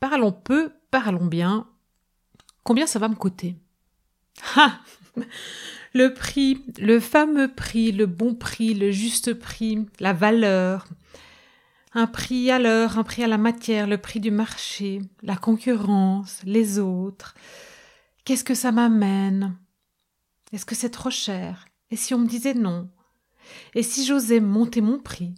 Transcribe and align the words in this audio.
Parlons 0.00 0.32
peu, 0.32 0.72
parlons 0.90 1.26
bien. 1.26 1.66
Combien 2.62 2.86
ça 2.86 2.98
va 2.98 3.08
me 3.08 3.14
coûter? 3.14 3.56
Ha 4.56 4.80
Le 5.94 6.12
prix, 6.12 6.64
le 6.78 7.00
fameux 7.00 7.52
prix, 7.52 7.92
le 7.92 8.06
bon 8.06 8.34
prix, 8.34 8.74
le 8.74 8.90
juste 8.90 9.34
prix, 9.34 9.86
la 10.00 10.12
valeur. 10.12 10.86
Un 11.94 12.06
prix 12.06 12.50
à 12.50 12.58
l'heure, 12.58 12.98
un 12.98 13.04
prix 13.04 13.24
à 13.24 13.26
la 13.26 13.38
matière, 13.38 13.86
le 13.86 13.98
prix 13.98 14.20
du 14.20 14.30
marché, 14.30 15.00
la 15.22 15.36
concurrence, 15.36 16.40
les 16.44 16.78
autres. 16.78 17.34
Qu'est-ce 18.24 18.44
que 18.44 18.54
ça 18.54 18.70
m'amène? 18.70 19.56
Est-ce 20.52 20.66
que 20.66 20.74
c'est 20.74 20.90
trop 20.90 21.10
cher? 21.10 21.66
Et 21.90 21.96
si 21.96 22.14
on 22.14 22.18
me 22.18 22.28
disait 22.28 22.54
non? 22.54 22.90
Et 23.74 23.82
si 23.82 24.04
j'osais 24.04 24.40
monter 24.40 24.82
mon 24.82 24.98
prix? 24.98 25.34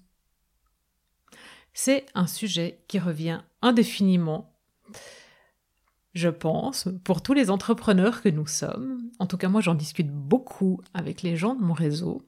C'est 1.73 2.07
un 2.15 2.27
sujet 2.27 2.83
qui 2.89 2.99
revient 2.99 3.41
indéfiniment 3.63 4.50
je 6.15 6.29
pense, 6.29 6.89
pour 7.05 7.23
tous 7.23 7.35
les 7.35 7.51
entrepreneurs 7.51 8.23
que 8.23 8.29
nous 8.29 8.47
sommes. 8.47 9.11
En 9.19 9.27
tout 9.27 9.37
cas, 9.37 9.49
moi, 9.49 9.61
j'en 9.61 9.75
discute 9.75 10.11
beaucoup 10.11 10.81
avec 10.95 11.23
les 11.23 11.37
gens 11.37 11.55
de 11.55 11.63
mon 11.63 11.75
réseau. 11.75 12.23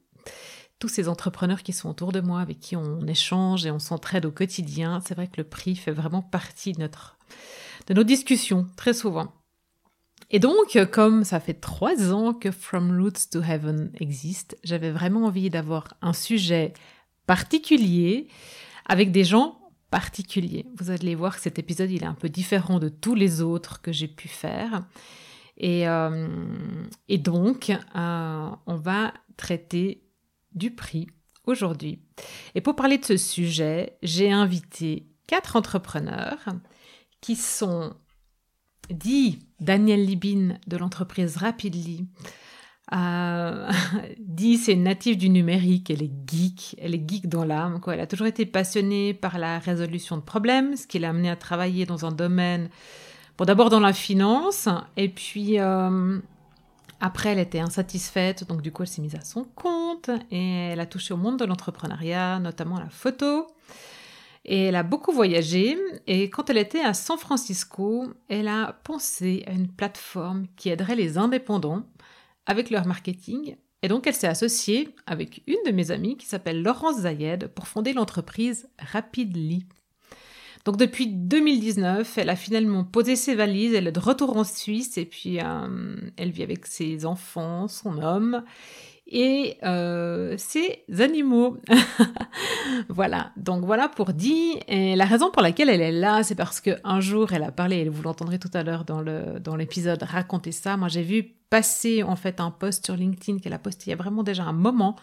Tous 0.78 0.88
ces 0.88 1.08
entrepreneurs 1.08 1.62
qui 1.62 1.72
sont 1.72 1.90
autour 1.90 2.12
de 2.12 2.20
moi, 2.20 2.40
avec 2.40 2.60
qui 2.60 2.76
on 2.76 3.06
échange 3.06 3.66
et 3.66 3.70
on 3.70 3.78
s'entraide 3.78 4.26
au 4.26 4.30
quotidien, 4.30 5.00
c'est 5.04 5.14
vrai 5.14 5.26
que 5.26 5.38
le 5.38 5.44
prix 5.44 5.76
fait 5.76 5.92
vraiment 5.92 6.22
partie 6.22 6.72
de, 6.72 6.80
notre, 6.80 7.16
de 7.86 7.94
nos 7.94 8.04
discussions, 8.04 8.66
très 8.76 8.92
souvent. 8.92 9.32
Et 10.30 10.38
donc, 10.38 10.78
comme 10.90 11.24
ça 11.24 11.40
fait 11.40 11.54
trois 11.54 12.12
ans 12.12 12.32
que 12.32 12.50
From 12.50 12.98
Roots 12.98 13.30
to 13.30 13.42
Heaven 13.42 13.90
existe, 14.00 14.56
j'avais 14.64 14.90
vraiment 14.90 15.26
envie 15.26 15.50
d'avoir 15.50 15.94
un 16.00 16.14
sujet 16.14 16.72
particulier 17.26 18.28
avec 18.86 19.12
des 19.12 19.24
gens 19.24 19.61
particulier. 19.92 20.64
Vous 20.76 20.90
allez 20.90 21.14
voir 21.14 21.36
que 21.36 21.42
cet 21.42 21.58
épisode, 21.58 21.90
est 21.90 22.02
un 22.02 22.14
peu 22.14 22.30
différent 22.30 22.78
de 22.78 22.88
tous 22.88 23.14
les 23.14 23.42
autres 23.42 23.82
que 23.82 23.92
j'ai 23.92 24.08
pu 24.08 24.26
faire. 24.26 24.86
Et, 25.58 25.86
euh, 25.86 26.26
donc, 27.18 27.70
euh, 27.70 28.48
on 28.66 28.76
va 28.76 29.12
traiter 29.36 30.02
du 30.54 30.70
prix 30.70 31.08
aujourd'hui. 31.44 32.00
Et 32.54 32.62
pour 32.62 32.74
parler 32.74 32.96
de 32.96 33.04
ce 33.04 33.18
sujet, 33.18 33.98
j'ai 34.02 34.32
invité 34.32 35.06
quatre 35.26 35.56
entrepreneurs 35.56 36.40
qui 37.20 37.36
sont 37.36 37.94
dit 38.88 39.40
Daniel 39.60 40.06
Libin 40.06 40.56
de 40.66 40.76
l'entreprise 40.78 41.36
Rapidly, 41.36 42.06
euh, 42.92 43.70
Dee, 44.18 44.58
c'est 44.58 44.72
une 44.72 44.82
native 44.82 45.16
du 45.16 45.28
numérique, 45.28 45.90
elle 45.90 46.02
est 46.02 46.12
geek, 46.26 46.76
elle 46.80 46.94
est 46.94 47.08
geek 47.08 47.28
dans 47.28 47.44
l'âme. 47.44 47.80
Elle 47.86 48.00
a 48.00 48.06
toujours 48.06 48.26
été 48.26 48.44
passionnée 48.44 49.14
par 49.14 49.38
la 49.38 49.58
résolution 49.58 50.16
de 50.16 50.22
problèmes, 50.22 50.76
ce 50.76 50.86
qui 50.86 50.98
l'a 50.98 51.10
amenée 51.10 51.30
à 51.30 51.36
travailler 51.36 51.86
dans 51.86 52.04
un 52.04 52.12
domaine, 52.12 52.68
bon 53.38 53.44
d'abord 53.44 53.70
dans 53.70 53.80
la 53.80 53.92
finance, 53.92 54.68
et 54.96 55.08
puis 55.08 55.58
euh, 55.60 56.18
après 57.00 57.30
elle 57.30 57.38
était 57.38 57.60
insatisfaite, 57.60 58.46
donc 58.46 58.62
du 58.62 58.72
coup 58.72 58.82
elle 58.82 58.88
s'est 58.88 59.02
mise 59.02 59.14
à 59.14 59.22
son 59.22 59.44
compte, 59.44 60.10
et 60.30 60.70
elle 60.72 60.80
a 60.80 60.86
touché 60.86 61.14
au 61.14 61.18
monde 61.18 61.38
de 61.38 61.44
l'entrepreneuriat, 61.44 62.40
notamment 62.40 62.78
la 62.78 62.90
photo. 62.90 63.46
Et 64.44 64.64
elle 64.64 64.74
a 64.74 64.82
beaucoup 64.82 65.12
voyagé, 65.12 65.78
et 66.08 66.28
quand 66.28 66.50
elle 66.50 66.58
était 66.58 66.80
à 66.80 66.94
San 66.94 67.16
Francisco, 67.16 68.12
elle 68.28 68.48
a 68.48 68.76
pensé 68.82 69.44
à 69.46 69.52
une 69.52 69.68
plateforme 69.68 70.46
qui 70.56 70.68
aiderait 70.68 70.96
les 70.96 71.16
indépendants 71.16 71.84
avec 72.46 72.70
leur 72.70 72.86
marketing. 72.86 73.56
Et 73.82 73.88
donc, 73.88 74.06
elle 74.06 74.14
s'est 74.14 74.28
associée 74.28 74.90
avec 75.06 75.42
une 75.46 75.62
de 75.66 75.72
mes 75.72 75.90
amies 75.90 76.16
qui 76.16 76.26
s'appelle 76.26 76.62
Laurence 76.62 77.00
Zayed 77.00 77.48
pour 77.48 77.66
fonder 77.66 77.92
l'entreprise 77.92 78.68
Rapidly. 78.78 79.66
Donc, 80.64 80.76
depuis 80.76 81.08
2019, 81.08 82.18
elle 82.18 82.30
a 82.30 82.36
finalement 82.36 82.84
posé 82.84 83.16
ses 83.16 83.34
valises, 83.34 83.74
elle 83.74 83.88
est 83.88 83.92
de 83.92 83.98
retour 83.98 84.36
en 84.36 84.44
Suisse 84.44 84.96
et 84.96 85.04
puis 85.04 85.40
euh, 85.40 85.96
elle 86.16 86.30
vit 86.30 86.44
avec 86.44 86.66
ses 86.66 87.04
enfants, 87.04 87.66
son 87.66 88.00
homme 88.00 88.44
et 89.06 89.58
euh, 89.62 90.34
ses 90.38 90.84
animaux. 90.98 91.58
voilà, 92.88 93.32
donc 93.36 93.64
voilà 93.64 93.88
pour 93.88 94.12
dire. 94.12 94.56
Et 94.68 94.96
la 94.96 95.04
raison 95.04 95.30
pour 95.30 95.42
laquelle 95.42 95.68
elle 95.68 95.80
est 95.80 95.92
là, 95.92 96.22
c'est 96.22 96.34
parce 96.34 96.60
qu'un 96.60 97.00
jour, 97.00 97.32
elle 97.32 97.42
a 97.42 97.52
parlé, 97.52 97.78
et 97.78 97.88
vous 97.88 98.02
l'entendrez 98.02 98.38
tout 98.38 98.50
à 98.54 98.62
l'heure 98.62 98.84
dans, 98.84 99.00
le, 99.00 99.38
dans 99.40 99.56
l'épisode 99.56 100.02
Racontez 100.02 100.52
ça. 100.52 100.76
Moi, 100.76 100.88
j'ai 100.88 101.02
vu 101.02 101.24
passer 101.50 102.02
en 102.02 102.16
fait 102.16 102.40
un 102.40 102.50
post 102.50 102.86
sur 102.86 102.96
LinkedIn 102.96 103.38
qu'elle 103.38 103.52
a 103.52 103.58
posté 103.58 103.84
il 103.86 103.90
y 103.90 103.92
a 103.92 103.96
vraiment 103.96 104.22
déjà 104.22 104.44
un 104.44 104.54
moment 104.54 104.96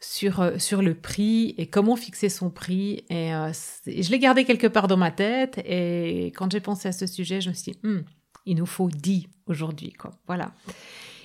sur, 0.00 0.40
euh, 0.40 0.58
sur 0.58 0.82
le 0.82 0.94
prix 0.94 1.54
et 1.58 1.66
comment 1.66 1.96
fixer 1.96 2.28
son 2.28 2.50
prix. 2.50 3.04
Et, 3.08 3.34
euh, 3.34 3.52
je 3.86 4.10
l'ai 4.10 4.18
gardé 4.18 4.44
quelque 4.44 4.66
part 4.66 4.88
dans 4.88 4.96
ma 4.96 5.10
tête. 5.10 5.60
Et 5.64 6.32
quand 6.36 6.50
j'ai 6.50 6.60
pensé 6.60 6.88
à 6.88 6.92
ce 6.92 7.06
sujet, 7.06 7.40
je 7.40 7.50
me 7.50 7.54
suis 7.54 7.72
dit, 7.72 7.78
hmm, 7.82 8.00
il 8.46 8.56
nous 8.56 8.66
faut 8.66 8.88
10 8.88 9.28
aujourd'hui. 9.46 9.94
Voilà. 10.26 10.52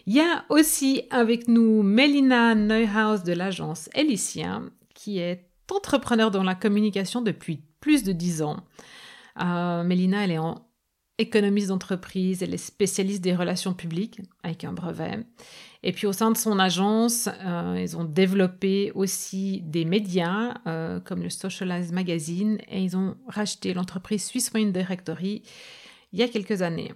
Il 0.07 0.13
y 0.13 0.19
a 0.19 0.45
aussi 0.49 1.03
avec 1.09 1.47
nous 1.47 1.83
Melina 1.83 2.55
Neuhaus 2.55 3.23
de 3.23 3.33
l'agence 3.33 3.89
Elicia, 3.93 4.61
qui 4.93 5.19
est 5.19 5.47
entrepreneur 5.69 6.31
dans 6.31 6.43
la 6.43 6.55
communication 6.55 7.21
depuis 7.21 7.61
plus 7.79 8.03
de 8.03 8.11
dix 8.11 8.41
ans. 8.41 8.57
Euh, 9.41 9.83
Mélina, 9.83 10.23
elle 10.23 10.31
est 10.31 10.39
économiste 11.17 11.67
d'entreprise, 11.67 12.41
elle 12.41 12.53
est 12.53 12.57
spécialiste 12.57 13.21
des 13.21 13.35
relations 13.35 13.73
publiques 13.73 14.21
avec 14.43 14.63
un 14.63 14.73
brevet. 14.73 15.19
Et 15.83 15.91
puis 15.91 16.07
au 16.07 16.13
sein 16.13 16.31
de 16.31 16.37
son 16.37 16.59
agence, 16.59 17.29
euh, 17.43 17.77
ils 17.79 17.95
ont 17.95 18.03
développé 18.03 18.91
aussi 18.95 19.61
des 19.61 19.85
médias 19.85 20.55
euh, 20.67 20.99
comme 20.99 21.21
le 21.21 21.29
Socialize 21.29 21.91
Magazine 21.91 22.57
et 22.69 22.83
ils 22.83 22.97
ont 22.97 23.15
racheté 23.27 23.73
l'entreprise 23.73 24.25
Swiss 24.25 24.51
Wine 24.53 24.71
Directory 24.71 25.43
il 26.13 26.19
y 26.19 26.23
a 26.23 26.27
quelques 26.27 26.61
années. 26.61 26.91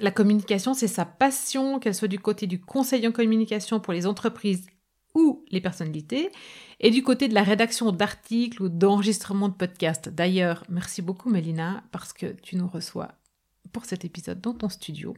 La 0.00 0.10
communication, 0.10 0.74
c'est 0.74 0.88
sa 0.88 1.04
passion, 1.04 1.78
qu'elle 1.78 1.94
soit 1.94 2.08
du 2.08 2.18
côté 2.18 2.46
du 2.46 2.60
conseil 2.60 3.06
en 3.06 3.12
communication 3.12 3.78
pour 3.78 3.92
les 3.92 4.06
entreprises 4.06 4.66
ou 5.14 5.44
les 5.50 5.60
personnalités, 5.60 6.30
et 6.80 6.90
du 6.90 7.02
côté 7.02 7.28
de 7.28 7.34
la 7.34 7.42
rédaction 7.42 7.92
d'articles 7.92 8.62
ou 8.62 8.68
d'enregistrement 8.70 9.48
de 9.50 9.54
podcasts. 9.54 10.08
D'ailleurs, 10.08 10.64
merci 10.70 11.02
beaucoup 11.02 11.28
Mélina, 11.28 11.84
parce 11.90 12.14
que 12.14 12.26
tu 12.42 12.56
nous 12.56 12.66
reçois 12.66 13.08
pour 13.72 13.84
cet 13.84 14.04
épisode 14.04 14.40
dans 14.40 14.54
ton 14.54 14.70
studio. 14.70 15.14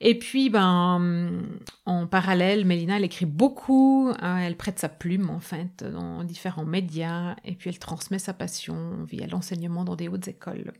Et 0.00 0.18
puis, 0.18 0.50
ben, 0.50 1.42
en 1.86 2.06
parallèle, 2.06 2.64
Mélina, 2.64 2.96
elle 2.96 3.04
écrit 3.04 3.26
beaucoup, 3.26 4.10
hein, 4.18 4.38
elle 4.38 4.56
prête 4.56 4.78
sa 4.78 4.88
plume, 4.88 5.30
en 5.30 5.40
fait, 5.40 5.84
dans 5.84 6.24
différents 6.24 6.64
médias, 6.64 7.36
et 7.44 7.54
puis 7.54 7.70
elle 7.70 7.78
transmet 7.78 8.18
sa 8.18 8.32
passion 8.32 9.04
via 9.04 9.26
l'enseignement 9.26 9.84
dans 9.84 9.96
des 9.96 10.08
hautes 10.08 10.28
écoles. 10.28 10.72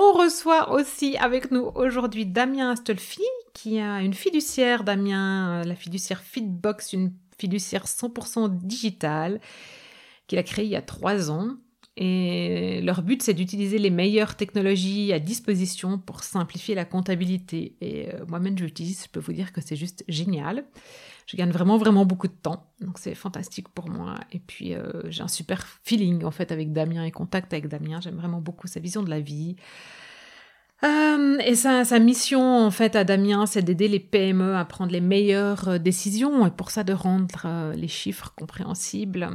On 0.00 0.12
reçoit 0.12 0.70
aussi 0.70 1.16
avec 1.16 1.50
nous 1.50 1.72
aujourd'hui 1.74 2.24
Damien 2.24 2.70
Astolfi, 2.70 3.24
qui 3.52 3.80
a 3.80 4.00
une 4.00 4.14
fiduciaire, 4.14 4.84
Damien, 4.84 5.58
euh, 5.58 5.64
la 5.64 5.74
fiduciaire 5.74 6.20
Fitbox, 6.20 6.92
une 6.92 7.12
fiduciaire 7.36 7.86
100% 7.86 8.48
digitale, 8.48 9.40
qu'il 10.28 10.38
a 10.38 10.44
créée 10.44 10.66
il 10.66 10.70
y 10.70 10.76
a 10.76 10.82
trois 10.82 11.32
ans. 11.32 11.56
Et 11.96 12.80
leur 12.82 13.02
but, 13.02 13.24
c'est 13.24 13.34
d'utiliser 13.34 13.78
les 13.78 13.90
meilleures 13.90 14.36
technologies 14.36 15.12
à 15.12 15.18
disposition 15.18 15.98
pour 15.98 16.22
simplifier 16.22 16.76
la 16.76 16.84
comptabilité. 16.84 17.74
Et 17.80 18.14
euh, 18.14 18.24
moi-même, 18.28 18.56
je 18.56 18.66
l'utilise, 18.66 19.02
je 19.02 19.08
peux 19.10 19.18
vous 19.18 19.32
dire 19.32 19.52
que 19.52 19.60
c'est 19.60 19.74
juste 19.74 20.04
génial. 20.06 20.64
Je 21.28 21.36
gagne 21.36 21.50
vraiment, 21.50 21.76
vraiment 21.76 22.06
beaucoup 22.06 22.26
de 22.26 22.32
temps. 22.32 22.72
Donc, 22.80 22.98
c'est 22.98 23.14
fantastique 23.14 23.68
pour 23.68 23.90
moi. 23.90 24.14
Et 24.32 24.38
puis, 24.38 24.74
euh, 24.74 25.02
j'ai 25.10 25.22
un 25.22 25.28
super 25.28 25.66
feeling, 25.84 26.24
en 26.24 26.30
fait, 26.30 26.50
avec 26.52 26.72
Damien 26.72 27.04
et 27.04 27.10
contact 27.10 27.52
avec 27.52 27.68
Damien. 27.68 28.00
J'aime 28.00 28.16
vraiment 28.16 28.40
beaucoup 28.40 28.66
sa 28.66 28.80
vision 28.80 29.02
de 29.02 29.10
la 29.10 29.20
vie. 29.20 29.56
Euh, 30.84 31.38
et 31.40 31.54
sa, 31.54 31.84
sa, 31.84 31.98
mission, 31.98 32.40
en 32.40 32.70
fait, 32.70 32.96
à 32.96 33.04
Damien, 33.04 33.44
c'est 33.44 33.60
d'aider 33.60 33.88
les 33.88 34.00
PME 34.00 34.56
à 34.56 34.64
prendre 34.64 34.90
les 34.90 35.02
meilleures 35.02 35.78
décisions 35.78 36.46
et 36.46 36.50
pour 36.50 36.70
ça 36.70 36.82
de 36.82 36.94
rendre 36.94 37.74
les 37.74 37.88
chiffres 37.88 38.32
compréhensibles. 38.34 39.28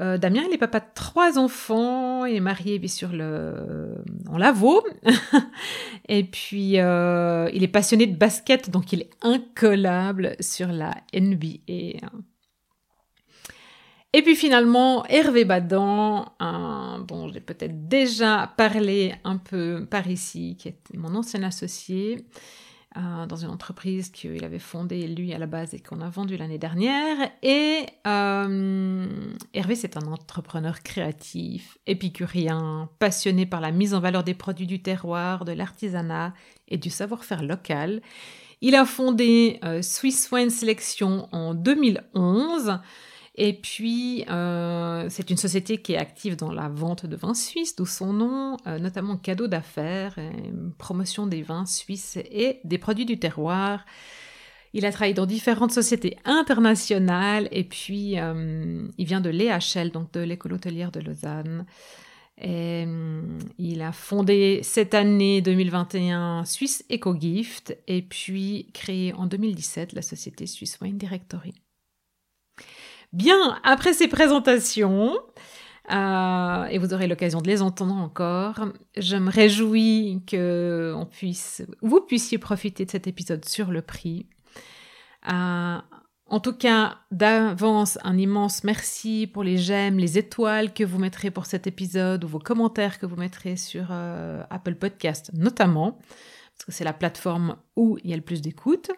Euh, 0.00 0.16
Damien, 0.16 0.42
il 0.48 0.54
est 0.54 0.58
papa 0.58 0.80
de 0.80 0.86
trois 0.94 1.38
enfants, 1.38 2.24
il 2.24 2.36
est 2.36 2.40
marié, 2.40 2.86
sûr, 2.88 3.10
le... 3.12 4.02
en 4.28 4.38
Lavaux. 4.38 4.82
et 6.08 6.24
puis, 6.24 6.80
euh, 6.80 7.50
il 7.52 7.62
est 7.62 7.68
passionné 7.68 8.06
de 8.06 8.16
basket, 8.16 8.70
donc 8.70 8.92
il 8.92 9.02
est 9.02 9.10
incollable 9.20 10.36
sur 10.40 10.68
la 10.68 10.94
NBA. 11.12 12.06
Et 14.12 14.22
puis 14.22 14.34
finalement, 14.34 15.04
Hervé 15.06 15.44
Badan, 15.44 16.32
dont 17.06 17.28
j'ai 17.32 17.40
peut-être 17.40 17.86
déjà 17.86 18.52
parlé 18.56 19.14
un 19.22 19.36
peu 19.36 19.86
par 19.88 20.08
ici, 20.08 20.56
qui 20.58 20.68
est 20.68 20.80
mon 20.94 21.14
ancien 21.14 21.44
associé, 21.44 22.26
euh, 22.96 23.24
dans 23.26 23.36
une 23.36 23.50
entreprise 23.50 24.10
qu'il 24.10 24.44
avait 24.44 24.58
fondée 24.58 25.06
lui 25.06 25.32
à 25.32 25.38
la 25.38 25.46
base 25.46 25.74
et 25.74 25.78
qu'on 25.78 26.00
a 26.00 26.08
vendue 26.08 26.36
l'année 26.36 26.58
dernière. 26.58 27.30
Et 27.40 27.86
euh, 28.04 29.06
Hervé, 29.54 29.76
c'est 29.76 29.96
un 29.96 30.08
entrepreneur 30.08 30.82
créatif, 30.82 31.78
épicurien, 31.86 32.88
passionné 32.98 33.46
par 33.46 33.60
la 33.60 33.70
mise 33.70 33.94
en 33.94 34.00
valeur 34.00 34.24
des 34.24 34.34
produits 34.34 34.66
du 34.66 34.82
terroir, 34.82 35.44
de 35.44 35.52
l'artisanat 35.52 36.34
et 36.66 36.78
du 36.78 36.90
savoir-faire 36.90 37.44
local. 37.44 38.02
Il 38.60 38.74
a 38.74 38.84
fondé 38.84 39.60
euh, 39.62 39.82
Swiss 39.82 40.28
Wine 40.32 40.50
Selection 40.50 41.28
en 41.30 41.54
2011 41.54 42.80
Et 43.36 43.54
puis, 43.54 44.24
euh, 44.28 45.06
c'est 45.08 45.30
une 45.30 45.36
société 45.36 45.78
qui 45.78 45.92
est 45.92 45.98
active 45.98 46.36
dans 46.36 46.52
la 46.52 46.68
vente 46.68 47.06
de 47.06 47.16
vins 47.16 47.34
suisses, 47.34 47.76
d'où 47.76 47.86
son 47.86 48.12
nom, 48.12 48.56
euh, 48.66 48.78
notamment 48.78 49.16
cadeau 49.16 49.46
d'affaires, 49.46 50.18
promotion 50.78 51.26
des 51.26 51.42
vins 51.42 51.66
suisses 51.66 52.16
et 52.16 52.60
des 52.64 52.78
produits 52.78 53.06
du 53.06 53.18
terroir. 53.18 53.84
Il 54.72 54.86
a 54.86 54.92
travaillé 54.92 55.14
dans 55.14 55.26
différentes 55.26 55.72
sociétés 55.72 56.16
internationales 56.24 57.48
et 57.50 57.64
puis 57.64 58.18
euh, 58.18 58.86
il 58.98 59.06
vient 59.06 59.20
de 59.20 59.30
l'EHL, 59.30 59.90
donc 59.90 60.12
de 60.12 60.20
l'école 60.20 60.54
hôtelière 60.54 60.92
de 60.92 61.00
Lausanne. 61.00 61.66
Et, 62.42 62.86
il 63.58 63.82
a 63.82 63.92
fondé 63.92 64.60
cette 64.62 64.94
année 64.94 65.42
2021 65.42 66.44
Swiss 66.46 66.84
EcoGift 66.90 67.76
et 67.86 68.00
puis 68.02 68.70
créé 68.72 69.12
en 69.12 69.26
2017 69.26 69.92
la 69.92 70.02
société 70.02 70.46
Swiss 70.46 70.78
Wine 70.80 70.96
Directory. 70.96 71.52
Bien, 73.12 73.58
après 73.64 73.92
ces 73.92 74.06
présentations, 74.06 75.18
euh, 75.92 76.64
et 76.66 76.78
vous 76.78 76.94
aurez 76.94 77.08
l'occasion 77.08 77.40
de 77.40 77.48
les 77.48 77.62
entendre 77.62 77.94
encore, 77.96 78.68
je 78.96 79.16
me 79.16 79.30
réjouis 79.30 80.22
que 80.26 80.94
vous 81.82 82.00
puissiez 82.00 82.38
profiter 82.38 82.84
de 82.84 82.90
cet 82.90 83.08
épisode 83.08 83.44
sur 83.44 83.72
le 83.72 83.82
prix. 83.82 84.26
Euh, 85.30 85.78
en 86.26 86.38
tout 86.38 86.52
cas, 86.52 86.98
d'avance, 87.10 87.98
un 88.04 88.16
immense 88.16 88.62
merci 88.62 89.28
pour 89.32 89.42
les 89.42 89.58
j'aime, 89.58 89.98
les 89.98 90.16
étoiles 90.16 90.72
que 90.72 90.84
vous 90.84 90.98
mettrez 91.00 91.32
pour 91.32 91.46
cet 91.46 91.66
épisode 91.66 92.22
ou 92.22 92.28
vos 92.28 92.38
commentaires 92.38 93.00
que 93.00 93.06
vous 93.06 93.16
mettrez 93.16 93.56
sur 93.56 93.88
euh, 93.90 94.44
Apple 94.50 94.76
Podcast 94.76 95.32
notamment, 95.34 95.98
parce 96.56 96.66
que 96.66 96.72
c'est 96.72 96.84
la 96.84 96.92
plateforme 96.92 97.56
où 97.74 97.98
il 98.04 98.10
y 98.10 98.12
a 98.12 98.16
le 98.16 98.22
plus 98.22 98.40
d'écoute. 98.40 98.92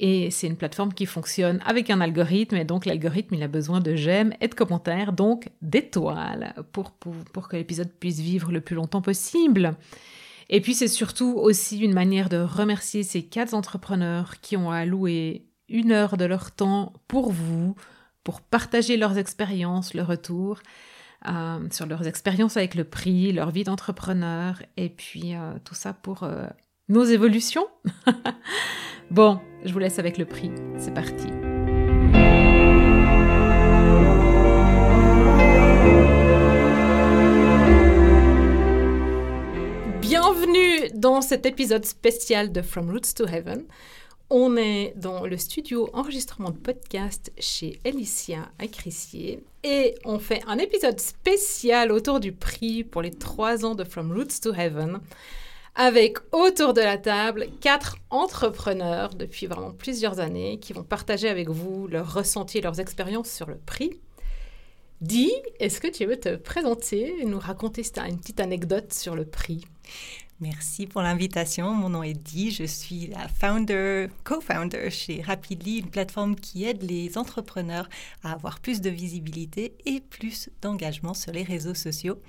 Et 0.00 0.30
c'est 0.30 0.46
une 0.46 0.56
plateforme 0.56 0.94
qui 0.94 1.06
fonctionne 1.06 1.60
avec 1.66 1.90
un 1.90 2.00
algorithme, 2.00 2.54
et 2.54 2.64
donc 2.64 2.86
l'algorithme, 2.86 3.34
il 3.34 3.42
a 3.42 3.48
besoin 3.48 3.80
de 3.80 3.96
j'aime 3.96 4.32
et 4.40 4.46
de 4.46 4.54
commentaires, 4.54 5.12
donc 5.12 5.48
d'étoiles, 5.60 6.54
pour, 6.70 6.92
pour, 6.92 7.48
que 7.48 7.56
l'épisode 7.56 7.90
puisse 7.90 8.20
vivre 8.20 8.52
le 8.52 8.60
plus 8.60 8.76
longtemps 8.76 9.02
possible. 9.02 9.74
Et 10.50 10.60
puis 10.60 10.74
c'est 10.74 10.88
surtout 10.88 11.34
aussi 11.36 11.80
une 11.80 11.94
manière 11.94 12.28
de 12.28 12.36
remercier 12.36 13.02
ces 13.02 13.24
quatre 13.24 13.54
entrepreneurs 13.54 14.40
qui 14.40 14.56
ont 14.56 14.70
alloué 14.70 15.46
une 15.68 15.90
heure 15.90 16.16
de 16.16 16.24
leur 16.24 16.52
temps 16.52 16.92
pour 17.08 17.32
vous, 17.32 17.74
pour 18.22 18.40
partager 18.40 18.96
leurs 18.96 19.18
expériences, 19.18 19.94
le 19.94 20.02
retour, 20.02 20.60
euh, 21.28 21.58
sur 21.72 21.86
leurs 21.86 22.06
expériences 22.06 22.56
avec 22.56 22.76
le 22.76 22.84
prix, 22.84 23.32
leur 23.32 23.50
vie 23.50 23.64
d'entrepreneur, 23.64 24.62
et 24.76 24.90
puis 24.90 25.34
euh, 25.34 25.54
tout 25.64 25.74
ça 25.74 25.92
pour 25.92 26.22
euh, 26.22 26.46
nos 26.88 27.04
évolutions. 27.04 27.66
bon, 29.10 29.38
je 29.64 29.72
vous 29.72 29.78
laisse 29.78 29.98
avec 29.98 30.16
le 30.16 30.24
prix. 30.24 30.50
C'est 30.78 30.94
parti. 30.94 31.26
Bienvenue 40.00 40.88
dans 40.94 41.20
cet 41.20 41.44
épisode 41.44 41.84
spécial 41.84 42.52
de 42.52 42.62
From 42.62 42.90
Roots 42.90 43.14
to 43.14 43.26
Heaven. 43.26 43.64
On 44.30 44.56
est 44.56 44.92
dans 44.96 45.26
le 45.26 45.36
studio 45.38 45.88
enregistrement 45.92 46.50
de 46.50 46.58
podcast 46.58 47.32
chez 47.38 47.78
Alicia 47.84 48.48
à 48.58 48.64
et 49.64 49.94
on 50.04 50.18
fait 50.18 50.42
un 50.46 50.58
épisode 50.58 51.00
spécial 51.00 51.92
autour 51.92 52.20
du 52.20 52.32
prix 52.32 52.84
pour 52.84 53.00
les 53.00 53.10
trois 53.10 53.64
ans 53.64 53.74
de 53.74 53.84
From 53.84 54.12
Roots 54.12 54.40
to 54.42 54.52
Heaven 54.52 55.00
avec 55.78 56.18
autour 56.32 56.74
de 56.74 56.80
la 56.80 56.98
table 56.98 57.46
quatre 57.60 57.96
entrepreneurs 58.10 59.14
depuis 59.14 59.46
vraiment 59.46 59.70
plusieurs 59.70 60.18
années 60.18 60.58
qui 60.58 60.72
vont 60.72 60.82
partager 60.82 61.28
avec 61.28 61.48
vous 61.48 61.86
leurs 61.86 62.12
ressentis 62.12 62.58
et 62.58 62.60
leurs 62.60 62.80
expériences 62.80 63.30
sur 63.30 63.46
le 63.46 63.56
prix. 63.56 64.00
Di, 65.00 65.30
est-ce 65.60 65.80
que 65.80 65.86
tu 65.86 66.04
veux 66.04 66.18
te 66.18 66.34
présenter 66.34 67.20
et 67.20 67.24
nous 67.24 67.38
raconter 67.38 67.84
une 68.08 68.18
petite 68.18 68.40
anecdote 68.40 68.92
sur 68.92 69.14
le 69.14 69.24
prix? 69.24 69.64
Merci 70.40 70.86
pour 70.86 71.02
l'invitation. 71.02 71.70
Mon 71.70 71.90
nom 71.90 72.02
est 72.02 72.14
Di. 72.14 72.50
Je 72.50 72.64
suis 72.64 73.06
la 73.06 73.28
founder, 73.28 74.08
co-founder 74.24 74.90
chez 74.90 75.22
Rapidly, 75.22 75.78
une 75.78 75.90
plateforme 75.90 76.34
qui 76.34 76.64
aide 76.64 76.82
les 76.82 77.16
entrepreneurs 77.18 77.88
à 78.24 78.32
avoir 78.32 78.58
plus 78.58 78.80
de 78.80 78.90
visibilité 78.90 79.74
et 79.86 80.00
plus 80.00 80.50
d'engagement 80.60 81.14
sur 81.14 81.30
les 81.30 81.44
réseaux 81.44 81.74
sociaux. 81.74 82.20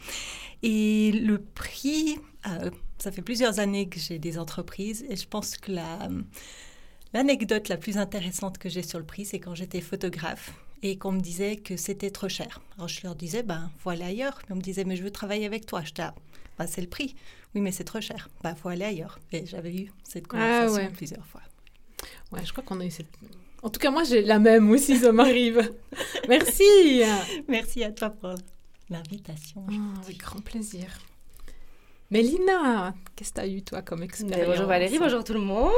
Et 0.62 1.12
le 1.12 1.40
prix, 1.40 2.20
euh, 2.48 2.70
ça 3.00 3.12
fait 3.12 3.22
plusieurs 3.22 3.60
années 3.60 3.88
que 3.88 4.00
j'ai 4.00 4.20
des 4.20 4.38
entreprises 4.38 5.06
et 5.10 5.16
je 5.16 5.28
pense 5.28 5.58
que 5.58 5.72
l'anecdote 7.14 7.70
la 7.70 7.78
plus 7.78 7.98
intéressante 7.98 8.58
que 8.58 8.70
j'ai 8.70 8.84
sur 8.84 9.00
le 9.00 9.06
prix, 9.06 9.26
c'est 9.26 9.40
quand 9.40 9.56
j'étais 9.56 9.82
photographe 9.82 10.54
et 10.82 10.98
qu'on 10.98 11.12
me 11.12 11.20
disait 11.20 11.58
que 11.58 11.78
c'était 11.78 12.12
trop 12.12 12.30
cher. 12.30 12.62
Alors 12.78 12.88
je 12.88 13.02
leur 13.04 13.16
disais, 13.16 13.44
ben 13.44 13.72
voilà 13.84 14.08
ailleurs. 14.08 14.40
Mais 14.48 14.54
on 14.54 14.58
me 14.58 14.62
disait, 14.62 14.84
mais 14.84 14.96
je 14.96 15.04
veux 15.04 15.12
travailler 15.12 15.46
avec 15.46 15.66
toi. 15.66 15.82
Je 15.84 15.92
disais, 15.94 16.10
ben, 16.58 16.68
c'est 16.68 16.82
le 16.82 16.88
prix. 16.88 17.16
Oui, 17.56 17.62
mais 17.62 17.72
c'est 17.72 17.84
trop 17.84 18.02
cher. 18.02 18.30
Ben 18.44 18.56
faut 18.56 18.70
aller 18.70 18.86
ailleurs. 18.86 19.20
Et 19.32 19.46
j'avais 19.46 19.76
eu 19.76 19.92
cette 20.04 20.26
ah 20.30 20.30
conversation 20.30 20.92
plusieurs 20.96 21.26
fois. 21.26 21.42
Ouais, 22.32 22.46
je 22.46 22.52
crois 22.52 22.64
qu'on 22.64 22.80
a 22.80 22.86
eu 22.86 22.92
cette. 22.92 23.08
En 23.62 23.70
tout 23.70 23.80
cas, 23.80 23.92
moi, 23.92 24.04
j'ai 24.04 24.22
la 24.22 24.40
même 24.40 24.70
aussi, 24.70 24.98
ça 24.98 25.12
m'arrive. 25.12 25.70
Merci. 26.30 27.02
Merci 27.48 27.84
à 27.84 27.92
toi 27.92 28.10
pour 28.10 28.36
l'invitation. 28.90 29.66
Ah, 29.70 30.02
avec 30.02 30.18
grand 30.18 30.42
plaisir. 30.42 30.88
Mélina, 32.12 32.96
qu'est-ce 33.16 33.30
que 33.30 33.36
tu 33.36 33.42
as 33.42 33.48
eu 33.48 33.62
toi 33.62 33.84
comme 33.84 34.02
expérience 34.02 34.48
Bonjour 34.48 34.66
Valérie, 34.66 34.98
bonjour 34.98 35.24
tout 35.24 35.34
le 35.34 35.42
monde. 35.42 35.70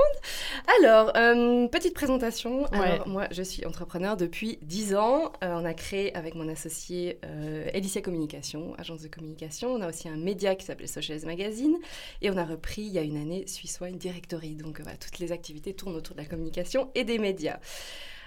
Alors, 0.79 1.11
euh, 1.17 1.67
petite 1.67 1.93
présentation. 1.93 2.67
Alors, 2.67 3.05
moi, 3.05 3.27
je 3.31 3.43
suis 3.43 3.65
entrepreneur 3.65 4.15
depuis 4.15 4.57
10 4.61 4.95
ans. 4.95 5.33
Euh, 5.43 5.53
on 5.59 5.65
a 5.65 5.73
créé 5.73 6.15
avec 6.15 6.35
mon 6.35 6.47
associé 6.47 7.19
euh, 7.25 7.67
Elicia 7.73 8.01
Communication, 8.01 8.73
agence 8.77 9.01
de 9.01 9.09
communication. 9.09 9.73
On 9.73 9.81
a 9.81 9.89
aussi 9.89 10.07
un 10.07 10.15
média 10.15 10.55
qui 10.55 10.65
s'appelle 10.65 10.87
Socials 10.87 11.25
Magazine. 11.25 11.75
Et 12.21 12.31
on 12.31 12.37
a 12.37 12.45
repris 12.45 12.83
il 12.83 12.93
y 12.93 12.97
a 12.97 13.03
une 13.03 13.17
année 13.17 13.45
Swiss 13.45 13.81
Wine 13.81 13.97
Directory. 13.97 14.55
Donc, 14.55 14.79
voilà, 14.79 14.95
toutes 14.95 15.19
les 15.19 15.33
activités 15.33 15.73
tournent 15.73 15.97
autour 15.97 16.15
de 16.15 16.21
la 16.21 16.27
communication 16.27 16.91
et 16.95 17.03
des 17.03 17.19
médias. 17.19 17.59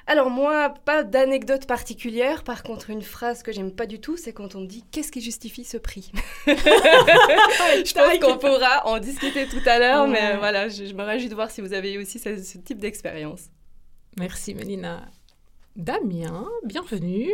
Alors 0.06 0.28
moi, 0.28 0.74
pas 0.84 1.02
d'anecdote 1.02 1.66
particulière. 1.66 2.44
Par 2.44 2.62
contre, 2.62 2.90
une 2.90 3.00
phrase 3.00 3.42
que 3.42 3.52
j'aime 3.52 3.72
pas 3.72 3.86
du 3.86 4.00
tout, 4.00 4.18
c'est 4.18 4.34
quand 4.34 4.54
on 4.54 4.60
me 4.60 4.66
dit 4.66 4.84
qu'est-ce 4.90 5.10
qui 5.10 5.22
justifie 5.22 5.64
ce 5.64 5.78
prix? 5.78 6.12
je 6.46 7.94
pense 7.94 8.18
qu'on 8.18 8.38
pourra 8.38 8.86
en 8.86 8.98
discuter 8.98 9.46
tout 9.46 9.62
à 9.66 9.78
l'heure, 9.78 10.06
mais 10.06 10.36
voilà, 10.36 10.68
je, 10.68 10.92
me 10.92 11.02
réjouis 11.02 11.30
de 11.30 11.34
voir 11.34 11.50
si 11.50 11.62
vous 11.62 11.72
avez 11.72 11.94
eu 11.94 12.02
aussi 12.02 12.18
ce, 12.18 12.58
type 12.58 12.78
d'expérience. 12.78 13.44
Merci 14.18 14.54
Mélina. 14.54 15.08
Damien, 15.74 16.46
bienvenue. 16.64 17.32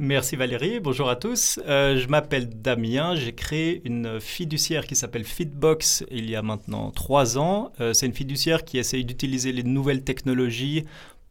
Merci 0.00 0.36
Valérie, 0.36 0.78
bonjour 0.78 1.08
à 1.08 1.16
tous. 1.16 1.58
Euh, 1.66 1.96
je 1.96 2.06
m'appelle 2.06 2.48
Damien, 2.48 3.16
j'ai 3.16 3.34
créé 3.34 3.82
une 3.84 4.20
fiduciaire 4.20 4.86
qui 4.86 4.94
s'appelle 4.94 5.24
Fitbox 5.24 6.04
il 6.10 6.30
y 6.30 6.36
a 6.36 6.42
maintenant 6.42 6.92
trois 6.92 7.36
ans. 7.38 7.72
Euh, 7.80 7.92
c'est 7.92 8.06
une 8.06 8.14
fiduciaire 8.14 8.64
qui 8.64 8.78
essaye 8.78 9.04
d'utiliser 9.04 9.50
les 9.50 9.64
nouvelles 9.64 10.04
technologies 10.04 10.84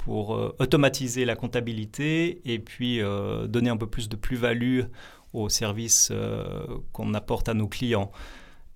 pour 0.07 0.35
euh, 0.35 0.55
automatiser 0.59 1.25
la 1.25 1.35
comptabilité 1.35 2.39
et 2.45 2.59
puis 2.59 3.01
euh, 3.01 3.45
donner 3.45 3.69
un 3.69 3.75
peu 3.75 3.87
plus 3.87 4.07
de 4.07 4.15
plus-value 4.15 4.83
aux 5.33 5.49
services 5.49 6.11
euh, 6.13 6.65
qu'on 6.93 7.13
apporte 7.13 7.49
à 7.49 7.53
nos 7.53 7.67
clients. 7.67 8.09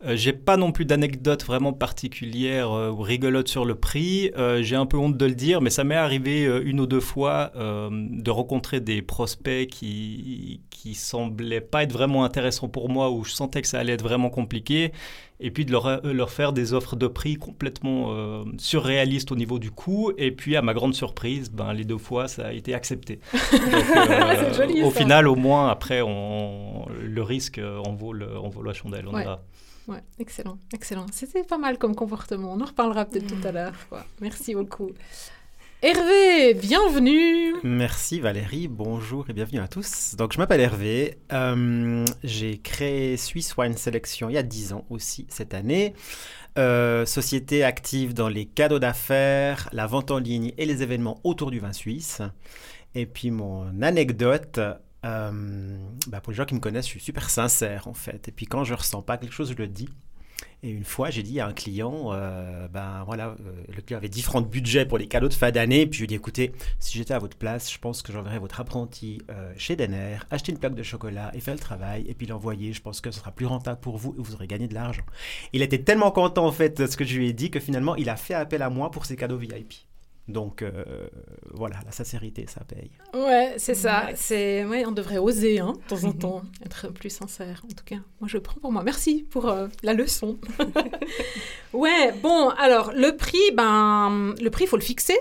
J'ai 0.08 0.34
pas 0.34 0.58
non 0.58 0.72
plus 0.72 0.86
d'anecdotes 0.86 1.46
vraiment 1.46 1.74
particulières 1.74 2.72
ou 2.72 3.02
rigolotes 3.02 3.48
sur 3.48 3.66
le 3.66 3.76
prix. 3.76 4.32
J'ai 4.62 4.76
un 4.76 4.86
peu 4.86 4.98
honte 4.98 5.18
de 5.18 5.26
le 5.26 5.36
dire, 5.36 5.62
mais 5.62 5.70
ça 5.70 5.84
m'est 5.84 5.96
arrivé 5.96 6.44
une 6.64 6.80
ou 6.80 6.88
deux 6.88 7.00
fois 7.00 7.52
de 7.56 8.32
rencontrer 8.32 8.80
des 8.80 9.02
prospects 9.02 9.68
qui, 9.68 10.62
qui 10.70 10.96
semblaient 10.96 11.62
pas 11.62 11.84
être 11.84 11.94
vraiment 11.94 12.24
intéressants 12.24 12.70
pour 12.70 12.90
moi, 12.90 13.12
où 13.12 13.24
je 13.24 13.32
sentais 13.32 13.62
que 13.62 13.68
ça 13.68 13.80
allait 13.80 13.94
être 13.94 14.04
vraiment 14.04 14.30
compliqué 14.30 14.92
et 15.42 15.50
puis 15.50 15.66
de 15.66 15.72
leur, 15.72 15.88
euh, 15.88 16.00
leur 16.14 16.30
faire 16.30 16.54
des 16.54 16.74
offres 16.74 16.96
de 16.96 17.08
prix 17.08 17.36
complètement 17.36 18.14
euh, 18.14 18.44
surréalistes 18.58 19.32
au 19.32 19.36
niveau 19.36 19.60
du 19.60 19.72
coût. 19.72 20.12
Et 20.18 20.32
puis, 20.32 20.56
à 20.56 20.62
ma 20.62 20.74
grande 20.74 20.94
surprise, 20.94 21.52
ben, 21.52 21.74
les 21.74 21.84
deux 21.84 21.98
fois, 21.98 22.28
ça 22.28 22.48
a 22.48 22.54
été 22.54 22.74
accepté. 22.74 23.20
Euh, 24.02 24.54
joli, 24.54 24.84
au 24.84 24.92
final, 24.92 25.28
au 25.28 25.36
moins, 25.36 25.70
après, 25.70 26.02
on, 26.02 26.86
le 27.02 27.22
risque 27.22 27.60
en 27.60 27.94
vaut, 27.94 28.14
le, 28.14 28.26
vaut 28.26 28.64
la 28.64 28.74
chandelle. 28.74 29.06
On 29.08 29.14
ouais. 29.14 29.26
Excellent, 30.20 30.58
excellent. 30.74 31.06
C'était 31.12 31.44
pas 31.44 31.58
mal 31.58 31.78
comme 31.78 31.96
comportement. 31.96 32.54
On 32.54 32.62
en 32.62 32.66
reparlera 32.66 33.06
peut-être 33.06 33.28
tout 33.28 33.48
à 33.48 33.52
l'heure. 33.52 33.74
Merci 34.20 34.56
beaucoup. 34.56 34.92
Hervé, 35.84 36.54
bienvenue. 36.54 37.56
Merci 37.64 38.20
Valérie, 38.20 38.68
bonjour 38.68 39.28
et 39.32 39.34
bienvenue 39.34 39.62
à 39.62 39.68
tous. 39.68 40.14
Donc 40.16 40.32
je 40.32 40.38
m'appelle 40.38 40.62
Hervé, 40.62 41.18
euh, 41.34 42.06
j'ai 42.24 42.60
créé 42.60 43.18
Swiss 43.18 43.58
Wine 43.58 43.76
Selection 43.76 44.30
il 44.30 44.34
y 44.34 44.38
a 44.38 44.44
10 44.44 44.74
ans 44.74 44.86
aussi 44.92 45.26
cette 45.28 45.56
année. 45.56 45.96
Euh, 46.60 47.08
société 47.08 47.64
active 47.64 48.14
dans 48.14 48.30
les 48.30 48.46
cadeaux 48.46 48.78
d'affaires, 48.78 49.70
la 49.72 49.88
vente 49.88 50.12
en 50.12 50.20
ligne 50.20 50.54
et 50.60 50.68
les 50.68 50.84
événements 50.84 51.20
autour 51.24 51.50
du 51.50 51.60
vin 51.60 51.74
suisse. 51.74 52.22
Et 52.94 53.08
puis 53.08 53.32
mon 53.32 53.82
anecdote, 53.82 54.60
euh, 55.04 55.78
bah, 56.08 56.22
pour 56.22 56.32
les 56.32 56.38
gens 56.38 56.46
qui 56.46 56.56
me 56.56 56.60
connaissent, 56.60 56.86
je 56.86 56.92
suis 56.92 57.00
super 57.00 57.30
sincère 57.30 57.88
en 57.88 57.94
fait. 57.94 58.28
Et 58.28 58.32
puis 58.32 58.46
quand 58.46 58.64
je 58.64 58.74
ressens 58.74 59.02
pas 59.02 59.18
quelque 59.18 59.34
chose, 59.34 59.52
je 59.52 59.56
le 59.56 59.68
dis. 59.68 59.90
Et 60.64 60.70
une 60.70 60.84
fois, 60.84 61.10
j'ai 61.10 61.24
dit 61.24 61.40
à 61.40 61.48
un 61.48 61.54
client, 61.54 62.10
euh, 62.12 62.68
ben 62.68 63.04
voilà, 63.06 63.30
euh, 63.30 63.64
le 63.76 63.82
client 63.82 63.98
avait 63.98 64.10
différents 64.10 64.42
budgets 64.42 64.86
pour 64.86 65.00
les 65.00 65.08
cadeaux 65.08 65.28
de 65.28 65.34
fin 65.34 65.50
d'année. 65.50 65.88
Puis 65.88 65.98
je 65.98 66.00
lui 66.02 66.06
ai 66.06 66.08
dit, 66.08 66.16
écoutez, 66.16 66.52
si 66.80 66.98
j'étais 67.00 67.16
à 67.16 67.20
votre 67.20 67.36
place, 67.36 67.72
je 67.72 67.80
pense 67.80 68.04
que 68.04 68.14
j'enverrais 68.14 68.38
votre 68.38 68.60
apprenti 68.60 69.22
chez 69.58 69.76
Denner, 69.76 70.18
acheter 70.30 70.52
une 70.52 70.60
plaque 70.60 70.76
de 70.76 70.84
chocolat 70.84 71.32
et 71.34 71.40
faire 71.40 71.56
le 71.56 71.60
travail, 71.60 72.06
et 72.08 72.14
puis 72.14 72.28
l'envoyer. 72.28 72.74
Je 72.74 72.82
pense 72.82 73.02
que 73.02 73.10
ce 73.10 73.20
sera 73.20 73.32
plus 73.32 73.48
rentable 73.48 73.80
pour 73.80 73.98
vous 73.98 74.14
et 74.18 74.22
vous 74.22 74.36
aurez 74.36 74.48
gagné 74.48 74.68
de 74.68 74.76
l'argent. 74.76 75.04
Il 75.54 75.64
était 75.64 75.82
tellement 75.82 76.12
content 76.12 76.46
en 76.46 76.52
fait 76.52 76.80
de 76.80 76.86
ce 76.86 76.96
que 76.96 77.06
je 77.06 77.18
lui 77.18 77.28
ai 77.28 77.34
dit 77.34 77.50
que 77.50 77.60
finalement, 77.60 77.96
il 77.96 78.10
a 78.10 78.16
fait 78.16 78.36
appel 78.36 78.62
à 78.62 78.70
moi 78.70 78.92
pour 78.92 79.06
ses 79.06 79.16
cadeaux 79.16 79.38
VIP. 79.38 79.74
Donc 80.32 80.62
euh, 80.62 81.08
voilà, 81.54 81.78
la 81.86 81.92
sincérité, 81.92 82.46
ça 82.48 82.62
paye. 82.64 82.92
Ouais, 83.14 83.56
c'est 83.58 83.76
ça. 83.76 84.10
C'est 84.16 84.66
ouais, 84.66 84.86
on 84.86 84.92
devrait 84.92 85.18
oser 85.18 85.60
hein, 85.60 85.74
de 85.74 85.88
temps 85.88 86.04
en 86.08 86.14
temps 86.14 86.42
être 86.66 86.90
plus 86.90 87.10
sincère. 87.10 87.62
En 87.66 87.74
tout 87.74 87.84
cas, 87.86 87.98
moi 88.20 88.28
je 88.28 88.38
prends 88.38 88.60
pour 88.60 88.72
moi. 88.72 88.84
Merci 88.84 89.26
pour 89.30 89.48
euh, 89.50 89.68
la 89.84 89.94
leçon. 89.94 90.40
ouais, 91.74 92.14
bon, 92.22 92.50
alors 92.50 92.92
le 92.94 93.16
prix, 93.16 93.52
ben 93.54 94.34
le 94.42 94.50
prix, 94.50 94.66
il 94.66 94.68
faut 94.68 94.78
le 94.78 94.84
fixer. 94.84 95.18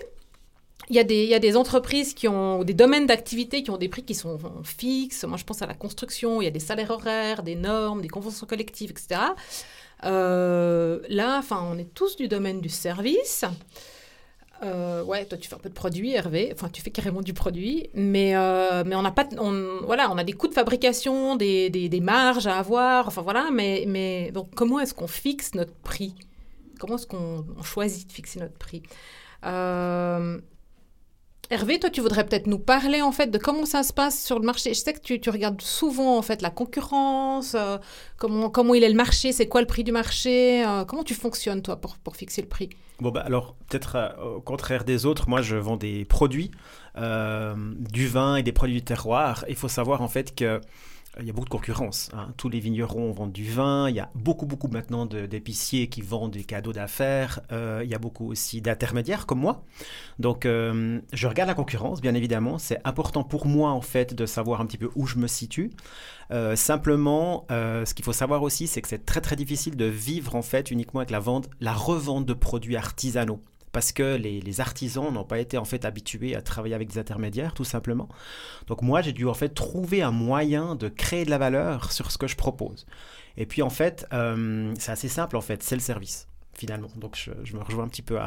Il 0.89 0.97
y, 0.97 0.99
a 0.99 1.05
des, 1.05 1.23
il 1.23 1.29
y 1.31 1.35
a 1.35 1.39
des 1.39 1.57
entreprises 1.57 2.15
qui 2.15 2.27
ont 2.27 2.65
des 2.65 2.75
domaines 2.75 3.07
d'activité 3.07 3.63
qui 3.63 3.71
ont 3.71 3.77
des 3.77 3.89
prix 3.89 4.03
qui 4.03 4.17
sont 4.17 4.39
fixes. 4.65 5.23
Moi, 5.23 5.37
je 5.37 5.45
pense 5.45 5.63
à 5.63 5.67
la 5.67 5.75
construction. 5.75 6.43
Il 6.43 6.47
y 6.47 6.49
a 6.49 6.51
des 6.51 6.59
salaires 6.59 6.91
horaires, 6.91 7.45
des 7.45 7.55
normes, 7.55 8.03
des 8.03 8.09
conventions 8.09 8.45
collectives, 8.45 8.91
etc. 8.91 9.21
Euh, 10.05 10.99
là, 11.09 11.39
enfin, 11.39 11.65
on 11.71 11.79
est 11.79 11.95
tous 11.95 12.17
du 12.17 12.27
domaine 12.27 12.61
du 12.61 12.69
service. 12.69 13.45
Euh, 14.63 15.03
ouais, 15.05 15.25
toi 15.25 15.39
tu 15.39 15.49
fais 15.49 15.55
un 15.55 15.59
peu 15.59 15.69
de 15.69 15.75
produit, 15.75 16.13
Hervé. 16.13 16.51
Enfin, 16.53 16.69
tu 16.69 16.83
fais 16.83 16.91
carrément 16.91 17.23
du 17.23 17.33
produit, 17.33 17.89
mais 17.95 18.37
euh, 18.37 18.85
mais 18.85 18.95
on 18.95 19.03
n'a 19.03 19.11
pas, 19.11 19.27
on, 19.39 19.81
voilà, 19.85 20.11
on 20.11 20.19
a 20.19 20.25
des 20.25 20.35
coûts 20.35 20.49
de 20.49 20.55
fabrication, 20.55 21.37
des, 21.37 21.71
des, 21.71 22.01
marges 22.01 22.47
à 22.47 22.59
avoir. 22.59 23.09
Enfin 23.09 23.23
voilà, 23.23 23.51
mais 23.53 23.85
mais 23.89 24.31
donc 24.33 24.55
comment 24.55 24.79
est-ce 24.81 24.93
qu'on 24.95 25.07
fixe 25.07 25.55
notre 25.55 25.75
prix? 25.75 26.15
Comment 26.79 26.97
est-ce 26.97 27.07
qu'on 27.07 27.45
choisit 27.63 28.09
de 28.09 28.13
fixer 28.13 28.41
notre 28.41 28.59
prix? 28.59 28.83
Euh, 29.47 30.39
Hervé, 31.51 31.81
toi, 31.81 31.91
tu 31.91 32.01
voudrais 32.01 32.25
peut-être 32.25 32.47
nous 32.47 32.61
parler 32.61 33.03
en 33.03 33.13
fait 33.13 33.27
de 33.29 33.39
comment 33.39 33.67
ça 33.67 33.83
se 33.83 33.93
passe 33.93 34.25
sur 34.25 34.39
le 34.39 34.47
marché. 34.47 34.73
Je 34.73 34.81
sais 34.81 34.93
que 34.93 35.01
tu, 35.01 35.31
regardes 35.31 35.61
souvent 35.61 36.17
en 36.17 36.23
fait 36.23 36.43
la 36.43 36.51
concurrence, 36.51 37.57
comment, 38.17 38.51
comment 38.51 38.75
il 38.75 38.85
est 38.85 38.89
le 38.89 38.95
marché, 38.95 39.33
c'est 39.33 39.49
quoi 39.49 39.61
le 39.61 39.67
prix 39.67 39.83
du 39.83 39.91
marché, 39.91 40.65
comment 40.87 41.03
tu 41.03 41.15
fonctionnes 41.15 41.61
toi 41.63 41.77
pour, 41.77 41.97
pour 41.99 42.15
fixer 42.15 42.43
le 42.43 42.49
prix? 42.49 42.71
Bon, 43.01 43.11
bah, 43.11 43.23
alors, 43.25 43.55
peut-être 43.69 43.97
euh, 43.97 44.37
au 44.37 44.41
contraire 44.41 44.85
des 44.85 45.07
autres, 45.07 45.29
moi, 45.29 45.41
je 45.41 45.57
vends 45.57 45.79
des 45.79 46.05
produits, 46.05 46.51
euh, 46.99 47.55
du 47.91 48.07
vin 48.07 48.37
et 48.37 48.43
des 48.43 48.53
produits 48.53 48.77
du 48.77 48.83
terroir. 48.83 49.45
Il 49.49 49.57
faut 49.57 49.69
savoir, 49.69 50.03
en 50.03 50.09
fait, 50.09 50.35
que 50.35 50.61
il 51.19 51.27
y 51.27 51.31
a 51.31 51.33
beaucoup 51.33 51.47
de 51.47 51.51
concurrence. 51.51 52.09
Hein. 52.13 52.33
Tous 52.37 52.49
les 52.49 52.61
vignerons 52.61 53.11
vendent 53.11 53.33
du 53.33 53.51
vin. 53.51 53.89
Il 53.89 53.97
y 53.97 54.01
a 54.01 54.11
beaucoup, 54.15 54.47
beaucoup 54.47 54.69
maintenant 54.69 55.07
d'épiciers 55.07 55.89
qui 55.89 56.03
vendent 56.03 56.31
des 56.31 56.45
cadeaux 56.45 56.73
d'affaires. 56.73 57.41
Euh, 57.51 57.81
il 57.83 57.91
y 57.91 57.95
a 57.95 57.99
beaucoup 57.99 58.31
aussi 58.31 58.61
d'intermédiaires 58.61 59.27
comme 59.27 59.41
moi. 59.41 59.65
Donc, 60.21 60.47
euh, 60.47 61.01
je 61.13 61.27
regarde 61.27 61.49
la 61.49 61.55
concurrence, 61.55 62.01
bien 62.01 62.15
évidemment. 62.15 62.59
C'est 62.59 62.81
important 62.85 63.25
pour 63.25 63.47
moi, 63.47 63.71
en 63.71 63.81
fait, 63.81 64.15
de 64.15 64.25
savoir 64.25 64.61
un 64.61 64.67
petit 64.67 64.79
peu 64.79 64.91
où 64.95 65.07
je 65.07 65.19
me 65.19 65.27
situe. 65.27 65.73
Euh, 66.31 66.55
simplement, 66.55 67.45
ce 67.51 67.93
qu'il 67.93 68.05
faut 68.05 68.13
savoir 68.13 68.43
aussi, 68.43 68.69
c'est 68.69 68.81
que 68.81 68.89
c'est 68.89 69.05
très, 69.05 69.21
très 69.21 69.37
difficile 69.37 69.77
de 69.77 69.87
vivre, 69.87 70.37
en 70.37 70.43
fait, 70.43 70.71
uniquement 70.71 71.01
avec 71.01 71.11
la 71.11 71.21
vente, 71.21 71.51
la 71.61 71.73
revente 71.73 72.25
de 72.25 72.35
produits 72.35 72.77
artisanaux 72.77 73.41
parce 73.73 73.93
que 73.93 74.17
les, 74.17 74.61
artisans 74.61 75.13
n'ont 75.13 75.25
pas 75.25 75.39
été 75.39 75.57
en 75.59 75.65
fait 75.65 75.85
habitués 75.85 76.35
à 76.35 76.43
travailler 76.43 76.75
avec 76.75 76.89
des 76.89 76.99
intermédiaires, 76.99 77.55
tout 77.55 77.65
simplement. 77.65 78.09
Donc 78.67 78.83
moi, 78.83 79.01
j'ai 79.01 79.13
dû 79.13 79.27
en 79.27 79.35
fait 79.35 79.51
trouver 79.51 80.03
un 80.03 80.11
moyen 80.11 80.75
de 80.75 80.89
créer 80.89 81.25
de 81.25 81.31
la 81.31 81.39
valeur 81.39 81.93
sur 81.93 82.11
ce 82.11 82.19
que 82.19 82.27
je 82.27 82.37
propose. 82.37 82.87
Et 83.37 83.47
puis 83.47 83.63
en 83.63 83.71
fait, 83.71 84.07
euh, 84.13 84.75
c'est 84.79 84.93
assez 84.93 85.09
simple 85.09 85.37
en 85.37 85.41
fait, 85.41 85.63
c'est 85.63 85.77
le 85.77 85.81
service 85.81 86.27
finalement. 86.53 86.89
Donc 86.97 87.17
je, 87.17 87.57
me 87.57 87.63
rejoins 87.63 87.85
un 87.85 87.89
petit 87.89 88.03
peu 88.03 88.19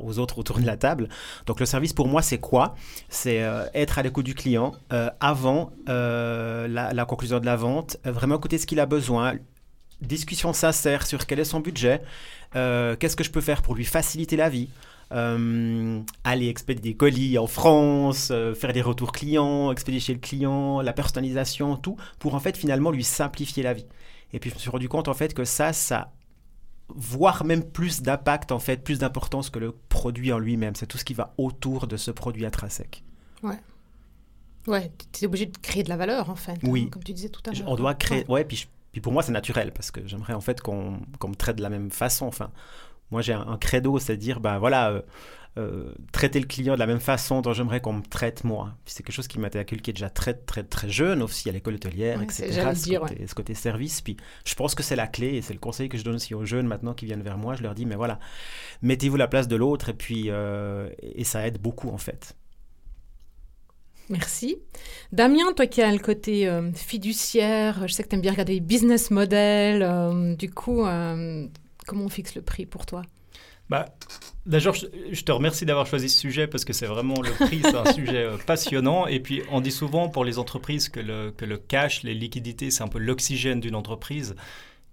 aux 0.00 0.18
autres 0.18 0.38
autour 0.38 0.58
de 0.58 0.66
la 0.66 0.76
table. 0.76 1.08
Donc 1.46 1.60
le 1.60 1.66
service 1.66 1.92
pour 1.92 2.08
moi, 2.08 2.20
c'est 2.20 2.38
quoi? 2.38 2.74
C'est 3.08 3.44
euh, 3.44 3.66
être 3.74 3.98
à 3.98 4.02
l'écoute 4.02 4.24
du 4.24 4.34
client 4.34 4.72
euh, 4.92 5.08
avant 5.20 5.70
la, 5.86 6.66
la, 6.68 7.04
conclusion 7.04 7.38
de 7.38 7.46
la 7.46 7.54
vente, 7.54 7.98
vraiment 8.04 8.38
écouter 8.38 8.58
ce 8.58 8.66
qu'il 8.66 8.80
a 8.80 8.86
besoin, 8.86 9.34
discussion 10.06 10.52
sincère 10.52 11.06
sur 11.06 11.26
quel 11.26 11.40
est 11.40 11.44
son 11.44 11.60
budget, 11.60 12.02
euh, 12.56 12.96
qu'est-ce 12.96 13.16
que 13.16 13.24
je 13.24 13.30
peux 13.30 13.40
faire 13.40 13.62
pour 13.62 13.74
lui 13.74 13.84
faciliter 13.84 14.36
la 14.36 14.48
vie. 14.48 14.68
Euh, 15.12 16.00
aller 16.24 16.48
expédier 16.48 16.92
des 16.92 16.96
colis 16.96 17.36
en 17.38 17.46
France, 17.46 18.28
euh, 18.30 18.54
faire 18.54 18.72
des 18.72 18.80
retours 18.80 19.12
clients, 19.12 19.70
expédier 19.70 20.00
chez 20.00 20.14
le 20.14 20.20
client, 20.20 20.80
la 20.80 20.94
personnalisation, 20.94 21.76
tout, 21.76 21.96
pour 22.18 22.34
en 22.34 22.40
fait 22.40 22.56
finalement 22.56 22.90
lui 22.90 23.04
simplifier 23.04 23.62
la 23.62 23.74
vie. 23.74 23.84
Et 24.32 24.38
puis 24.38 24.48
je 24.48 24.54
me 24.54 24.60
suis 24.60 24.70
rendu 24.70 24.88
compte 24.88 25.08
en 25.08 25.14
fait 25.14 25.34
que 25.34 25.44
ça, 25.44 25.74
ça 25.74 26.12
voire 26.88 27.44
même 27.44 27.62
plus 27.62 28.00
d'impact 28.00 28.52
en 28.52 28.58
fait, 28.58 28.78
plus 28.78 28.98
d'importance 28.98 29.50
que 29.50 29.58
le 29.58 29.72
produit 29.90 30.32
en 30.32 30.38
lui-même. 30.38 30.74
C'est 30.74 30.86
tout 30.86 30.98
ce 30.98 31.04
qui 31.04 31.14
va 31.14 31.34
autour 31.36 31.86
de 31.86 31.98
ce 31.98 32.10
produit 32.10 32.46
intrinsèque. 32.46 33.04
Ouais. 33.42 33.58
Ouais, 34.66 34.92
tu 35.12 35.24
es 35.24 35.26
obligé 35.26 35.46
de 35.46 35.58
créer 35.58 35.82
de 35.82 35.88
la 35.88 35.96
valeur 35.96 36.30
en 36.30 36.36
fait. 36.36 36.58
Oui. 36.62 36.88
comme 36.88 37.02
tu 37.02 37.12
disais 37.12 37.28
tout 37.28 37.42
à 37.46 37.52
l'heure. 37.52 37.68
On 37.68 37.76
doit 37.76 37.94
créer. 37.94 38.24
Ouais, 38.28 38.44
puis 38.44 38.56
je 38.56 38.66
puis 38.92 39.00
pour 39.00 39.12
moi, 39.12 39.22
c'est 39.22 39.32
naturel 39.32 39.72
parce 39.72 39.90
que 39.90 40.06
j'aimerais 40.06 40.34
en 40.34 40.40
fait 40.40 40.60
qu'on 40.60 41.00
me 41.24 41.34
traite 41.34 41.56
de 41.56 41.62
la 41.62 41.70
même 41.70 41.90
façon. 41.90 42.26
Enfin, 42.26 42.50
moi, 43.10 43.22
j'ai 43.22 43.32
un, 43.32 43.56
credo, 43.58 43.98
c'est 43.98 44.12
à 44.12 44.16
dire, 44.16 44.40
ben 44.40 44.58
voilà, 44.58 44.90
euh, 44.90 45.02
euh, 45.58 45.92
traiter 46.12 46.40
le 46.40 46.46
client 46.46 46.74
de 46.74 46.78
la 46.78 46.86
même 46.86 47.00
façon 47.00 47.42
dont 47.42 47.52
j'aimerais 47.52 47.80
qu'on 47.80 47.92
me 47.92 48.02
traite 48.02 48.42
moi. 48.42 48.72
C'est 48.86 49.02
quelque 49.02 49.14
chose 49.14 49.28
qui 49.28 49.38
m'a 49.38 49.48
été 49.48 49.58
inculqué 49.58 49.92
déjà 49.92 50.08
très, 50.08 50.32
très, 50.32 50.62
très 50.62 50.88
jeune, 50.88 51.22
aussi 51.22 51.48
à 51.48 51.52
l'école 51.52 51.74
hôtelière, 51.74 52.22
etc. 52.22 52.72
Ce, 52.74 52.84
dire, 52.84 53.00
côté, 53.00 53.26
ce, 53.26 53.34
côté, 53.34 53.54
service. 53.54 54.00
Puis 54.00 54.16
je 54.46 54.54
pense 54.54 54.74
que 54.74 54.82
c'est 54.82 54.96
la 54.96 55.06
clé 55.06 55.34
et 55.34 55.42
c'est 55.42 55.52
le 55.52 55.58
conseil 55.58 55.90
que 55.90 55.98
je 55.98 56.04
donne 56.04 56.14
aussi 56.14 56.34
aux 56.34 56.46
jeunes 56.46 56.66
maintenant 56.66 56.94
qui 56.94 57.04
viennent 57.04 57.22
vers 57.22 57.36
moi. 57.36 57.54
Je 57.54 57.62
leur 57.62 57.74
dis, 57.74 57.84
mais 57.84 57.96
voilà, 57.96 58.18
mettez-vous 58.80 59.16
la 59.16 59.28
place 59.28 59.46
de 59.46 59.56
l'autre 59.56 59.90
et 59.90 59.94
puis, 59.94 60.26
euh, 60.28 60.88
et 61.02 61.24
ça 61.24 61.46
aide 61.46 61.60
beaucoup 61.60 61.90
en 61.90 61.98
fait. 61.98 62.34
Merci. 64.08 64.56
Damien, 65.12 65.52
toi 65.54 65.66
qui 65.66 65.82
as 65.82 65.92
le 65.92 65.98
côté 65.98 66.48
euh, 66.48 66.72
fiduciaire, 66.72 67.86
je 67.86 67.92
sais 67.92 68.02
que 68.02 68.08
tu 68.08 68.14
aimes 68.14 68.20
bien 68.20 68.32
regarder 68.32 68.54
les 68.54 68.60
business 68.60 69.10
models. 69.10 69.82
Euh, 69.82 70.34
du 70.34 70.50
coup, 70.50 70.84
euh, 70.84 71.46
comment 71.86 72.04
on 72.04 72.08
fixe 72.08 72.34
le 72.34 72.42
prix 72.42 72.66
pour 72.66 72.86
toi? 72.86 73.02
Bah, 73.68 73.86
D'abord, 74.44 74.74
je, 74.74 75.22
te 75.22 75.32
remercie 75.32 75.64
d'avoir 75.64 75.86
choisi 75.86 76.08
ce 76.08 76.18
sujet 76.18 76.46
parce 76.46 76.64
que 76.64 76.72
c'est 76.72 76.86
vraiment 76.86 77.22
le 77.22 77.30
prix, 77.30 77.60
c'est 77.62 77.76
un 77.76 77.92
sujet 77.94 78.28
passionnant. 78.44 79.06
Et 79.06 79.20
puis, 79.20 79.42
on 79.50 79.60
dit 79.60 79.70
souvent 79.70 80.08
pour 80.08 80.24
les 80.24 80.38
entreprises 80.38 80.88
que 80.88 81.00
le, 81.00 81.30
que 81.30 81.44
le 81.44 81.56
cash, 81.58 82.02
les 82.02 82.14
liquidités, 82.14 82.70
c'est 82.70 82.82
un 82.82 82.88
peu 82.88 82.98
l'oxygène 82.98 83.60
d'une 83.60 83.76
entreprise. 83.76 84.34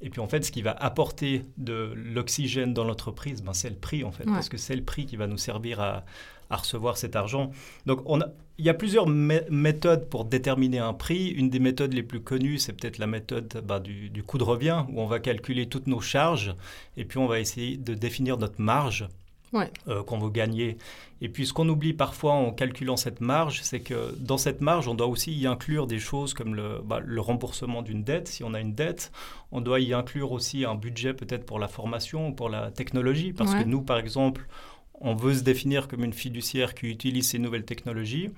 Et 0.02 0.10
puis 0.10 0.22
en 0.22 0.28
fait, 0.28 0.46
ce 0.46 0.52
qui 0.52 0.62
va 0.62 0.72
apporter 0.72 1.46
de 1.58 1.92
l'oxygène 1.96 2.74
dans 2.74 2.86
l'entreprise, 2.86 3.42
ben, 3.42 3.52
c'est 3.52 3.70
le 3.70 3.76
prix 3.76 4.06
en 4.06 4.12
fait, 4.12 4.24
parce 4.24 4.48
que 4.48 4.56
c'est 4.56 4.76
le 4.76 4.84
prix 4.84 5.06
qui 5.06 5.18
va 5.18 5.28
nous 5.28 5.38
servir 5.38 5.82
à, 5.82 6.06
à 6.50 6.56
recevoir 6.56 6.98
cet 6.98 7.18
argent. 7.18 7.52
Donc 7.86 8.02
on 8.06 8.22
a, 8.22 8.28
il 8.60 8.66
y 8.66 8.70
a 8.70 8.74
plusieurs 8.74 9.08
méthodes 9.08 10.10
pour 10.10 10.26
déterminer 10.26 10.80
un 10.80 10.94
prix. 10.94 11.30
Une 11.30 11.50
des 11.50 11.60
méthodes 11.60 11.94
les 11.94 12.04
plus 12.04 12.20
connues, 12.20 12.60
c'est 12.60 12.74
peut-être 12.74 12.98
la 12.98 13.08
méthode 13.08 13.64
bah, 13.66 13.80
du, 13.80 14.10
du, 14.10 14.22
coût 14.22 14.38
de 14.38 14.44
revient, 14.44 14.84
où 14.90 15.02
on 15.02 15.08
va 15.08 15.20
calculer 15.20 15.68
toutes 15.68 15.88
nos 15.88 16.02
charges 16.02 16.54
et 16.98 17.06
puis 17.06 17.20
on 17.20 17.26
va 17.26 17.40
essayer 17.40 17.78
de 17.78 17.94
définir 17.94 18.38
notre 18.38 18.62
marge 18.62 19.08
euh, 19.56 20.04
qu'on 20.04 20.20
veut 20.20 20.30
gagner. 20.30 20.78
Et 21.22 21.30
puis 21.30 21.48
ce 21.48 21.54
qu'on 21.54 21.68
oublie 21.70 21.94
parfois 21.94 22.34
en 22.34 22.52
calculant 22.52 22.98
cette 22.98 23.22
marge, 23.22 23.62
c'est 23.64 23.80
que 23.80 24.14
dans 24.20 24.38
cette 24.38 24.62
marge, 24.62 24.88
on 24.88 24.94
doit 24.94 25.08
aussi 25.08 25.34
y 25.34 25.48
inclure 25.48 25.88
des 25.88 25.98
choses 25.98 26.34
comme 26.34 26.54
le, 26.54 26.82
bah, 26.84 27.00
le 27.04 27.22
remboursement 27.22 27.82
d'une 27.82 28.04
dette, 28.04 28.28
si 28.28 28.44
on 28.44 28.54
a 28.54 28.60
une 28.60 28.76
dette. 28.76 29.12
On 29.52 29.62
doit 29.62 29.80
y 29.80 29.94
inclure 29.94 30.34
aussi 30.34 30.66
un 30.66 30.76
budget 30.76 31.14
peut-être 31.14 31.46
pour 31.46 31.60
la 31.60 31.68
formation 31.68 32.28
ou 32.28 32.32
pour 32.34 32.50
la 32.50 32.72
technologie, 32.72 33.32
parce 33.32 33.56
que 33.56 33.64
nous, 33.64 33.82
par 33.82 33.98
exemple, 33.98 34.46
on 35.02 35.16
veut 35.16 35.34
se 35.34 35.44
définir 35.44 35.88
comme 35.88 36.04
une 36.04 36.14
fiduciaire 36.14 36.76
qui 36.76 36.88
utilise 36.88 37.30
ces 37.30 37.40
nouvelles 37.40 37.66
technologies, 37.66 38.30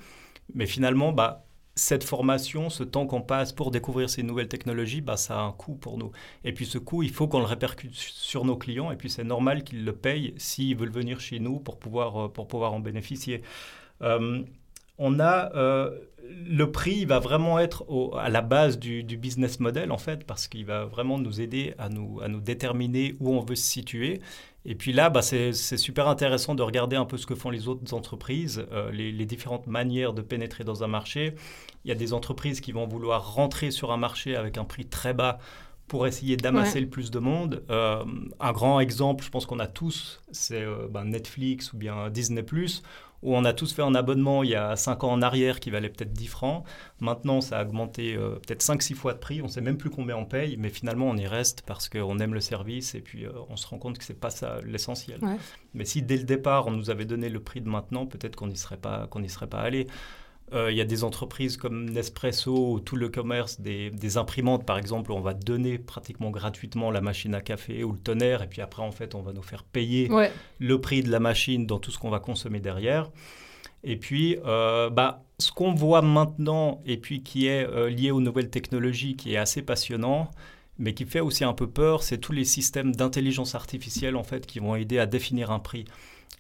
mais 0.54 0.66
finalement, 0.66 1.12
bah, 1.12 1.46
cette 1.76 2.04
formation, 2.04 2.70
ce 2.70 2.84
temps 2.84 3.08
qu'on 3.08 3.22
passe 3.22 3.54
pour 3.54 3.72
découvrir 3.72 4.10
ces 4.10 4.24
nouvelles 4.24 4.50
technologies, 4.50 5.02
bah, 5.02 5.18
ça 5.18 5.40
a 5.40 5.42
un 5.42 5.52
coût 5.52 5.76
pour 5.76 5.98
nous. 5.98 6.12
Et 6.44 6.54
puis 6.54 6.66
ce 6.66 6.78
coût, 6.78 7.04
il 7.04 7.12
faut 7.12 7.28
qu'on 7.28 7.40
le 7.40 7.46
répercute 7.46 7.96
sur 7.96 8.46
nos 8.46 8.58
clients, 8.58 8.92
et 8.92 8.98
puis 8.98 9.10
c'est 9.10 9.24
normal 9.24 9.64
qu'ils 9.64 9.86
le 9.86 9.94
payent 9.94 10.34
s'ils 10.38 10.76
veulent 10.76 10.92
venir 10.92 11.20
chez 11.20 11.40
nous 11.40 11.60
pour 11.60 11.80
pouvoir, 11.80 12.26
euh, 12.26 12.28
pour 12.28 12.48
pouvoir 12.48 12.74
en 12.74 12.80
bénéficier. 12.80 13.42
Euh, 14.02 14.44
on 14.98 15.20
a 15.20 15.56
euh, 15.56 15.92
le 16.48 16.72
prix 16.72 17.06
va 17.06 17.20
vraiment 17.20 17.60
être 17.60 17.86
à 18.18 18.30
la 18.30 18.42
base 18.42 18.80
du, 18.80 19.04
business 19.04 19.60
model 19.60 19.92
en 19.92 19.98
fait 19.98 20.24
parce 20.24 20.48
qu'il 20.48 20.66
va 20.66 20.86
vraiment 20.86 21.18
nous 21.18 21.42
aider 21.42 21.74
à 21.78 21.90
nous, 21.90 22.22
à 22.22 22.28
nous 22.28 22.40
déterminer 22.40 23.16
où 23.20 23.34
on 23.34 23.42
veut 23.42 23.56
se 23.56 23.64
situer 23.64 24.22
et 24.64 24.76
puis 24.76 24.94
là, 24.94 25.10
bah, 25.10 25.22
c'est 25.22 25.54
super 25.54 26.08
intéressant 26.08 26.54
de 26.54 26.62
regarder 26.62 26.96
un 26.96 27.06
peu 27.06 27.18
ce 27.18 27.26
que 27.26 27.34
font 27.34 27.50
les 27.50 27.68
autres 27.68 27.94
entreprises, 27.94 28.66
euh, 28.72 28.92
les, 28.92 29.26
différentes 29.26 29.66
manières 29.66 30.14
de 30.14 30.22
pénétrer 30.22 30.64
dans 30.64 30.84
un 30.84 30.88
marché. 30.88 31.34
Il 31.84 31.90
y 31.90 31.92
a 31.92 31.96
des 31.96 32.14
entreprises 32.14 32.62
qui 32.62 32.72
vont 32.72 32.86
vouloir 32.86 33.34
rentrer 33.34 33.72
sur 33.72 33.92
un 33.92 33.98
marché 33.98 34.36
avec 34.36 34.58
un 34.58 34.64
prix 34.64 34.86
très 34.86 35.14
bas 35.14 35.40
pour 35.88 36.06
essayer 36.06 36.38
d'amasser 36.38 36.80
le 36.80 36.88
plus 36.88 37.10
de 37.10 37.20
monde. 37.20 37.64
Euh, 37.70 38.06
un 38.40 38.52
grand 38.52 38.80
exemple, 38.80 39.26
je 39.26 39.30
pense 39.30 39.46
qu'on 39.46 39.60
a 39.60 39.68
tous, 39.68 40.22
c'est 40.32 40.64
bah, 40.90 41.04
Netflix 41.04 41.74
ou 41.74 41.78
bien 41.78 42.10
Disney⁇ 42.10 42.42
où 43.22 43.36
on 43.36 43.46
a 43.46 43.54
tous 43.54 43.74
fait 43.74 43.82
un 43.82 43.96
abonnement 43.96 44.44
il 44.44 44.52
y 44.52 44.56
a 44.56 44.76
5 44.76 45.04
ans 45.04 45.12
en 45.12 45.22
arrière 45.22 45.60
qui 45.60 45.70
valait 45.70 45.90
peut-être 45.90 46.14
10 46.14 46.28
francs. 46.28 46.66
Maintenant, 47.00 47.42
ça 47.42 47.60
a 47.60 47.64
augmenté 47.64 48.16
euh, 48.16 48.36
peut-être 48.36 48.64
5-6 48.64 48.96
fois 48.96 49.14
de 49.14 49.20
prix. 49.20 49.42
On 49.42 49.46
ne 49.46 49.50
sait 49.50 49.62
même 49.62 49.78
plus 49.78 49.90
combien 49.90 50.18
on 50.18 50.26
paye, 50.26 50.58
mais 50.58 50.70
finalement, 50.70 51.08
on 51.08 51.18
y 51.18 51.28
reste 51.28 51.64
parce 51.66 51.90
qu'on 51.90 52.20
aime 52.20 52.34
le 52.34 52.42
service 52.42 52.96
et 52.96 53.02
puis 53.02 53.26
euh, 53.26 53.32
on 53.50 53.56
se 53.56 53.68
rend 53.68 53.78
compte 53.78 53.98
que 53.98 54.04
ce 54.04 54.14
n'est 54.14 54.20
pas 54.20 54.30
ça 54.30 54.60
l'essentiel. 54.66 55.20
Mais 55.74 55.86
si 55.86 56.02
dès 56.02 56.18
le 56.18 56.24
départ, 56.24 56.68
on 56.68 56.72
nous 56.72 56.90
avait 56.90 57.06
donné 57.06 57.30
le 57.30 57.40
prix 57.40 57.62
de 57.62 57.70
maintenant, 57.70 58.06
peut-être 58.06 58.36
qu'on 58.36 58.48
n'y 58.48 58.58
serait, 58.58 58.78
pas, 58.78 59.08
qu'on 59.08 59.28
serait 59.28 59.48
pas 59.48 59.60
allé. 59.62 59.88
Euh, 60.54 60.72
il 60.72 60.78
y 60.78 60.82
a 60.82 60.86
des 60.86 61.04
entreprises 61.04 61.56
comme 61.56 61.90
Nespresso 61.90 62.74
ou 62.74 62.80
tout 62.80 62.98
le 62.98 63.08
commerce 63.08 63.62
des, 63.62 64.18
imprimantes, 64.18 64.66
par 64.66 64.78
exemple, 64.78 65.12
où 65.12 65.16
on 65.16 65.22
va 65.22 65.34
donner 65.34 65.78
pratiquement 65.78 66.30
gratuitement 66.30 66.92
la 66.92 67.00
machine 67.00 67.34
à 67.36 67.42
café 67.42 67.84
ou 67.84 67.94
le 67.94 68.00
tonnerre, 68.00 68.42
et 68.42 68.48
puis 68.48 68.62
après, 68.62 68.84
en 68.84 68.92
fait, 68.92 69.16
on 69.16 69.22
va 69.22 69.32
nous 69.32 69.42
faire 69.42 69.64
payer 69.64 70.10
le 70.60 70.82
prix 70.82 71.04
de 71.04 71.10
la 71.10 71.20
machine 71.20 71.66
dans 71.66 71.80
tout 71.80 71.92
ce 71.92 71.98
qu'on 71.98 72.10
va 72.10 72.20
consommer 72.20 72.60
derrière. 72.60 73.10
Et 73.84 73.96
puis, 73.98 74.38
euh, 74.46 74.90
bah, 74.90 75.24
ce 75.40 75.52
qu'on 75.52 75.74
voit 75.74 76.02
maintenant, 76.02 76.82
et 76.86 76.98
puis 76.98 77.24
qui 77.24 77.48
est 77.48 77.66
euh, 77.66 77.90
lié 77.90 78.12
aux 78.12 78.22
nouvelles 78.22 78.50
technologies, 78.50 79.16
qui 79.16 79.34
est 79.34 79.38
assez 79.38 79.62
passionnant, 79.62 80.30
mais 80.78 80.94
qui 80.94 81.06
fait 81.06 81.20
aussi 81.20 81.44
un 81.44 81.54
peu 81.54 81.68
peur, 81.68 82.04
c'est 82.04 82.18
tous 82.18 82.32
les 82.32 82.46
systèmes 82.46 82.96
d'intelligence 82.96 83.56
artificielle, 83.56 84.16
en 84.16 84.24
fait, 84.24 84.46
qui 84.46 84.60
vont 84.60 84.76
aider 84.76 85.00
à 85.00 85.06
définir 85.06 85.52
un 85.52 85.60
prix. 85.60 85.86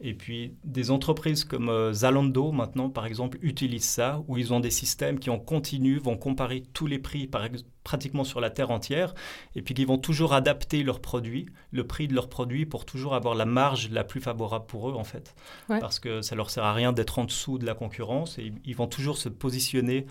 Et 0.03 0.15
puis 0.15 0.55
des 0.63 0.89
entreprises 0.89 1.43
comme 1.43 1.69
euh, 1.69 1.93
Zalando 1.93 2.51
maintenant, 2.51 2.89
par 2.89 3.05
exemple, 3.05 3.37
utilisent 3.41 3.87
ça, 3.87 4.23
où 4.27 4.37
ils 4.37 4.51
ont 4.51 4.59
des 4.59 4.71
systèmes 4.71 5.19
qui 5.19 5.29
en 5.29 5.37
continu 5.37 5.99
vont 5.99 6.17
comparer 6.17 6.63
tous 6.73 6.87
les 6.87 6.97
prix 6.97 7.27
par, 7.27 7.47
pratiquement 7.83 8.23
sur 8.23 8.41
la 8.41 8.49
terre 8.49 8.71
entière, 8.71 9.13
et 9.55 9.61
puis 9.61 9.75
qui 9.75 9.85
vont 9.85 9.99
toujours 9.99 10.33
adapter 10.33 10.81
leurs 10.81 11.01
produits, 11.01 11.45
le 11.71 11.85
prix 11.85 12.07
de 12.07 12.15
leurs 12.15 12.29
produits, 12.29 12.65
pour 12.65 12.85
toujours 12.85 13.13
avoir 13.13 13.35
la 13.35 13.45
marge 13.45 13.89
la 13.91 14.03
plus 14.03 14.21
favorable 14.21 14.65
pour 14.65 14.89
eux 14.89 14.93
en 14.93 15.03
fait, 15.03 15.35
parce 15.67 15.99
que 15.99 16.23
ça 16.23 16.35
leur 16.35 16.49
sert 16.49 16.63
à 16.63 16.73
rien 16.73 16.93
d'être 16.93 17.19
en 17.19 17.25
dessous 17.25 17.59
de 17.59 17.65
la 17.65 17.75
concurrence, 17.75 18.39
et 18.39 18.51
ils 18.65 18.75
vont 18.75 18.87
toujours 18.87 19.17
se 19.17 19.29
positionner 19.29 20.07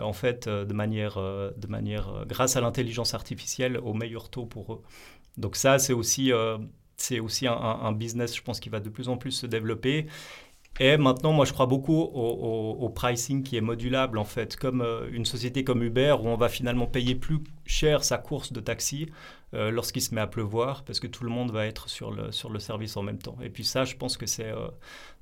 en 0.00 0.14
fait 0.14 0.46
euh, 0.46 0.64
de 0.64 0.72
manière, 0.72 1.18
euh, 1.18 1.50
de 1.56 1.66
manière 1.66 2.24
grâce 2.26 2.56
à 2.56 2.62
l'intelligence 2.62 3.12
artificielle 3.12 3.76
au 3.76 3.92
meilleur 3.92 4.30
taux 4.30 4.46
pour 4.46 4.72
eux. 4.72 4.82
Donc 5.36 5.56
ça, 5.56 5.78
c'est 5.78 5.92
aussi 5.92 6.32
c'est 6.96 7.20
aussi 7.20 7.46
un, 7.46 7.92
business, 7.92 8.36
je 8.36 8.42
pense, 8.42 8.60
qui 8.60 8.68
va 8.68 8.80
de 8.80 8.88
plus 8.88 9.08
en 9.08 9.16
plus 9.16 9.32
se 9.32 9.46
développer. 9.46 10.06
Et 10.80 10.96
maintenant, 10.96 11.32
moi, 11.32 11.44
je 11.44 11.52
crois 11.52 11.66
beaucoup 11.66 12.00
au, 12.00 12.88
pricing 12.88 13.44
qui 13.44 13.56
est 13.56 13.60
modulable, 13.60 14.18
en 14.18 14.24
fait, 14.24 14.56
comme 14.56 14.80
euh, 14.80 15.08
une 15.12 15.24
société 15.24 15.62
comme 15.62 15.82
Uber, 15.82 16.16
où 16.20 16.26
on 16.26 16.36
va 16.36 16.48
finalement 16.48 16.86
payer 16.86 17.14
plus 17.14 17.38
cher 17.64 18.02
sa 18.02 18.18
course 18.18 18.52
de 18.52 18.60
taxi 18.60 19.08
euh, 19.54 19.70
lorsqu'il 19.70 20.02
se 20.02 20.14
met 20.14 20.20
à 20.20 20.26
pleuvoir, 20.26 20.82
parce 20.82 20.98
que 20.98 21.06
tout 21.06 21.22
le 21.22 21.30
monde 21.30 21.52
va 21.52 21.66
être 21.66 21.88
sur 21.88 22.10
le, 22.10 22.32
sur 22.32 22.50
le 22.50 22.58
service 22.58 22.96
en 22.96 23.02
même 23.02 23.18
temps. 23.18 23.36
Et 23.40 23.50
puis 23.50 23.62
ça, 23.62 23.84
je 23.84 23.94
pense 23.94 24.16
que 24.16 24.26
c'est 24.26 24.50
euh, 24.50 24.66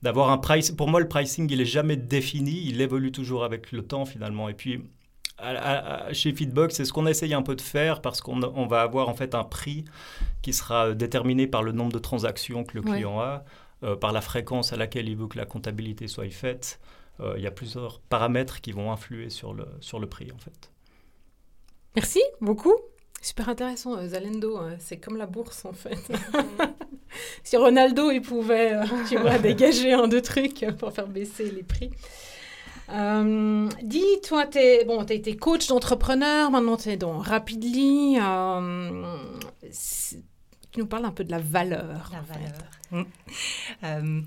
d'avoir 0.02 0.31
un 0.31 0.38
price. 0.38 0.71
Pour 0.71 0.88
moi, 0.88 1.00
le 1.00 1.09
pricing, 1.09 1.50
il 1.50 1.61
est 1.61 1.67
jamais 1.67 1.97
défini, 1.97 2.62
il 2.67 2.81
évolue 2.81 3.12
toujours 3.12 3.45
avec 3.45 3.73
le 3.73 3.83
temps, 3.83 4.07
finalement. 4.07 4.49
Et 4.49 4.55
puis, 4.55 4.83
chez 6.13 6.33
Feedbox, 6.33 6.75
c'est 6.75 6.85
ce 6.85 6.93
qu'on 6.93 7.07
essaye 7.07 7.35
un 7.35 7.43
peu 7.43 7.57
de 7.57 7.61
faire 7.61 8.01
parce 8.01 8.21
qu'on 8.21 8.67
va 8.67 8.83
avoir 8.83 9.09
en 9.09 9.15
fait 9.15 9.35
un 9.35 9.45
prix 9.45 9.85
qui 10.43 10.53
sera 10.53 10.93
déterminé 10.93 11.47
par 11.47 11.63
le 11.63 11.73
nombre 11.73 11.93
de 11.93 11.99
transactions 11.99 12.65
que 12.65 12.77
le 12.77 12.83
client 12.83 13.21
a, 13.21 13.45
euh, 13.85 13.97
par 13.97 14.13
la 14.13 14.21
fréquence 14.21 14.73
à 14.73 14.77
laquelle 14.77 15.09
il 15.09 15.17
veut 15.17 15.27
que 15.27 15.37
la 15.37 15.45
comptabilité 15.45 16.07
soit 16.07 16.31
faite. 16.31 16.79
Euh, 17.21 17.35
il 17.37 17.43
y 17.43 17.49
a 17.49 17.51
plusieurs 17.51 17.99
paramètres 18.01 18.61
qui 18.61 18.71
vont 18.71 18.93
influer 18.93 19.29
sur 19.29 19.55
le, 19.55 19.67
sur 19.81 19.99
le 19.99 20.07
prix 20.07 20.31
en 20.33 20.39
fait. 20.39 20.71
Merci 21.97 22.23
beaucoup. 22.41 22.75
Super 23.21 23.49
intéressant, 23.49 23.97
euh, 23.97 24.09
Zalendo, 24.09 24.61
c'est 24.79 24.99
comme 24.99 25.17
la 25.17 25.27
bourse 25.27 25.65
en 25.65 25.73
fait. 25.73 25.99
si 27.43 27.57
Ronaldo 27.57 28.13
il 28.13 28.23
pouvait, 28.23 28.73
tu 29.09 29.17
vois, 29.17 29.39
dégager 29.41 29.93
un 29.93 30.07
deux 30.07 30.23
trucs 30.23 30.65
pour 30.79 30.93
faire 30.93 31.09
baisser 31.09 31.51
les 31.51 31.65
prix. 31.65 31.91
Euh, 32.93 33.69
dis, 33.83 34.21
toi, 34.27 34.47
tu 34.47 34.59
bon, 34.87 35.01
as 35.01 35.13
été 35.13 35.37
coach 35.37 35.67
d'entrepreneur, 35.69 36.51
maintenant 36.51 36.77
tu 36.77 36.91
es 36.91 36.97
dans 36.97 37.19
Rapidly. 37.19 38.19
Euh, 38.21 39.17
tu 40.71 40.79
nous 40.79 40.87
parles 40.87 41.05
un 41.07 41.11
peu 41.11 41.25
de 41.25 41.31
la 41.31 41.39
valeur. 41.39 42.11
La 42.13 42.21
valeur. 42.21 42.53
Mmh. 42.91 43.03
Euh, 43.85 44.21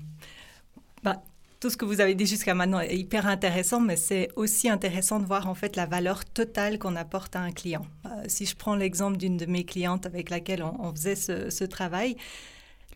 bah, 1.02 1.22
tout 1.60 1.70
ce 1.70 1.76
que 1.78 1.86
vous 1.86 2.00
avez 2.00 2.14
dit 2.14 2.26
jusqu'à 2.26 2.52
maintenant 2.52 2.80
est 2.80 2.96
hyper 2.96 3.26
intéressant, 3.26 3.80
mais 3.80 3.96
c'est 3.96 4.28
aussi 4.36 4.68
intéressant 4.68 5.18
de 5.20 5.24
voir 5.24 5.48
en 5.48 5.54
fait 5.54 5.76
la 5.76 5.86
valeur 5.86 6.24
totale 6.24 6.78
qu'on 6.78 6.96
apporte 6.96 7.36
à 7.36 7.40
un 7.40 7.52
client. 7.52 7.86
si 8.26 8.44
je 8.44 8.54
prends 8.54 8.74
l'exemple 8.74 9.16
d'une 9.16 9.38
de 9.38 9.46
mes 9.46 9.64
clientes 9.64 10.04
avec 10.04 10.28
laquelle 10.28 10.62
on, 10.62 10.92
faisait 10.92 11.16
ce, 11.16 11.48
ce 11.48 11.64
travail, 11.64 12.16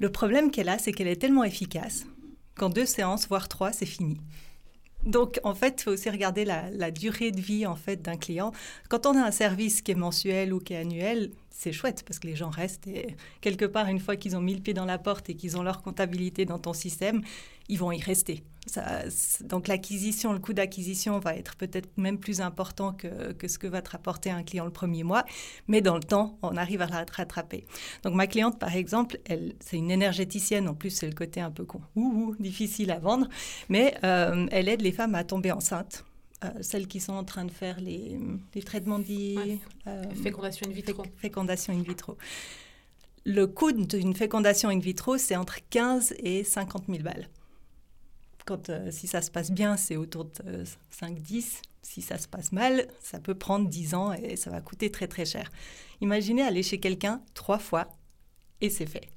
le 0.01 0.11
problème 0.11 0.51
qu'elle 0.51 0.69
a, 0.69 0.79
c'est 0.79 0.93
qu'elle 0.93 1.09
est 1.09 1.21
tellement 1.21 1.45
efficace 1.45 2.05
qu'en 2.57 2.69
deux 2.69 2.87
séances, 2.87 3.27
voire 3.27 3.49
trois, 3.49 3.73
c'est 3.73 3.87
fini. 3.87 4.19
Donc, 5.05 5.41
en 5.45 5.55
fait, 5.55 5.77
il 5.81 5.83
faut 5.85 5.91
aussi 5.93 6.11
regarder 6.11 6.45
la, 6.45 6.91
durée 6.91 7.31
de 7.31 7.41
vie 7.41 7.67
en 7.67 7.77
fait 7.77 8.03
d'un 8.03 8.17
client. 8.17 8.53
Quand 8.89 9.07
on 9.07 9.17
a 9.17 9.23
un 9.23 9.31
service 9.31 9.81
qui 9.81 9.93
est 9.93 9.97
mensuel 9.97 10.53
ou 10.53 10.61
qui 10.61 10.75
est 10.75 10.79
annuel, 10.79 11.31
c'est 11.61 11.73
chouette 11.73 12.05
parce 12.07 12.19
que 12.19 12.27
les 12.27 12.37
gens 12.37 12.49
restent 12.49 12.87
et 12.87 13.17
quelque 13.43 13.67
part, 13.67 13.87
une 13.89 14.01
fois 14.01 14.17
qu'ils 14.17 14.35
ont 14.35 14.41
mis 14.41 14.55
le 14.55 14.63
pied 14.63 14.73
dans 14.73 14.87
la 14.87 14.97
porte 14.97 15.29
et 15.29 15.35
qu'ils 15.35 15.59
ont 15.59 15.63
leur 15.63 15.83
comptabilité 15.83 16.47
dans 16.47 16.59
ton 16.59 16.73
système, 16.73 17.21
ils 17.69 17.79
vont 17.79 17.93
y 17.93 18.01
rester. 18.01 18.43
Donc 19.43 19.69
l'acquisition, 19.69 20.33
le 20.33 20.39
coût 20.39 20.55
d'acquisition 20.55 21.19
va 21.19 21.35
être 21.37 21.57
peut-être 21.57 21.91
même 21.99 22.19
plus 22.19 22.41
important 22.41 22.95
que, 22.95 23.33
que, 23.33 23.47
ce 23.47 23.59
que 23.59 23.67
va 23.67 23.83
te 23.83 23.91
rapporter 23.91 24.31
un 24.31 24.43
client 24.43 24.65
le 24.65 24.71
premier 24.71 25.03
mois, 25.03 25.25
mais 25.69 25.83
dans 25.83 25.97
le 25.97 26.03
temps, 26.03 26.39
on 26.43 26.57
arrive 26.57 26.81
à 26.81 26.87
la 26.87 27.05
rattraper. 27.13 27.67
Donc 28.05 28.15
ma 28.15 28.27
cliente, 28.27 28.59
par 28.59 28.75
exemple, 28.75 29.19
elle, 29.27 29.55
c'est 29.61 29.77
une 29.77 29.91
énergéticienne, 29.91 30.67
en 30.67 30.75
plus 30.75 30.91
c'est 30.91 31.09
le 31.09 31.15
côté 31.15 31.43
un 31.43 31.51
peu 31.51 31.65
con, 31.65 31.83
ouh, 31.95 32.35
difficile 32.39 32.91
à 32.91 32.99
vendre, 32.99 33.29
mais 33.69 33.95
euh, 34.03 34.47
elle 34.51 34.69
aide 34.71 34.81
les 34.81 34.93
femmes 34.93 35.15
à 35.15 35.25
tomber 35.25 35.53
enceintes. 35.53 36.05
Euh, 36.43 36.49
celles 36.63 36.89
qui 36.89 37.01
sont 37.01 37.13
en 37.13 37.25
train 37.25 37.45
de 37.45 37.51
faire 37.51 37.81
les, 37.81 38.19
les 38.55 38.63
traitements 38.63 38.99
de 38.99 39.05
euh, 39.87 40.05
fécondation 40.23 40.67
in 40.69 40.73
vitro. 40.73 41.03
Fécondation 41.17 41.73
in 41.75 41.83
vitro. 41.83 42.17
Le 43.27 43.47
coût 43.47 43.73
d'une 43.73 44.15
fécondation 44.15 44.71
in 44.71 44.79
vitro, 44.79 45.19
c'est 45.19 45.37
entre 45.37 45.59
15 45.69 46.15
et 46.19 46.43
50 46.43 46.85
000 46.89 47.03
balles. 47.03 47.29
Euh, 48.69 48.91
si 48.91 49.07
ça 49.07 49.23
se 49.23 49.31
passe 49.31 49.51
bien, 49.51 49.77
c'est 49.77 49.97
autour 49.97 50.25
de 50.25 50.65
5-10. 50.93 51.39
Euh, 51.39 51.43
si 51.83 52.03
ça 52.03 52.19
se 52.19 52.29
passe 52.29 52.53
mal, 52.53 52.87
ça 53.03 53.19
peut 53.19 53.35
prendre 53.35 53.69
10 53.69 53.95
ans 53.95 54.13
et 54.13 54.37
ça 54.37 54.51
va 54.51 54.61
coûter 54.61 54.91
très 54.91 55.09
très 55.09 55.25
cher. 55.25 55.51
Imaginez 56.01 56.43
aller 56.43 56.63
chez 56.63 56.79
quelqu'un 56.79 57.23
trois 57.35 57.59
fois 57.59 57.89
et 58.61 58.71
c'est 58.71 58.87
fait. 58.87 59.09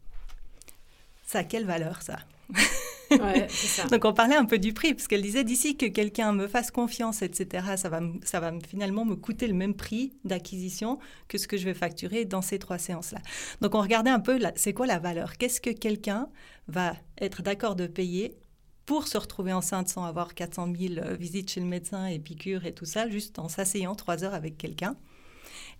Ça 1.25 1.39
a 1.39 1.43
quelle 1.43 1.65
valeur 1.65 2.01
ça? 2.01 2.19
Donc 3.91 4.05
on 4.05 4.13
parlait 4.13 4.35
un 4.35 4.45
peu 4.45 4.59
du 4.59 4.73
prix, 4.73 4.93
parce 4.93 5.07
qu'elle 5.07 5.21
disait 5.21 5.43
d'ici 5.43 5.77
que 5.77 5.85
quelqu'un 5.85 6.33
me 6.33 6.47
fasse 6.47 6.71
confiance, 6.71 7.21
etc., 7.21 7.75
ça 7.77 7.89
va, 7.89 8.01
ça 8.23 8.39
va 8.39 8.51
finalement 8.67 9.05
me 9.05 9.15
coûter 9.15 9.47
le 9.47 9.53
même 9.53 9.73
prix 9.73 10.13
d'acquisition 10.25 10.99
que 11.27 11.37
ce 11.37 11.47
que 11.47 11.57
je 11.57 11.65
vais 11.65 11.73
facturer 11.73 12.25
dans 12.25 12.41
ces 12.41 12.59
trois 12.59 12.77
séances-là. 12.77 13.19
Donc 13.61 13.75
on 13.75 13.81
regardait 13.81 14.09
un 14.09 14.19
peu, 14.19 14.39
c'est 14.55 14.73
quoi 14.73 14.87
la 14.87 14.99
valeur? 14.99 15.37
Qu'est-ce 15.37 15.61
que 15.61 15.69
quelqu'un 15.69 16.29
va 16.67 16.93
être 17.19 17.41
d'accord 17.41 17.75
de 17.75 17.87
payer 17.87 18.37
pour 18.85 19.07
se 19.07 19.17
retrouver 19.17 19.53
enceinte 19.53 19.87
sans 19.87 20.03
avoir 20.05 20.33
400 20.33 20.73
000 20.77 20.93
euh, 20.97 21.15
visites 21.15 21.49
chez 21.49 21.61
le 21.61 21.67
médecin 21.67 22.05
et 22.05 22.19
piqûres 22.19 22.65
et 22.65 22.73
tout 22.73 22.85
ça, 22.85 23.09
juste 23.09 23.39
en 23.39 23.47
s'asseyant 23.47 23.95
trois 23.95 24.23
heures 24.23 24.33
avec 24.33 24.57
quelqu'un? 24.57 24.95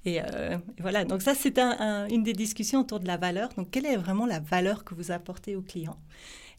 Et, 0.06 0.22
euh, 0.22 0.58
voilà, 0.80 1.06
donc 1.06 1.22
ça 1.22 1.34
c'est 1.34 1.58
une 1.60 2.24
des 2.24 2.34
discussions 2.34 2.82
autour 2.82 3.00
de 3.00 3.08
la 3.08 3.18
valeur. 3.18 3.50
Donc 3.56 3.72
quelle 3.72 3.86
est 3.86 3.96
vraiment 3.96 4.26
la 4.26 4.40
valeur 4.40 4.84
que 4.84 4.96
vous 4.96 5.12
apportez 5.12 5.56
au 5.56 5.62
client? 5.62 5.98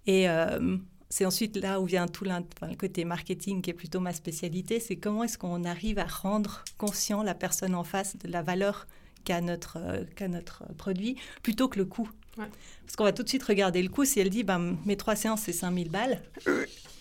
Et 0.06 0.28
euh, 0.28 0.76
c'est 1.08 1.24
ensuite 1.24 1.56
là 1.56 1.80
où 1.80 1.86
vient 1.86 2.06
tout 2.06 2.24
le 2.24 2.74
côté 2.76 3.04
marketing 3.04 3.62
qui 3.62 3.70
est 3.70 3.74
plutôt 3.74 4.00
ma 4.00 4.12
spécialité, 4.12 4.80
c'est 4.80 4.96
comment 4.96 5.24
est-ce 5.24 5.38
qu'on 5.38 5.64
arrive 5.64 5.98
à 5.98 6.06
rendre 6.06 6.64
conscient 6.78 7.22
la 7.22 7.34
personne 7.34 7.74
en 7.74 7.84
face 7.84 8.16
de 8.18 8.28
la 8.28 8.42
valeur 8.42 8.86
qu'a 9.24 9.40
notre, 9.40 9.78
qu'a 10.16 10.28
notre 10.28 10.64
produit 10.74 11.16
plutôt 11.42 11.68
que 11.68 11.78
le 11.78 11.84
coût 11.84 12.10
parce 12.36 12.96
qu'on 12.96 13.04
va 13.04 13.12
tout 13.12 13.22
de 13.22 13.28
suite 13.28 13.42
regarder 13.42 13.82
le 13.82 13.88
coût. 13.88 14.04
Si 14.04 14.20
elle 14.20 14.30
dit, 14.30 14.44
ben, 14.44 14.76
mes 14.84 14.96
trois 14.96 15.16
séances, 15.16 15.42
c'est 15.42 15.52
5000 15.52 15.90
balles. 15.90 16.22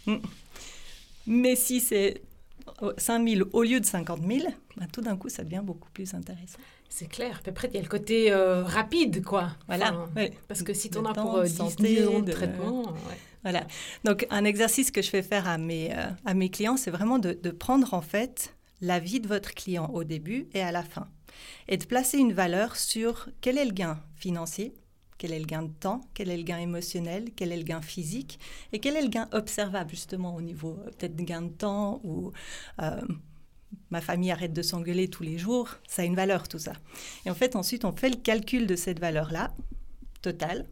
Mm. 0.05 0.17
Mais 1.27 1.55
si 1.55 1.79
c'est 1.79 2.21
5000 2.97 3.45
au 3.53 3.63
lieu 3.63 3.79
de 3.79 3.85
50 3.85 4.19
000, 4.21 4.53
ben, 4.75 4.85
tout 4.91 4.99
d'un 4.99 5.15
coup, 5.15 5.29
ça 5.29 5.45
devient 5.45 5.61
beaucoup 5.63 5.89
plus 5.91 6.13
intéressant. 6.13 6.59
C'est 6.95 7.07
clair. 7.07 7.39
Puis 7.41 7.49
après, 7.49 7.69
il 7.69 7.73
y 7.73 7.79
a 7.79 7.81
le 7.81 7.87
côté 7.87 8.31
euh, 8.31 8.63
rapide, 8.63 9.23
quoi. 9.23 9.49
Voilà. 9.65 10.07
Parce 10.47 10.61
que 10.61 10.75
si 10.75 10.91
tu 10.91 10.99
en 10.99 11.05
as 11.05 11.13
pour 11.13 11.37
euh, 11.37 11.45
10, 11.45 11.59
ans 11.61 12.19
de, 12.19 12.31
traitement... 12.31 12.93
Voilà. 13.41 13.65
Donc, 14.03 14.27
un 14.29 14.45
exercice 14.45 14.91
que 14.91 15.01
je 15.01 15.09
fais 15.09 15.23
faire 15.23 15.47
à 15.47 15.57
mes, 15.57 15.91
euh, 15.91 16.05
à 16.23 16.35
mes 16.35 16.49
clients, 16.49 16.77
c'est 16.77 16.91
vraiment 16.91 17.17
de, 17.17 17.33
de 17.33 17.49
prendre, 17.49 17.95
en 17.95 18.01
fait, 18.01 18.55
la 18.79 18.99
vie 18.99 19.19
de 19.19 19.27
votre 19.27 19.55
client 19.55 19.89
au 19.91 20.03
début 20.03 20.47
et 20.53 20.61
à 20.61 20.71
la 20.71 20.83
fin. 20.83 21.07
Et 21.67 21.77
de 21.77 21.85
placer 21.85 22.19
une 22.19 22.31
valeur 22.31 22.75
sur 22.75 23.27
quel 23.41 23.57
est 23.57 23.65
le 23.65 23.73
gain 23.73 23.99
financier, 24.15 24.75
quel 25.17 25.31
est 25.31 25.39
le 25.39 25.45
gain 25.45 25.63
de 25.63 25.71
temps, 25.71 26.01
quel 26.13 26.29
est 26.29 26.37
le 26.37 26.43
gain 26.43 26.59
émotionnel, 26.59 27.29
quel 27.35 27.51
est 27.51 27.57
le 27.57 27.63
gain 27.63 27.81
physique 27.81 28.39
et 28.71 28.79
quel 28.79 28.97
est 28.97 29.01
le 29.01 29.07
gain 29.07 29.29
observable 29.31 29.89
justement 29.89 30.35
au 30.35 30.41
niveau 30.41 30.77
euh, 30.85 30.91
peut-être 30.91 31.15
de 31.15 31.23
gain 31.23 31.41
de 31.41 31.49
temps 31.49 32.01
ou 32.03 32.33
euh, 32.81 33.01
ma 33.89 34.01
famille 34.01 34.31
arrête 34.31 34.53
de 34.53 34.61
s'engueuler 34.61 35.07
tous 35.07 35.23
les 35.23 35.37
jours, 35.37 35.69
ça 35.87 36.01
a 36.01 36.05
une 36.05 36.15
valeur 36.15 36.47
tout 36.47 36.59
ça. 36.59 36.73
Et 37.25 37.29
en 37.29 37.35
fait 37.35 37.55
ensuite 37.55 37.85
on 37.85 37.91
fait 37.91 38.09
le 38.09 38.17
calcul 38.17 38.67
de 38.67 38.75
cette 38.75 38.99
valeur-là, 38.99 39.53
totale. 40.21 40.65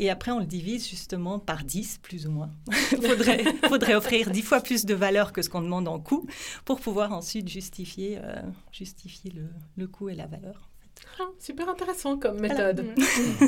Et 0.00 0.10
après, 0.10 0.30
on 0.30 0.38
le 0.38 0.46
divise 0.46 0.88
justement 0.88 1.40
par 1.40 1.64
10, 1.64 1.98
plus 1.98 2.26
ou 2.26 2.30
moins. 2.30 2.50
Il 2.92 2.98
faudrait, 3.02 3.44
faudrait 3.68 3.94
offrir 3.96 4.30
10 4.30 4.42
fois 4.42 4.60
plus 4.60 4.86
de 4.86 4.94
valeur 4.94 5.32
que 5.32 5.42
ce 5.42 5.50
qu'on 5.50 5.60
demande 5.60 5.88
en 5.88 5.98
coût 5.98 6.26
pour 6.64 6.80
pouvoir 6.80 7.12
ensuite 7.12 7.48
justifier, 7.48 8.18
euh, 8.22 8.40
justifier 8.72 9.32
le, 9.32 9.48
le, 9.76 9.88
coût 9.88 10.08
et 10.08 10.14
la 10.14 10.26
valeur. 10.26 10.70
Ah, 11.18 11.24
super 11.40 11.68
intéressant 11.68 12.16
comme 12.16 12.40
méthode. 12.40 12.86
on 13.40 13.46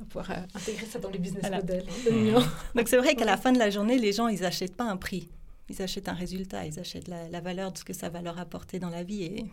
va 0.00 0.06
pouvoir 0.08 0.30
euh, 0.32 0.42
intégrer 0.54 0.86
ça 0.86 0.98
dans 0.98 1.10
les 1.10 1.18
business 1.18 1.48
models. 1.48 1.86
Hein, 2.10 2.42
Donc 2.74 2.88
c'est 2.88 2.98
vrai 2.98 3.14
qu'à 3.14 3.24
la 3.24 3.36
fin 3.36 3.52
de 3.52 3.58
la 3.58 3.70
journée, 3.70 3.98
les 3.98 4.12
gens, 4.12 4.26
ils 4.26 4.40
n'achètent 4.40 4.76
pas 4.76 4.84
un 4.84 4.96
prix. 4.96 5.28
Ils 5.68 5.80
achètent 5.80 6.08
un 6.08 6.14
résultat, 6.14 6.66
ils 6.66 6.78
achètent 6.78 7.08
la, 7.08 7.28
la, 7.28 7.40
valeur 7.40 7.72
de 7.72 7.78
ce 7.78 7.84
que 7.84 7.92
ça 7.92 8.08
va 8.08 8.20
leur 8.20 8.38
apporter 8.38 8.78
dans 8.78 8.90
la 8.90 9.04
vie. 9.04 9.22
Et 9.22 9.46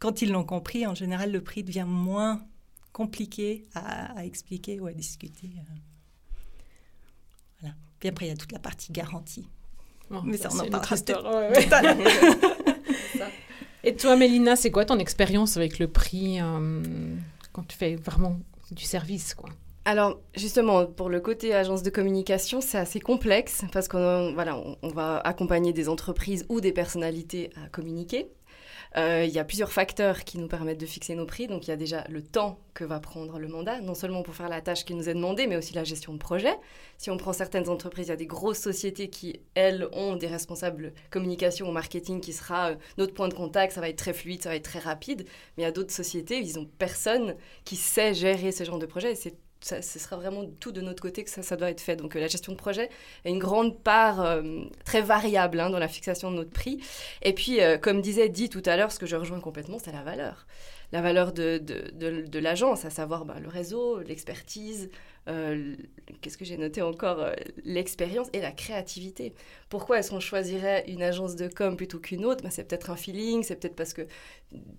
quand 0.00 0.22
ils 0.22 0.32
l'ont 0.32 0.44
compris, 0.44 0.86
en 0.86 0.94
général, 0.94 1.30
le 1.30 1.42
prix 1.42 1.62
devient 1.62 1.84
moins 1.86 2.42
compliqué 2.92 3.64
à, 3.74 4.24
expliquer 4.24 4.80
ou 4.80 4.86
à 4.86 4.92
discuter. 4.92 5.50
Euh. 5.56 5.74
Voilà. 7.60 7.74
Puis 7.98 8.08
après, 8.08 8.26
il 8.26 8.28
y 8.28 8.32
a 8.32 8.36
toute 8.36 8.52
la 8.52 8.58
partie 8.58 8.92
garantie. 8.92 9.48
Mais 10.24 10.36
ça, 10.36 10.50
on 10.52 10.58
en 10.58 10.68
parlera 10.68 10.96
Et 13.84 13.96
toi, 13.96 14.16
Mélina, 14.16 14.56
c'est 14.56 14.70
quoi 14.70 14.84
ton 14.84 14.98
expérience 14.98 15.56
avec 15.56 15.78
le 15.78 15.88
prix 15.88 16.38
euh, 16.40 17.16
quand 17.52 17.66
tu 17.66 17.76
fais 17.76 17.96
vraiment 17.96 18.38
du 18.70 18.84
service 18.84 19.34
quoi? 19.34 19.48
Alors 19.84 20.20
justement, 20.36 20.86
pour 20.86 21.08
le 21.08 21.20
côté 21.20 21.54
agence 21.54 21.82
de 21.82 21.90
communication, 21.90 22.60
c'est 22.60 22.78
assez 22.78 23.00
complexe 23.00 23.62
parce 23.72 23.88
qu'on 23.88 24.32
voilà, 24.32 24.56
on 24.82 24.88
va 24.88 25.18
accompagner 25.18 25.72
des 25.72 25.88
entreprises 25.88 26.46
ou 26.48 26.60
des 26.60 26.72
personnalités 26.72 27.50
à 27.56 27.68
communiquer. 27.68 28.30
Euh, 28.96 29.24
il 29.26 29.32
y 29.32 29.38
a 29.38 29.44
plusieurs 29.44 29.72
facteurs 29.72 30.24
qui 30.24 30.38
nous 30.38 30.48
permettent 30.48 30.80
de 30.80 30.86
fixer 30.86 31.14
nos 31.14 31.26
prix. 31.26 31.46
Donc 31.46 31.66
il 31.66 31.70
y 31.70 31.72
a 31.72 31.76
déjà 31.76 32.04
le 32.08 32.22
temps 32.22 32.58
que 32.74 32.84
va 32.84 33.00
prendre 33.00 33.38
le 33.38 33.48
mandat, 33.48 33.80
non 33.80 33.94
seulement 33.94 34.22
pour 34.22 34.34
faire 34.34 34.48
la 34.48 34.60
tâche 34.60 34.84
qui 34.84 34.94
nous 34.94 35.08
est 35.08 35.14
demandée, 35.14 35.46
mais 35.46 35.56
aussi 35.56 35.74
la 35.74 35.84
gestion 35.84 36.12
de 36.12 36.18
projet. 36.18 36.54
Si 36.98 37.10
on 37.10 37.16
prend 37.16 37.32
certaines 37.32 37.68
entreprises, 37.68 38.06
il 38.08 38.10
y 38.10 38.12
a 38.12 38.16
des 38.16 38.26
grosses 38.26 38.58
sociétés 38.58 39.08
qui, 39.08 39.40
elles, 39.54 39.88
ont 39.92 40.16
des 40.16 40.26
responsables 40.26 40.92
communication 41.10 41.68
ou 41.68 41.72
marketing 41.72 42.20
qui 42.20 42.32
sera 42.32 42.70
euh, 42.70 42.74
notre 42.98 43.14
point 43.14 43.28
de 43.28 43.34
contact, 43.34 43.72
ça 43.72 43.80
va 43.80 43.88
être 43.88 43.96
très 43.96 44.12
fluide, 44.12 44.42
ça 44.42 44.50
va 44.50 44.56
être 44.56 44.64
très 44.64 44.78
rapide. 44.78 45.24
Mais 45.56 45.62
il 45.62 45.66
y 45.66 45.68
a 45.68 45.72
d'autres 45.72 45.92
sociétés, 45.92 46.38
ils 46.38 46.56
n'ont 46.56 46.68
personne 46.78 47.36
qui 47.64 47.76
sait 47.76 48.14
gérer 48.14 48.52
ce 48.52 48.64
genre 48.64 48.78
de 48.78 48.86
projet. 48.86 49.14
c'est 49.14 49.36
ce 49.64 49.98
sera 49.98 50.16
vraiment 50.16 50.44
tout 50.60 50.72
de 50.72 50.80
notre 50.80 51.02
côté 51.02 51.24
que 51.24 51.30
ça, 51.30 51.56
doit 51.56 51.70
être 51.70 51.80
fait. 51.80 51.96
Donc 51.96 52.16
euh, 52.16 52.20
la 52.20 52.28
gestion 52.28 52.52
de 52.52 52.56
projet 52.56 52.90
est 53.24 53.30
une 53.30 53.38
grande 53.38 53.78
part 53.78 54.20
euh, 54.20 54.42
très 54.84 55.00
variable 55.00 55.60
hein, 55.60 55.70
dans 55.70 55.78
la 55.78 55.88
fixation 55.88 56.30
de 56.30 56.36
notre 56.36 56.50
prix. 56.50 56.80
Et 57.22 57.32
puis, 57.32 57.60
euh, 57.60 57.78
comme 57.78 58.00
disait 58.02 58.28
dit 58.28 58.48
tout 58.48 58.62
à 58.66 58.76
l'heure, 58.76 58.92
ce 58.92 58.98
que 58.98 59.06
je 59.06 59.16
rejoins 59.16 59.40
complètement, 59.40 59.78
c'est 59.78 59.92
la 59.92 60.02
valeur. 60.02 60.46
La 60.92 61.00
valeur 61.00 61.32
de, 61.32 61.56
de, 61.58 62.26
de, 62.26 62.38
l'agence, 62.38 62.84
à 62.84 62.90
savoir 62.90 63.24
bah, 63.24 63.36
le 63.40 63.48
réseau, 63.48 64.00
l'expertise, 64.00 64.90
euh, 65.28 65.76
qu'est-ce 66.20 66.36
que 66.36 66.44
j'ai 66.44 66.56
noté 66.56 66.82
encore 66.82 67.20
euh, 67.20 67.32
L'expérience 67.64 68.28
et 68.32 68.40
la 68.40 68.50
créativité. 68.50 69.34
Pourquoi 69.68 69.98
est-ce 69.98 70.10
qu'on 70.10 70.20
choisirait 70.20 70.84
une 70.88 71.02
agence 71.02 71.36
de 71.36 71.48
com 71.48 71.76
plutôt 71.76 72.00
qu'une 72.00 72.24
autre? 72.24 72.42
Ben, 72.42 72.50
C'est 72.50 72.64
peut-être 72.64 72.90
un 72.90 72.96
feeling, 72.96 73.42
c'est 73.42 73.56
peut-être 73.56 73.76
parce 73.76 73.94
que 73.94 74.02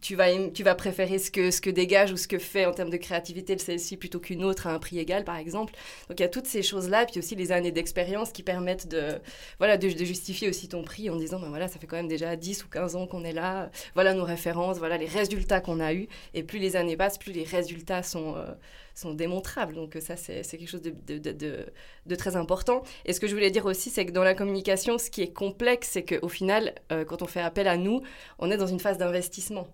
tu 0.02 0.16
vas, 0.16 0.28
tu 0.50 0.64
vas 0.64 0.76
préférer 0.76 1.18
ce 1.18 1.32
que, 1.32 1.50
ce 1.50 1.62
que 1.62 1.70
dégage 1.70 2.12
ou 2.12 2.18
ce 2.18 2.28
que 2.28 2.38
fait 2.38 2.66
en 2.66 2.74
termes 2.74 2.90
de 2.90 2.98
créativité 2.98 3.58
celle-ci 3.58 3.98
plutôt 3.98 4.20
qu'une 4.20 4.44
autre 4.44 4.68
à 4.68 4.74
un 4.74 4.80
prix 4.80 5.00
égal, 5.00 5.24
par 5.24 5.38
exemple. 5.38 5.74
Donc 6.10 6.20
il 6.20 6.24
y 6.24 6.26
a 6.26 6.30
toutes 6.30 6.46
ces 6.46 6.62
choses-là, 6.62 7.06
puis 7.06 7.20
aussi 7.20 7.36
les 7.36 7.52
années 7.52 7.72
d'expérience 7.72 8.32
qui 8.32 8.44
permettent 8.44 8.88
de, 8.88 9.20
voilà, 9.60 9.78
de, 9.78 9.88
justifier 9.90 10.50
aussi 10.50 10.68
ton 10.68 10.84
prix 10.84 11.10
en 11.10 11.16
disant, 11.16 11.40
ben 11.40 11.50
voilà, 11.50 11.68
ça 11.70 11.80
fait 11.80 11.88
quand 11.88 11.96
même 11.96 12.08
déjà 12.10 12.36
10 12.36 12.66
ou 12.66 12.68
15 12.68 12.96
ans 12.96 13.08
qu'on 13.08 13.24
est 13.24 13.34
là, 13.34 13.72
voilà 13.94 14.14
nos 14.14 14.26
références, 14.26 14.78
voilà 14.78 14.98
les 14.98 15.06
résultats 15.08 15.62
qu'on 15.62 15.80
a 15.80 15.94
eus, 15.94 16.08
et 16.34 16.44
plus 16.44 16.60
les 16.60 16.76
années 16.76 16.98
passent, 16.98 17.18
plus 17.18 17.32
les 17.32 17.44
résultats 17.44 18.04
sont... 18.04 18.36
Euh, 18.36 18.54
sont 18.94 19.14
démontrables. 19.14 19.76
Donc 19.76 19.98
ça, 20.00 20.16
c'est 20.16 20.44
quelque 20.44 20.70
chose 20.70 20.82
de, 20.82 20.94
de, 21.18 22.16
très 22.16 22.36
important. 22.36 22.84
Et 23.06 23.14
ce 23.14 23.20
que 23.20 23.28
je 23.28 23.34
voulais 23.34 23.52
dire 23.52 23.66
aussi, 23.66 23.90
c'est 23.90 24.06
que 24.06 24.12
dans 24.12 24.24
la 24.24 24.36
communication, 24.36 24.98
ce 24.98 25.10
qui 25.10 25.22
est 25.22 25.34
complexe, 25.34 25.90
c'est 25.92 26.04
qu'au 26.04 26.30
final, 26.30 26.76
euh, 26.92 27.06
quand 27.06 27.22
on 27.22 27.28
fait 27.28 27.42
appel 27.42 27.68
à 27.68 27.78
nous, 27.78 28.02
on 28.40 28.52
est 28.52 28.58
dans 28.58 28.68
une 28.68 28.80
phase 28.80 28.98
d'investissement. 28.98 29.68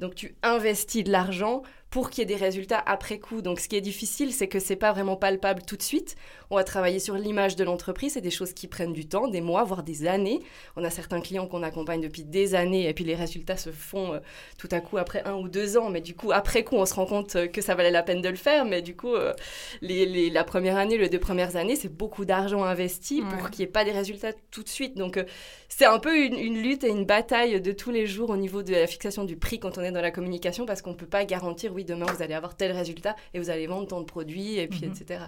Donc 0.00 0.14
tu 0.14 0.34
investis 0.42 1.04
de 1.04 1.12
l'argent 1.12 1.62
pour 1.94 2.10
qu'il 2.10 2.22
y 2.22 2.24
ait 2.24 2.36
des 2.36 2.44
résultats 2.44 2.82
après 2.84 3.20
coup. 3.20 3.40
Donc 3.40 3.60
ce 3.60 3.68
qui 3.68 3.76
est 3.76 3.80
difficile, 3.80 4.32
c'est 4.32 4.48
que 4.48 4.58
c'est 4.58 4.74
pas 4.74 4.90
vraiment 4.90 5.14
palpable 5.14 5.62
tout 5.64 5.76
de 5.76 5.82
suite. 5.82 6.16
On 6.50 6.56
va 6.56 6.64
travailler 6.64 6.98
sur 6.98 7.14
l'image 7.14 7.54
de 7.54 7.62
l'entreprise, 7.62 8.14
c'est 8.14 8.20
des 8.20 8.32
choses 8.32 8.52
qui 8.52 8.66
prennent 8.66 8.92
du 8.92 9.06
temps, 9.06 9.28
des 9.28 9.40
mois, 9.40 9.62
voire 9.62 9.84
des 9.84 10.08
années. 10.08 10.40
On 10.74 10.82
a 10.82 10.90
certains 10.90 11.20
clients 11.20 11.46
qu'on 11.46 11.62
accompagne 11.62 12.00
depuis 12.00 12.24
des 12.24 12.56
années 12.56 12.88
et 12.88 12.94
puis 12.94 13.04
les 13.04 13.14
résultats 13.14 13.56
se 13.56 13.70
font 13.70 14.14
euh, 14.14 14.18
tout 14.58 14.68
à 14.72 14.80
coup 14.80 14.98
après 14.98 15.22
un 15.24 15.34
ou 15.34 15.48
deux 15.48 15.78
ans. 15.78 15.88
Mais 15.88 16.00
du 16.00 16.16
coup, 16.16 16.32
après 16.32 16.64
coup, 16.64 16.74
on 16.74 16.84
se 16.84 16.94
rend 16.94 17.06
compte 17.06 17.36
euh, 17.36 17.46
que 17.46 17.60
ça 17.60 17.76
valait 17.76 17.92
la 17.92 18.02
peine 18.02 18.22
de 18.22 18.28
le 18.28 18.34
faire. 18.34 18.64
Mais 18.64 18.82
du 18.82 18.96
coup, 18.96 19.14
euh, 19.14 19.32
les, 19.80 20.30
la 20.30 20.42
première 20.42 20.76
année, 20.76 20.98
les 20.98 21.08
deux 21.08 21.20
premières 21.20 21.54
années, 21.54 21.76
c'est 21.76 21.96
beaucoup 21.96 22.24
d'argent 22.24 22.64
investi 22.64 23.22
pour 23.22 23.50
qu'il 23.50 23.60
n'y 23.60 23.68
ait 23.68 23.72
pas 23.72 23.84
des 23.84 23.92
résultats 23.92 24.32
tout 24.50 24.64
de 24.64 24.68
suite. 24.68 24.96
Donc 24.96 25.24
c'est 25.68 25.86
un 25.86 26.00
peu 26.00 26.16
une, 26.16 26.40
une, 26.40 26.60
lutte 26.60 26.82
et 26.82 26.88
une 26.88 27.04
bataille 27.04 27.60
de 27.60 27.70
tous 27.70 27.92
les 27.92 28.08
jours 28.08 28.30
au 28.30 28.36
niveau 28.36 28.64
de 28.64 28.72
la 28.72 28.88
fixation 28.88 29.22
du 29.22 29.36
prix 29.36 29.60
quand 29.60 29.78
on 29.78 29.82
est 29.82 29.92
dans 29.92 30.02
la 30.02 30.10
communication 30.10 30.66
parce 30.66 30.82
qu'on 30.82 30.90
ne 30.90 30.96
peut 30.96 31.06
pas 31.06 31.24
garantir, 31.24 31.72
oui, 31.72 31.83
demain 31.84 32.06
vous 32.06 32.22
allez 32.22 32.34
avoir 32.34 32.56
tel 32.56 32.72
résultat 32.72 33.16
et 33.32 33.38
vous 33.38 33.50
allez 33.50 33.66
vendre 33.66 33.86
tant 33.86 34.00
de 34.00 34.06
produits, 34.06 34.58
et 34.58 34.66
puis, 34.66 34.86
mhm. 34.86 34.92
etc. 34.92 35.24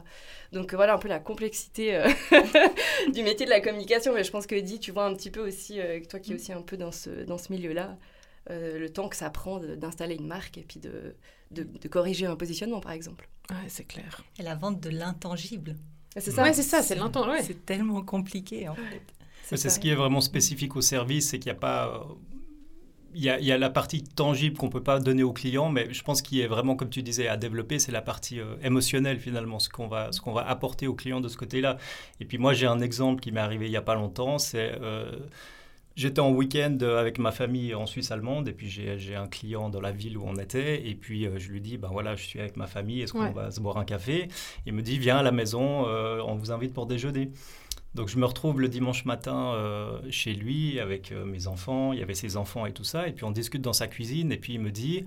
Donc 0.53 0.75
voilà 0.75 0.95
un 0.95 0.99
peu 0.99 1.09
la 1.09 1.19
complexité 1.19 1.97
euh, 1.97 2.09
du 3.13 3.23
métier 3.23 3.47
de 3.47 3.51
la 3.51 3.61
communication. 3.61 4.15
Mais 4.15 4.25
je 4.25 4.31
pense 4.31 4.47
que 4.47 4.55
Eddie, 4.55 4.81
tu 4.81 4.93
vois 4.93 5.07
un 5.07 5.15
petit 5.15 5.31
peu 5.31 5.47
aussi, 5.47 5.81
euh, 5.81 6.01
toi 6.09 6.21
qui 6.21 6.31
es 6.31 6.35
mhm. 6.35 6.41
aussi 6.41 6.53
un 6.53 6.63
peu 6.63 6.77
dans 6.77 6.93
ce, 6.93 7.25
dans 7.25 7.39
ce 7.39 7.53
milieu-là, 7.53 7.97
euh, 8.51 8.79
le 8.79 8.91
temps 8.91 9.09
que 9.09 9.17
ça 9.17 9.31
prend 9.31 9.59
d'installer 9.59 10.15
une 10.15 10.27
marque 10.27 10.59
et 10.59 10.63
puis 10.63 10.79
de, 10.79 11.17
de, 11.51 11.89
corriger 11.89 12.27
un 12.27 12.37
positionnement, 12.37 12.81
par 12.81 12.93
exemple. 12.93 13.29
Ouais, 13.51 13.57
c'est 13.69 13.85
clair. 13.85 14.25
Et 14.39 14.43
la 14.43 14.55
vente 14.55 14.81
de 14.81 14.91
l'intangible. 14.91 15.77
C'est 16.17 16.31
ça, 16.31 16.53
c'est 16.53 16.63
ça, 16.63 16.83
c'est 16.83 16.95
l'intangible. 16.95 17.45
C'est 17.45 17.67
tellement 17.67 18.03
compliqué, 18.03 18.69
en 18.69 18.75
fait. 18.75 19.03
C'est 19.57 19.69
ce 19.69 19.79
qui 19.79 19.91
est 19.91 19.95
vraiment 19.95 20.21
spécifique 20.21 20.75
au 20.77 20.81
service, 20.81 21.31
c'est 21.31 21.39
qu'il 21.39 21.53
n'y 21.53 21.57
a 21.57 21.61
pas 21.61 22.09
il 23.15 23.23
y, 23.25 23.31
a, 23.31 23.59
la 23.59 23.71
partie 23.71 24.03
tangible 24.03 24.59
qu'on 24.59 24.67
ne 24.67 24.73
peut 24.73 24.83
pas 24.83 24.99
donner 25.01 25.23
au 25.23 25.33
client, 25.33 25.71
mais 25.71 25.93
je 25.93 26.03
pense 26.03 26.21
qu'il 26.21 26.39
est 26.41 26.47
vraiment, 26.47 26.77
comme 26.77 26.91
tu 26.91 27.03
disais, 27.03 27.29
à 27.29 27.37
développer, 27.37 27.79
c'est 27.79 27.93
la 27.93 28.03
partie 28.03 28.41
euh, 28.41 28.57
émotionnelle 28.63 29.19
finalement, 29.19 29.59
ce 29.59 29.69
qu'on 29.71 29.89
va, 29.89 30.11
qu'on 30.23 30.33
va 30.33 30.47
apporter 30.47 30.87
au 30.87 30.95
client 30.95 31.21
de 31.21 31.29
ce 31.29 31.37
côté-là. 31.37 31.79
Et 32.21 32.27
puis 32.27 32.37
moi, 32.37 32.53
j'ai 32.53 32.67
un 32.67 32.81
exemple 32.81 33.21
qui 33.21 33.33
m'est 33.33 33.41
arrivé 33.41 33.67
il 33.67 33.71
n'y 33.71 33.77
a 33.77 33.83
pas 33.83 33.95
longtemps, 33.95 34.39
c'est... 34.39 34.79
Euh, 34.83 35.11
j'étais 35.95 36.21
en 36.21 36.31
week-end 36.31 36.77
avec 36.83 37.19
ma 37.19 37.33
famille 37.33 37.75
en 37.75 37.87
Suisse 37.87 38.11
allemande 38.11 38.49
et 38.49 38.53
puis 38.53 38.69
j'ai 38.69 39.17
un 39.17 39.29
client 39.29 39.71
dans 39.71 39.81
la 39.81 39.93
ville 39.93 40.19
où 40.19 40.25
on 40.27 40.37
était 40.37 40.87
et 40.87 40.95
puis 40.95 41.27
euh, 41.27 41.39
je 41.39 41.51
lui 41.51 41.63
dis 41.63 41.79
ben 41.79 41.89
voilà 41.91 42.15
je 42.17 42.23
suis 42.23 42.39
avec 42.39 42.59
ma 42.59 42.67
famille 42.67 43.01
est-ce 43.01 43.15
qu'on 43.15 43.33
va 43.33 43.51
se 43.51 43.61
boire 43.61 43.79
un 43.79 43.87
café? 43.87 44.29
Il 44.67 44.75
me 44.75 44.83
dit 44.83 44.99
viens 44.99 45.17
à 45.17 45.23
la 45.23 45.33
maison 45.33 45.87
on 45.87 46.35
vous 46.35 46.53
invite 46.53 46.75
pour 46.75 46.85
déjeuner. 46.85 47.31
Donc 47.97 48.09
je 48.09 48.19
me 48.19 48.27
retrouve 48.27 48.61
le 48.61 48.69
dimanche 48.69 49.07
matin 49.07 49.55
euh, 49.55 49.99
chez 50.11 50.35
lui 50.35 50.79
avec 50.81 51.13
euh, 51.13 51.25
mes 51.25 51.47
enfants, 51.47 51.95
il 51.95 51.99
y 51.99 52.03
avait 52.03 52.15
ses 52.15 52.37
enfants 52.37 52.67
et 52.67 52.73
tout 52.73 52.85
ça, 52.85 53.09
et 53.09 53.13
puis 53.13 53.25
on 53.25 53.31
discute 53.31 53.63
dans 53.63 53.73
sa 53.73 53.89
cuisine, 53.89 54.33
et 54.33 54.37
puis 54.37 54.53
il 54.53 54.61
me 54.61 54.71
dit, 54.71 55.07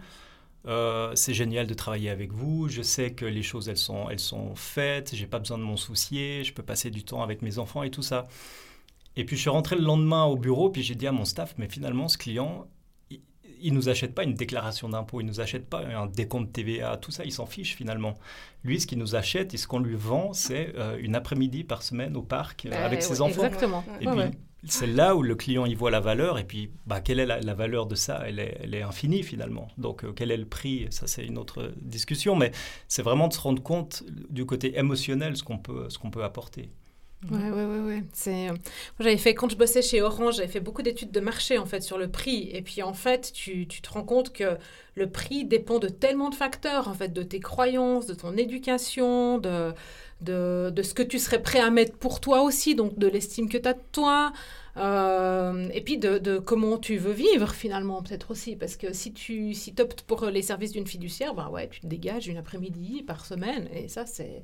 euh, 0.68 1.12
c'est 1.14 1.36
génial 1.36 1.68
de 1.68 1.76
travailler 1.76 2.10
avec 2.10 2.34
vous, 2.34 2.68
je 2.68 2.82
sais 2.82 3.12
que 3.12 3.26
les 3.26 3.44
choses 3.44 3.70
elles 3.70 3.78
sont, 3.78 4.10
elles 4.10 4.20
sont 4.20 4.56
faites, 4.56 5.14
j'ai 5.14 5.28
pas 5.28 5.38
besoin 5.38 5.60
de 5.60 5.64
m'en 5.64 5.78
soucier, 5.78 6.44
je 6.44 6.52
peux 6.52 6.64
passer 6.64 6.90
du 6.90 7.04
temps 7.04 7.22
avec 7.22 7.44
mes 7.44 7.60
enfants 7.60 7.84
et 7.84 7.92
tout 7.92 8.02
ça. 8.02 8.28
Et 9.16 9.24
puis 9.24 9.36
je 9.36 9.42
suis 9.42 9.52
rentré 9.52 9.76
le 9.76 9.84
lendemain 9.84 10.24
au 10.24 10.36
bureau, 10.36 10.72
puis 10.72 10.82
j'ai 10.82 10.96
dit 10.96 11.06
à 11.06 11.12
mon 11.12 11.26
staff, 11.26 11.54
mais 11.60 11.70
finalement 11.70 12.08
ce 12.08 12.18
client, 12.18 12.66
il 13.62 13.74
nous 13.74 13.90
achète 13.90 14.14
pas 14.14 14.24
une 14.24 14.34
déclaration 14.34 14.90
d'impôt, 14.90 15.22
il 15.22 15.26
nous 15.26 15.40
achète 15.40 15.68
pas 15.68 15.80
un 15.80 16.08
décompte 16.08 16.54
TVA, 16.54 16.98
tout 16.98 17.12
ça, 17.12 17.26
il 17.26 17.32
s'en 17.32 17.46
fiche 17.46 17.76
finalement. 17.76 18.18
Lui, 18.64 18.80
ce 18.80 18.88
qu'il 18.88 18.98
nous 18.98 19.16
achète 19.16 19.54
et 19.54 19.58
ce 19.58 19.68
qu'on 19.68 19.80
lui 19.80 19.96
vend, 19.96 20.34
c'est 20.34 20.74
euh, 20.78 20.98
une 21.00 21.16
après-midi 21.16 21.64
par 21.64 21.84
semaine 21.84 22.16
au 22.18 22.22
parc 22.22 22.66
euh, 22.66 22.86
avec 22.86 23.02
ses 23.02 23.22
enfants. 23.22 23.44
Exactement. 23.44 23.84
Et 24.02 24.06
puis, 24.06 24.38
c'est 24.66 24.88
là 24.88 25.16
où 25.16 25.24
le 25.24 25.36
client 25.36 25.66
y 25.66 25.74
voit 25.74 25.92
la 25.92 26.02
valeur. 26.02 26.38
Et 26.38 26.44
puis, 26.44 26.72
bah, 26.86 27.00
quelle 27.00 27.20
est 27.20 27.26
la, 27.26 27.54
valeur 27.54 27.86
de 27.86 27.96
ça? 27.96 28.24
Elle 28.28 28.40
est, 28.40 28.58
elle 28.62 28.76
est, 28.76 28.82
infinie 28.82 29.24
finalement. 29.24 29.70
Donc, 29.78 30.04
euh, 30.04 30.12
quel 30.14 30.32
est 30.32 30.38
le 30.38 30.46
prix? 30.46 30.88
Ça, 30.90 31.08
c'est 31.08 31.26
une 31.26 31.38
autre 31.38 31.72
discussion. 31.82 32.36
Mais 32.36 32.52
c'est 32.88 33.02
vraiment 33.02 33.30
de 33.30 33.34
se 33.34 33.40
rendre 33.40 33.64
compte 33.64 34.04
du 34.30 34.46
côté 34.46 34.78
émotionnel 34.78 35.38
ce 35.38 35.44
qu'on 35.44 35.58
peut, 35.58 35.90
ce 35.90 35.98
qu'on 35.98 36.12
peut 36.12 36.24
apporter. 36.24 36.70
Ouais, 37.30 37.50
ouais, 37.52 37.66
ouais, 37.66 37.80
ouais. 37.80 38.04
C'est... 38.14 38.50
Euh, 38.50 38.54
j'avais 39.00 39.18
fait, 39.18 39.34
quand 39.34 39.50
je 39.52 39.58
bossais 39.58 39.82
chez 39.82 40.02
Orange, 40.02 40.38
j'avais 40.38 40.48
fait 40.48 40.62
beaucoup 40.62 40.82
d'études 40.82 41.12
de 41.12 41.20
marché, 41.20 41.58
en 41.58 41.66
fait, 41.66 41.82
sur 41.82 41.98
le 41.98 42.08
prix. 42.08 42.50
Et 42.54 42.62
puis, 42.62 42.82
en 42.82 42.94
fait, 42.94 43.32
tu, 43.34 43.68
tu, 43.68 43.82
te 43.82 43.90
rends 43.92 44.04
compte 44.04 44.32
que 44.32 44.58
le 44.96 45.10
prix 45.10 45.44
dépend 45.44 45.80
de 45.80 45.90
tellement 45.90 46.30
de 46.30 46.36
facteurs, 46.36 46.88
en 46.88 46.94
fait, 46.94 47.12
de 47.12 47.24
tes 47.24 47.42
croyances, 47.42 48.06
de 48.06 48.14
ton 48.14 48.38
éducation, 48.38 49.38
de, 49.38 49.74
de, 50.22 50.72
de 50.74 50.82
ce 50.82 50.94
que 50.94 51.04
tu 51.04 51.20
serais 51.20 51.42
prêt 51.42 51.60
à 51.60 51.70
mettre 51.72 51.98
pour 51.98 52.22
toi 52.22 52.42
aussi, 52.42 52.74
donc 52.74 52.98
de 52.98 53.08
l'estime 53.08 53.50
que 53.50 53.58
tu 53.58 53.68
as 53.68 53.74
de 53.74 53.82
toi. 53.92 54.32
Euh, 54.78 55.68
et 55.74 55.82
puis 55.82 55.98
de, 55.98 56.20
de, 56.20 56.38
comment 56.38 56.78
tu 56.78 56.96
veux 56.98 57.12
vivre 57.12 57.52
finalement 57.54 58.02
peut-être 58.02 58.32
aussi 58.32 58.56
parce 58.56 58.78
que 58.78 58.94
si 58.94 59.12
tu 59.12 59.54
si 59.54 59.74
optes 59.80 60.04
pour 60.04 60.28
les 60.28 60.44
services 60.44 60.72
d'une 60.72 60.86
fiduciaire 60.86 61.34
ben 61.34 61.50
ouais 61.50 61.68
tu 61.68 61.82
te 61.82 61.88
dégages 61.88 62.28
une 62.28 62.38
après-midi 62.38 63.04
par 63.04 63.26
semaine 63.26 63.68
et 63.74 63.90
ça 63.90 64.06
c'est 64.06 64.44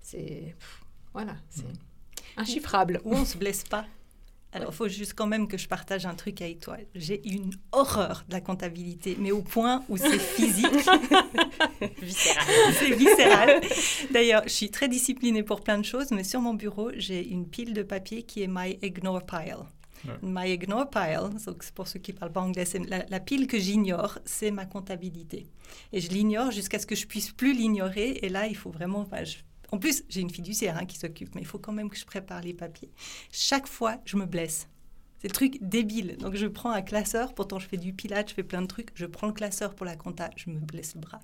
c'est 0.00 0.56
voilà 1.12 1.36
c'est 1.50 1.68
mm. 1.68 1.89
Inchiffrable. 2.36 3.00
Où 3.04 3.14
on 3.14 3.20
ne 3.20 3.24
se 3.24 3.36
blesse 3.36 3.64
pas. 3.64 3.86
Alors, 4.52 4.70
il 4.72 4.74
faut 4.74 4.88
juste 4.88 5.14
quand 5.14 5.28
même 5.28 5.46
que 5.46 5.56
je 5.56 5.68
partage 5.68 6.06
un 6.06 6.14
truc 6.14 6.42
avec 6.42 6.58
toi. 6.58 6.76
J'ai 6.96 7.24
une 7.28 7.52
horreur 7.70 8.24
de 8.28 8.34
la 8.34 8.40
comptabilité, 8.40 9.16
mais 9.20 9.30
au 9.30 9.42
point 9.42 9.84
où 9.88 9.96
c'est 9.96 10.18
physique. 10.18 10.66
viscéral. 12.02 12.46
c'est 12.72 12.90
viscéral. 12.90 13.60
D'ailleurs, 14.10 14.42
je 14.44 14.52
suis 14.52 14.70
très 14.70 14.88
disciplinée 14.88 15.44
pour 15.44 15.60
plein 15.60 15.78
de 15.78 15.84
choses, 15.84 16.10
mais 16.10 16.24
sur 16.24 16.40
mon 16.40 16.54
bureau, 16.54 16.90
j'ai 16.96 17.28
une 17.28 17.46
pile 17.48 17.74
de 17.74 17.84
papier 17.84 18.24
qui 18.24 18.42
est 18.42 18.48
My 18.48 18.76
Ignore 18.82 19.24
Pile. 19.24 19.66
My 20.22 20.50
Ignore 20.50 20.88
Pile, 20.90 21.28
donc 21.46 21.70
pour 21.72 21.86
ceux 21.86 22.00
qui 22.00 22.12
ne 22.12 22.18
parlent 22.18 22.32
pas 22.32 22.40
anglais, 22.40 22.64
c'est 22.64 22.80
la, 22.80 23.20
pile 23.20 23.46
que 23.46 23.58
j'ignore, 23.58 24.18
c'est 24.24 24.50
ma 24.50 24.64
comptabilité. 24.64 25.46
Et 25.92 26.00
je 26.00 26.08
l'ignore 26.08 26.50
jusqu'à 26.50 26.78
ce 26.78 26.86
que 26.86 26.94
je 26.94 27.06
puisse 27.06 27.30
plus 27.30 27.52
l'ignorer. 27.52 28.18
Et 28.22 28.28
là, 28.28 28.46
il 28.48 28.56
faut 28.56 28.70
vraiment... 28.70 29.06
En 29.72 29.78
plus, 29.78 30.04
j'ai 30.08 30.20
une 30.20 30.30
fiduciaire 30.30 30.76
hein, 30.76 30.86
qui 30.86 30.98
s'occupe, 30.98 31.34
mais 31.34 31.42
il 31.42 31.46
faut 31.46 31.58
quand 31.58 31.72
même 31.72 31.90
que 31.90 31.96
je 31.96 32.04
prépare 32.04 32.40
les 32.42 32.54
papiers. 32.54 32.90
Chaque 33.30 33.66
fois, 33.66 33.98
je 34.04 34.16
me 34.16 34.26
blesse. 34.26 34.68
C'est 35.20 35.28
le 35.28 35.34
truc 35.34 35.58
débile. 35.60 36.16
Donc 36.16 36.34
je 36.34 36.46
prends 36.46 36.70
un 36.70 36.80
classeur, 36.80 37.34
pourtant 37.34 37.58
je 37.58 37.68
fais 37.68 37.76
du 37.76 37.92
pilates, 37.92 38.30
je 38.30 38.34
fais 38.34 38.42
plein 38.42 38.62
de 38.62 38.66
trucs. 38.66 38.88
Je 38.94 39.04
prends 39.04 39.26
le 39.26 39.34
classeur 39.34 39.74
pour 39.74 39.84
la 39.84 39.94
compta, 39.94 40.30
je 40.36 40.48
me 40.48 40.58
blesse 40.58 40.94
le 40.94 41.02
bras. 41.02 41.20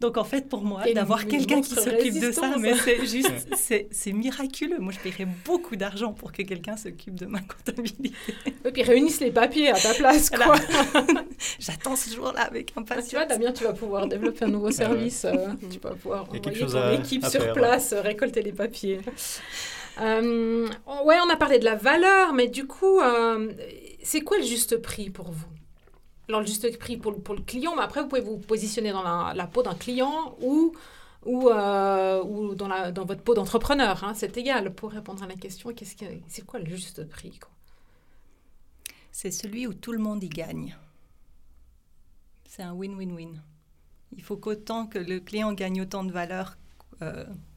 Donc 0.00 0.16
en 0.16 0.24
fait, 0.24 0.48
pour 0.48 0.62
moi, 0.62 0.90
d'avoir 0.94 1.26
quelqu'un 1.26 1.60
qui 1.60 1.74
s'occupe 1.74 2.18
de 2.18 2.32
ça, 2.32 2.56
mais 2.58 2.74
c'est 2.74 3.04
juste, 3.06 3.88
c'est 3.90 4.12
miraculeux. 4.12 4.78
Moi, 4.78 4.92
je 4.92 4.98
paierais 4.98 5.28
beaucoup 5.44 5.76
d'argent 5.76 6.14
pour 6.14 6.32
que 6.32 6.42
quelqu'un 6.42 6.78
s'occupe 6.78 7.16
de 7.16 7.26
ma 7.26 7.40
comptabilité. 7.40 8.12
Et 8.64 8.70
puis 8.70 8.82
réunissent 8.82 9.20
les 9.20 9.30
papiers 9.30 9.70
à 9.70 9.74
ta 9.74 9.92
place, 9.92 10.30
quoi. 10.30 10.54
J'attends 11.58 11.96
ce 11.96 12.14
jour-là 12.14 12.40
avec 12.40 12.72
impatience. 12.76 13.08
tu 13.10 13.16
vois, 13.16 13.26
Damien, 13.26 13.52
tu 13.52 13.64
vas 13.64 13.74
pouvoir 13.74 14.06
développer 14.06 14.46
un 14.46 14.48
nouveau 14.48 14.70
service. 14.70 15.26
Euh, 15.26 15.48
tu 15.70 15.78
vas 15.80 15.94
pouvoir 15.94 16.22
envoyer 16.22 16.40
ton 16.40 16.92
équipe 16.92 17.26
sur 17.26 17.52
place, 17.52 17.92
récolter 17.92 18.42
les 18.42 18.52
papiers. 18.52 19.00
Euh, 20.00 20.68
ouais, 21.04 21.16
on 21.24 21.30
a 21.30 21.36
parlé 21.36 21.58
de 21.58 21.64
la 21.64 21.76
valeur, 21.76 22.32
mais 22.32 22.48
du 22.48 22.66
coup, 22.66 23.00
euh, 23.00 23.52
c'est 24.02 24.22
quoi 24.22 24.38
le 24.38 24.44
juste 24.44 24.76
prix 24.78 25.10
pour 25.10 25.30
vous? 25.30 25.46
Alors, 26.28 26.40
le 26.40 26.46
juste 26.46 26.78
prix 26.78 26.96
pour, 26.96 27.22
pour, 27.22 27.34
le 27.34 27.42
client, 27.42 27.76
mais 27.76 27.82
après, 27.82 28.02
vous 28.02 28.08
pouvez 28.08 28.20
vous 28.20 28.38
positionner 28.38 28.92
dans 28.92 29.02
la, 29.02 29.46
peau 29.46 29.62
d'un 29.62 29.74
client 29.74 30.36
ou, 30.40 30.74
ou, 31.24 31.48
euh, 31.48 32.22
ou 32.24 32.54
dans, 32.54 32.68
la, 32.68 32.92
dans 32.92 33.04
votre 33.04 33.22
peau 33.22 33.34
d'entrepreneur. 33.34 34.02
Hein, 34.04 34.14
c'est 34.14 34.36
égal 34.36 34.74
pour 34.74 34.90
répondre 34.90 35.22
à 35.22 35.26
la 35.26 35.34
question. 35.34 35.72
Qu'est-ce 35.72 35.96
que, 35.96 36.06
c'est 36.26 36.44
quoi 36.44 36.60
le 36.60 36.66
juste 36.66 37.08
prix 37.08 37.38
C'est 39.12 39.30
celui 39.30 39.66
où 39.66 39.74
tout 39.74 39.92
le 39.92 39.98
monde 39.98 40.24
y 40.24 40.28
gagne. 40.28 40.76
C'est 42.48 42.62
un 42.62 42.72
win-win-win. 42.72 43.42
Il 44.16 44.22
faut 44.22 44.36
qu'autant 44.36 44.86
que 44.86 44.98
le 44.98 45.20
client 45.20 45.52
gagne 45.52 45.82
autant 45.82 46.04
de 46.04 46.12
valeur 46.12 46.56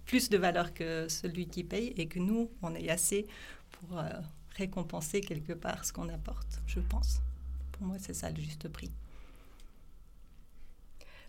plus 0.08 0.30
de 0.30 0.38
valeur 0.38 0.74
que 0.74 1.08
celui 1.10 1.48
qui 1.48 1.64
paye 1.64 1.94
et 1.98 2.08
que 2.08 2.18
nous, 2.18 2.50
on 2.64 2.74
ait 2.74 2.90
assez 2.90 3.28
pour 3.72 4.00
euh, 4.00 4.10
récompenser 4.56 5.22
quelque 5.22 5.54
part 5.54 5.86
ce 5.86 5.94
qu'on 5.94 6.10
apporte, 6.10 6.62
je 6.66 6.80
pense. 6.80 7.20
Pour 7.74 7.86
moi, 7.86 7.98
c'est 8.00 8.16
ça 8.16 8.32
le 8.32 8.42
juste 8.42 8.68
prix. 8.70 8.92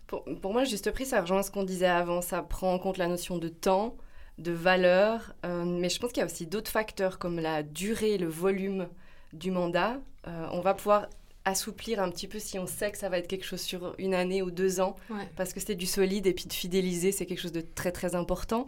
Pour, 0.07 0.53
moi, 0.53 0.63
le 0.63 0.67
juste 0.67 0.89
prix, 0.91 1.05
ça 1.05 1.21
rejoint 1.21 1.43
ce 1.43 1.51
qu'on 1.51 1.63
disait 1.63 1.85
avant. 1.85 2.21
Ça 2.21 2.41
prend 2.41 2.73
en 2.73 2.79
compte 2.79 2.97
la 2.97 3.05
notion 3.05 3.37
de 3.37 3.47
temps, 3.47 3.95
de 4.39 4.51
valeur, 4.51 5.35
euh, 5.45 5.65
mais 5.65 5.89
je 5.89 5.99
pense 5.99 6.11
qu'il 6.11 6.21
y 6.21 6.23
a 6.23 6.25
aussi 6.25 6.47
d'autres 6.47 6.71
facteurs 6.71 7.19
comme 7.19 7.39
la 7.39 7.61
durée, 7.61 8.17
le 8.17 8.27
volume 8.27 8.87
du 9.33 9.51
mandat. 9.51 9.99
Euh, 10.27 10.47
on 10.51 10.61
va 10.61 10.73
pouvoir 10.73 11.07
assouplir 11.49 12.01
un 12.01 12.09
petit 12.09 12.27
peu 12.27 12.39
si 12.39 12.57
on 12.57 12.67
sait 12.67 12.91
que 12.91 12.97
ça 12.97 13.09
va 13.09 13.17
être 13.17 13.27
quelque 13.27 13.45
chose 13.45 13.61
sur 13.61 13.95
une 13.97 14.13
année 14.13 14.41
ou 14.41 14.51
deux 14.51 14.79
ans, 14.79 14.95
parce 15.35 15.53
que 15.53 15.59
c'est 15.59 15.75
du 15.75 15.85
solide 15.85 16.27
et 16.27 16.33
puis 16.33 16.45
de 16.45 16.53
fidéliser, 16.53 17.11
c'est 17.11 17.25
quelque 17.25 17.41
chose 17.41 17.51
de 17.51 17.61
très 17.61 17.91
très 17.91 18.15
important. 18.15 18.65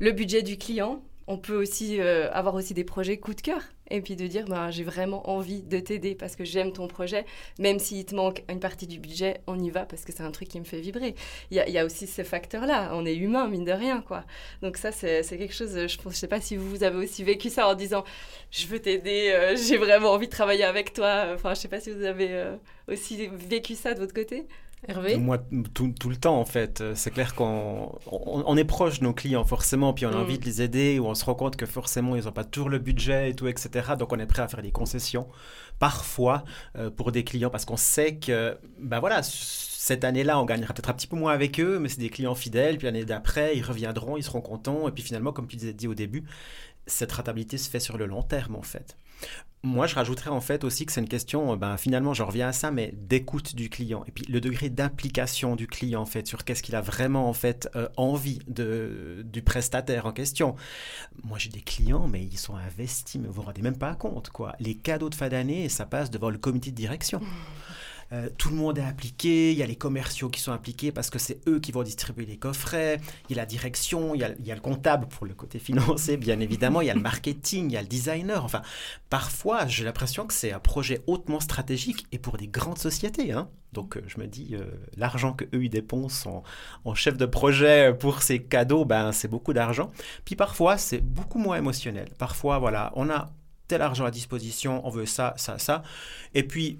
Le 0.00 0.12
budget 0.12 0.42
du 0.42 0.58
client, 0.58 1.02
on 1.28 1.36
peut 1.36 1.54
aussi 1.54 2.00
euh, 2.00 2.30
avoir 2.32 2.54
aussi 2.54 2.72
des 2.72 2.84
projets 2.84 3.18
coup 3.18 3.34
de 3.34 3.40
cœur 3.42 3.60
et 3.90 4.00
puis 4.00 4.16
de 4.16 4.26
dire 4.26 4.46
bah, 4.46 4.70
j'ai 4.70 4.82
vraiment 4.82 5.28
envie 5.30 5.62
de 5.62 5.78
t'aider 5.78 6.14
parce 6.14 6.36
que 6.36 6.44
j'aime 6.44 6.72
ton 6.72 6.88
projet, 6.88 7.26
même 7.58 7.78
s'il 7.78 8.04
te 8.06 8.14
manque 8.14 8.42
une 8.48 8.60
partie 8.60 8.86
du 8.86 8.98
budget, 8.98 9.42
on 9.46 9.58
y 9.58 9.70
va 9.70 9.84
parce 9.84 10.04
que 10.04 10.12
c'est 10.12 10.22
un 10.22 10.30
truc 10.30 10.48
qui 10.48 10.58
me 10.58 10.64
fait 10.64 10.80
vibrer. 10.80 11.14
Il 11.50 11.56
y 11.56 11.78
a, 11.78 11.84
aussi 11.84 12.06
ces 12.06 12.24
facteurs-là, 12.24 12.90
on 12.94 13.04
est 13.04 13.14
humain, 13.14 13.46
mine 13.48 13.64
de 13.64 13.72
rien. 13.72 14.00
quoi. 14.00 14.24
Donc 14.62 14.78
ça, 14.78 14.90
c'est 14.90 15.22
quelque 15.22 15.54
chose, 15.54 15.72
je 15.74 15.96
ne 16.04 16.12
sais 16.12 16.28
pas 16.28 16.40
si 16.40 16.56
vous 16.56 16.82
avez 16.82 16.96
aussi 16.96 17.22
vécu 17.24 17.50
ça 17.50 17.68
en 17.68 17.74
disant 17.74 18.04
je 18.50 18.66
veux 18.66 18.80
t'aider, 18.80 19.30
euh, 19.34 19.54
j'ai 19.56 19.76
vraiment 19.76 20.12
envie 20.12 20.26
de 20.26 20.32
travailler 20.32 20.64
avec 20.64 20.94
toi. 20.94 21.26
Enfin, 21.34 21.50
je 21.50 21.58
ne 21.58 21.62
sais 21.62 21.68
pas 21.68 21.80
si 21.80 21.90
vous 21.90 22.04
avez 22.04 22.28
euh, 22.30 22.56
aussi 22.88 23.28
vécu 23.28 23.74
ça 23.74 23.92
de 23.92 24.00
votre 24.00 24.14
côté. 24.14 24.46
Hervé 24.86 25.16
Moi, 25.16 25.38
tout, 25.74 25.92
tout, 25.98 26.08
le 26.08 26.16
temps, 26.16 26.38
en 26.38 26.44
fait. 26.44 26.82
C'est 26.94 27.10
clair 27.10 27.34
qu'on 27.34 27.98
on, 28.06 28.56
est 28.56 28.64
proche 28.64 29.00
de 29.00 29.04
nos 29.04 29.12
clients, 29.12 29.44
forcément, 29.44 29.92
puis 29.92 30.06
on 30.06 30.10
a 30.10 30.16
mm. 30.16 30.20
envie 30.20 30.38
de 30.38 30.44
les 30.44 30.62
aider, 30.62 30.98
ou 30.98 31.06
on 31.06 31.14
se 31.14 31.24
rend 31.24 31.34
compte 31.34 31.56
que 31.56 31.66
forcément, 31.66 32.14
ils 32.14 32.24
n'ont 32.24 32.32
pas 32.32 32.44
toujours 32.44 32.68
le 32.68 32.78
budget 32.78 33.30
et 33.30 33.34
tout, 33.34 33.48
etc. 33.48 33.94
Donc, 33.98 34.12
on 34.12 34.18
est 34.18 34.26
prêt 34.26 34.42
à 34.42 34.48
faire 34.48 34.62
des 34.62 34.70
concessions, 34.70 35.26
parfois, 35.78 36.44
euh, 36.76 36.90
pour 36.90 37.10
des 37.10 37.24
clients, 37.24 37.50
parce 37.50 37.64
qu'on 37.64 37.76
sait 37.76 38.16
que, 38.16 38.56
ben 38.78 39.00
voilà, 39.00 39.22
cette 39.22 40.04
année-là, 40.04 40.38
on 40.40 40.44
gagnera 40.44 40.74
peut-être 40.74 40.90
un 40.90 40.94
petit 40.94 41.06
peu 41.06 41.16
moins 41.16 41.32
avec 41.32 41.58
eux, 41.58 41.78
mais 41.78 41.88
c'est 41.88 42.00
des 42.00 42.10
clients 42.10 42.34
fidèles, 42.34 42.78
puis 42.78 42.86
l'année 42.86 43.04
d'après, 43.04 43.56
ils 43.56 43.62
reviendront, 43.62 44.16
ils 44.16 44.22
seront 44.22 44.40
contents, 44.40 44.88
et 44.88 44.92
puis 44.92 45.02
finalement, 45.02 45.32
comme 45.32 45.46
tu 45.46 45.56
disais 45.56 45.72
dit 45.72 45.88
au 45.88 45.94
début, 45.94 46.24
cette 46.86 47.12
rentabilité 47.12 47.58
se 47.58 47.68
fait 47.68 47.80
sur 47.80 47.98
le 47.98 48.06
long 48.06 48.22
terme, 48.22 48.56
en 48.56 48.62
fait. 48.62 48.96
Moi, 49.64 49.88
je 49.88 49.96
rajouterais 49.96 50.30
en 50.30 50.40
fait 50.40 50.62
aussi 50.62 50.86
que 50.86 50.92
c'est 50.92 51.00
une 51.00 51.08
question, 51.08 51.56
ben, 51.56 51.76
finalement, 51.76 52.14
je 52.14 52.22
reviens 52.22 52.48
à 52.48 52.52
ça, 52.52 52.70
mais 52.70 52.94
d'écoute 52.96 53.56
du 53.56 53.68
client. 53.68 54.04
Et 54.06 54.12
puis 54.12 54.24
le 54.28 54.40
degré 54.40 54.70
d'implication 54.70 55.56
du 55.56 55.66
client, 55.66 56.00
en 56.00 56.06
fait, 56.06 56.26
sur 56.28 56.44
qu'est-ce 56.44 56.62
qu'il 56.62 56.76
a 56.76 56.80
vraiment, 56.80 57.28
en 57.28 57.32
fait, 57.32 57.68
euh, 57.74 57.88
envie 57.96 58.38
de, 58.46 59.24
du 59.24 59.42
prestataire 59.42 60.06
en 60.06 60.12
question. 60.12 60.54
Moi, 61.24 61.38
j'ai 61.38 61.50
des 61.50 61.60
clients, 61.60 62.06
mais 62.06 62.22
ils 62.22 62.38
sont 62.38 62.54
investis, 62.54 63.20
mais 63.20 63.26
vous 63.26 63.34
vous 63.34 63.42
rendez 63.42 63.62
même 63.62 63.78
pas 63.78 63.94
compte, 63.96 64.30
quoi. 64.30 64.54
Les 64.60 64.76
cadeaux 64.76 65.10
de 65.10 65.16
fin 65.16 65.28
d'année, 65.28 65.68
ça 65.68 65.86
passe 65.86 66.10
devant 66.10 66.30
le 66.30 66.38
comité 66.38 66.70
de 66.70 66.76
direction. 66.76 67.18
Mmh. 67.20 67.26
Euh, 68.12 68.28
tout 68.38 68.48
le 68.48 68.56
monde 68.56 68.78
est 68.78 68.82
impliqué, 68.82 69.52
il 69.52 69.58
y 69.58 69.62
a 69.62 69.66
les 69.66 69.76
commerciaux 69.76 70.30
qui 70.30 70.40
sont 70.40 70.52
impliqués 70.52 70.92
parce 70.92 71.10
que 71.10 71.18
c'est 71.18 71.46
eux 71.46 71.60
qui 71.60 71.72
vont 71.72 71.82
distribuer 71.82 72.24
les 72.24 72.38
coffrets, 72.38 73.00
il 73.28 73.36
y 73.36 73.38
a 73.38 73.42
la 73.42 73.46
direction, 73.46 74.14
il 74.14 74.22
y 74.22 74.24
a, 74.24 74.30
il 74.38 74.46
y 74.46 74.50
a, 74.50 74.54
le 74.54 74.62
comptable 74.62 75.06
pour 75.08 75.26
le 75.26 75.34
côté 75.34 75.58
financier, 75.58 76.16
bien 76.16 76.40
évidemment, 76.40 76.80
il 76.80 76.86
y 76.86 76.90
a 76.90 76.94
le 76.94 77.00
marketing, 77.00 77.66
il 77.70 77.72
y 77.72 77.76
a 77.76 77.82
le 77.82 77.88
designer. 77.88 78.44
Enfin, 78.44 78.62
parfois, 79.10 79.66
j'ai 79.66 79.84
l'impression 79.84 80.26
que 80.26 80.32
c'est 80.32 80.52
un 80.52 80.58
projet 80.58 81.02
hautement 81.06 81.40
stratégique 81.40 82.06
et 82.12 82.18
pour 82.18 82.38
des 82.38 82.48
grandes 82.48 82.78
sociétés. 82.78 83.32
Hein. 83.32 83.48
Donc, 83.74 83.96
euh, 83.98 84.02
je 84.06 84.18
me 84.18 84.26
dis, 84.26 84.54
euh, 84.54 84.64
l'argent 84.96 85.34
que 85.34 85.44
eux 85.54 85.64
ils 85.64 85.68
dépensent 85.68 86.30
en, 86.30 86.42
en, 86.86 86.94
chef 86.94 87.18
de 87.18 87.26
projet 87.26 87.94
pour 87.94 88.22
ces 88.22 88.42
cadeaux, 88.42 88.86
ben, 88.86 89.12
c'est 89.12 89.28
beaucoup 89.28 89.52
d'argent. 89.52 89.90
Puis 90.24 90.36
parfois, 90.36 90.78
c'est 90.78 91.02
beaucoup 91.02 91.38
moins 91.38 91.56
émotionnel. 91.56 92.08
Parfois, 92.16 92.58
voilà, 92.58 92.90
on 92.96 93.10
a 93.10 93.30
tel 93.68 93.82
argent 93.82 94.06
à 94.06 94.10
disposition, 94.10 94.84
on 94.86 94.90
veut 94.90 95.04
ça, 95.04 95.34
ça, 95.36 95.58
ça. 95.58 95.82
Et 96.34 96.42
puis, 96.42 96.78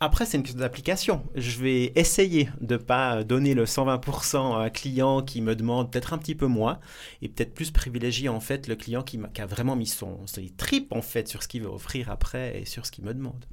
après, 0.00 0.26
c'est 0.26 0.36
une 0.36 0.42
question 0.42 0.60
d'application. 0.60 1.24
Je 1.34 1.62
vais 1.62 1.92
essayer 1.94 2.48
de 2.60 2.74
ne 2.74 2.78
pas 2.78 3.22
donner 3.24 3.54
le 3.54 3.64
120% 3.64 4.54
à 4.54 4.64
un 4.64 4.70
client 4.70 5.22
qui 5.22 5.40
me 5.40 5.54
demande 5.54 5.90
peut-être 5.90 6.12
un 6.12 6.18
petit 6.18 6.34
peu 6.34 6.46
moins 6.46 6.80
et 7.22 7.28
peut-être 7.28 7.54
plus 7.54 7.70
privilégier 7.70 8.28
en 8.28 8.40
fait 8.40 8.66
le 8.66 8.76
client 8.76 9.02
qui, 9.02 9.18
a 9.38 9.46
vraiment 9.46 9.76
mis 9.76 9.86
son, 9.86 10.18
trip 10.56 10.92
en 10.92 11.00
fait 11.00 11.28
sur 11.28 11.42
ce 11.42 11.48
qu'il 11.48 11.62
veut 11.62 11.68
offrir 11.68 12.10
après 12.10 12.60
et 12.60 12.64
sur 12.64 12.84
ce 12.86 12.90
qu'il 12.90 13.04
me 13.04 13.14
demande. 13.14 13.46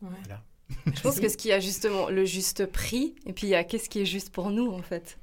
Voilà. 0.00 0.42
Je 0.86 1.00
pense 1.00 1.20
que 1.20 1.28
ce 1.28 1.36
qu'il 1.36 1.50
y 1.50 1.54
a 1.54 1.60
justement 1.60 2.10
le 2.10 2.24
juste 2.24 2.66
prix 2.66 3.14
et 3.24 3.32
puis 3.32 3.46
il 3.46 3.50
y 3.50 3.54
a 3.54 3.62
qu'est-ce 3.62 3.88
qui 3.88 4.00
est 4.00 4.06
juste 4.06 4.30
pour 4.30 4.50
nous 4.50 4.72
en 4.72 4.82
fait. 4.82 5.18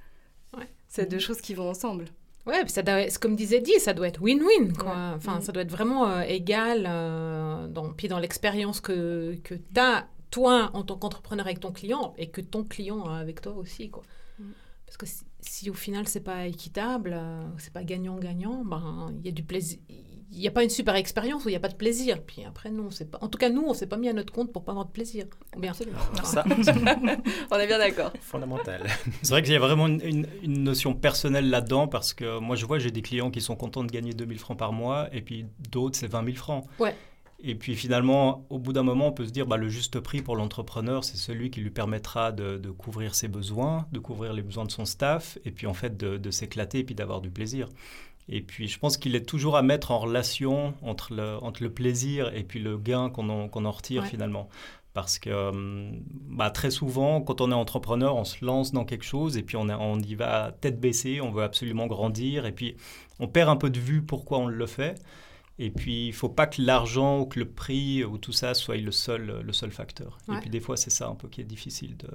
Ouais. 0.58 0.70
C'est 0.88 1.10
deux 1.10 1.18
mhm. 1.18 1.22
choses 1.22 1.42
qui 1.42 1.54
vont 1.54 1.70
ensemble. 1.70 2.06
Ouais, 2.46 2.68
ça 2.68 2.82
doit, 2.84 3.06
comme 3.22 3.36
disait 3.36 3.62
dit, 3.62 3.80
ça 3.80 3.94
doit 3.94 4.08
être 4.08 4.22
win-win, 4.22 4.74
quoi. 4.74 5.14
Enfin, 5.16 5.40
ça 5.40 5.52
doit 5.54 5.64
être 5.64 5.72
vraiment 5.72 6.10
euh, 6.10 6.22
égal, 6.22 6.86
euh, 6.90 7.68
dans, 7.68 7.94
puis 7.94 8.10
dans 8.10 8.20
l'expérience 8.20 8.82
que, 8.82 9.36
que 9.44 9.56
tu 9.56 9.80
as, 9.80 10.08
toi, 10.30 10.70
en 10.74 10.84
tant 10.84 10.98
qu'entrepreneur 10.98 11.46
avec 11.46 11.62
ton 11.62 11.72
client, 11.72 12.14
et 12.18 12.30
que 12.30 12.42
ton 12.42 12.66
client 12.66 13.06
a 13.06 13.18
avec 13.18 13.40
toi 13.40 13.54
aussi, 13.54 13.90
quoi. 13.90 14.04
Mm. 14.40 14.52
Parce 14.86 14.98
que 14.98 15.06
si, 15.40 15.70
au 15.70 15.74
final, 15.74 16.08
c'est 16.08 16.20
pas 16.20 16.46
équitable, 16.46 17.14
euh, 17.16 17.44
c'est 17.58 17.72
pas 17.72 17.84
gagnant-gagnant, 17.84 18.66
ben, 18.66 19.14
il 19.20 19.26
y 19.26 19.30
a 19.30 19.32
du 19.32 19.44
plaisir 19.44 19.80
il 20.34 20.40
n'y 20.40 20.48
a 20.48 20.52
pas 20.52 20.64
une 20.64 20.70
super 20.70 20.96
expérience 20.96 21.46
où 21.46 21.50
il 21.50 21.52
n'y 21.52 21.58
a 21.58 21.60
pas 21.60 21.70
de 21.70 21.76
plaisir. 21.76 22.22
Puis 22.26 22.44
après, 22.44 22.72
non, 22.72 22.90
c'est 22.90 23.10
pas. 23.10 23.20
En 23.22 23.28
tout 23.28 23.38
cas, 23.38 23.50
nous, 23.50 23.64
on 23.68 23.74
s'est 23.74 23.88
pas 23.88 23.98
mis 23.98 24.10
à 24.10 24.14
notre 24.14 24.34
compte 24.34 24.52
pour 24.52 24.64
pas 24.64 24.72
avoir 24.72 24.86
de 24.86 24.92
plaisir. 24.92 25.26
bien. 25.58 25.74
Ça, 25.74 26.44
on 27.52 27.56
est 27.58 27.68
bien 27.68 27.78
d'accord. 27.78 28.12
Fondamental. 28.22 28.84
C'est 29.22 29.30
vrai 29.30 29.44
qu'il 29.44 29.54
y 29.54 29.56
a 29.56 29.60
vraiment 29.60 29.88
une, 29.88 30.26
notion 30.44 30.94
personnelle 30.94 31.50
là-dedans 31.50 31.88
parce 31.88 32.14
que 32.14 32.40
moi, 32.40 32.56
je 32.56 32.66
vois, 32.66 32.80
j'ai 32.80 32.92
des 32.92 33.02
clients 33.02 33.32
qui 33.32 33.42
sont 33.42 33.56
contents 33.56 33.84
de 33.84 33.92
gagner 33.92 34.14
2000 34.14 34.40
francs 34.40 34.58
par 34.58 34.74
mois 34.74 35.08
et 35.12 35.22
puis 35.22 35.46
d'autres, 35.72 35.98
c'est 35.98 36.08
20 36.08 36.26
000 36.26 36.36
francs. 36.38 36.66
Ouais. 36.80 36.96
Et 37.46 37.56
puis 37.56 37.76
finalement, 37.76 38.46
au 38.50 38.58
bout 38.58 38.72
d'un 38.72 38.84
moment, 38.84 39.08
on 39.08 39.12
peut 39.12 39.26
se 39.26 39.32
dire 39.32 39.46
bah, 39.46 39.58
le 39.58 39.68
juste 39.68 40.00
prix 40.00 40.22
pour 40.22 40.38
l'entrepreneur, 40.38 41.04
c'est 41.04 41.18
celui 41.18 41.52
qui 41.52 41.60
lui 41.60 41.72
permettra 41.72 42.32
de, 42.32 42.58
couvrir 42.72 43.16
ses 43.16 43.28
besoins, 43.28 43.86
de 43.92 44.00
couvrir 44.00 44.32
les 44.32 44.42
besoins 44.42 44.64
de 44.64 44.72
son 44.72 44.86
staff, 44.86 45.38
et 45.44 45.52
puis 45.52 45.68
en 45.68 45.74
fait 45.74 45.98
de, 45.98 46.18
de 46.18 46.32
s'éclater 46.32 46.80
et 46.80 46.84
puis 46.86 46.96
d'avoir 46.96 47.20
du 47.20 47.30
plaisir. 47.30 47.68
Et 48.30 48.42
puis, 48.42 48.68
je 48.68 48.80
pense 48.80 48.98
qu'il 48.98 49.16
est 49.16 49.28
toujours 49.28 49.58
à 49.58 49.62
mettre 49.62 49.92
en 49.92 50.00
relation 50.00 50.74
entre 50.82 51.14
le, 51.14 51.38
entre 51.44 51.64
le 51.64 51.72
plaisir 51.72 52.34
et 52.34 52.44
puis 52.44 52.60
le 52.60 52.78
gain 52.78 53.10
qu'on 53.10 53.30
en, 53.30 53.50
en, 53.52 53.72
retire 53.72 54.06
finalement. 54.06 54.50
Parce 54.94 55.18
que 55.18 55.30
euh, 55.30 55.92
bah, 56.30 56.52
très 56.52 56.70
souvent, 56.70 57.20
quand 57.22 57.42
on 57.42 57.52
est 57.52 57.56
entrepreneur, 57.56 58.16
on 58.16 58.26
se 58.26 58.46
lance 58.46 58.72
dans 58.72 58.86
quelque 58.86 59.06
chose 59.06 59.38
et 59.38 59.44
puis 59.44 59.58
on, 59.58 59.68
on 59.70 60.00
y 60.00 60.16
va 60.16 60.56
tête 60.62 60.80
baissée, 60.80 61.20
on 61.20 61.32
veut 61.32 61.44
absolument 61.44 61.88
grandir 61.88 62.46
et 62.46 62.52
puis 62.52 62.76
on 63.20 63.28
perd 63.28 63.50
un 63.50 63.56
peu 63.56 63.70
de 63.70 63.80
vue 63.80 64.04
pourquoi 64.04 64.38
on 64.38 64.48
le 64.48 64.66
fait. 64.68 64.96
Et 65.60 65.70
puis, 65.70 66.06
il 66.06 66.10
ne 66.10 66.14
faut 66.14 66.30
pas 66.30 66.48
que 66.48 66.62
l'argent 66.62 67.20
ou 67.20 67.26
que 67.26 67.38
le 67.38 67.48
prix 67.48 68.04
ou 68.04 68.18
tout 68.18 68.32
ça 68.32 68.56
soit 68.56 68.78
le 68.78 68.92
seul, 68.92 69.42
le 69.46 69.54
seul 69.54 69.70
facteur. 69.72 70.18
Et 70.28 70.40
puis, 70.40 70.50
des 70.50 70.60
fois, 70.60 70.78
c'est 70.78 70.90
ça 70.90 71.08
un 71.08 71.14
peu 71.14 71.28
qui 71.28 71.42
est 71.42 71.46
difficile 71.46 71.96
de, 71.98 72.10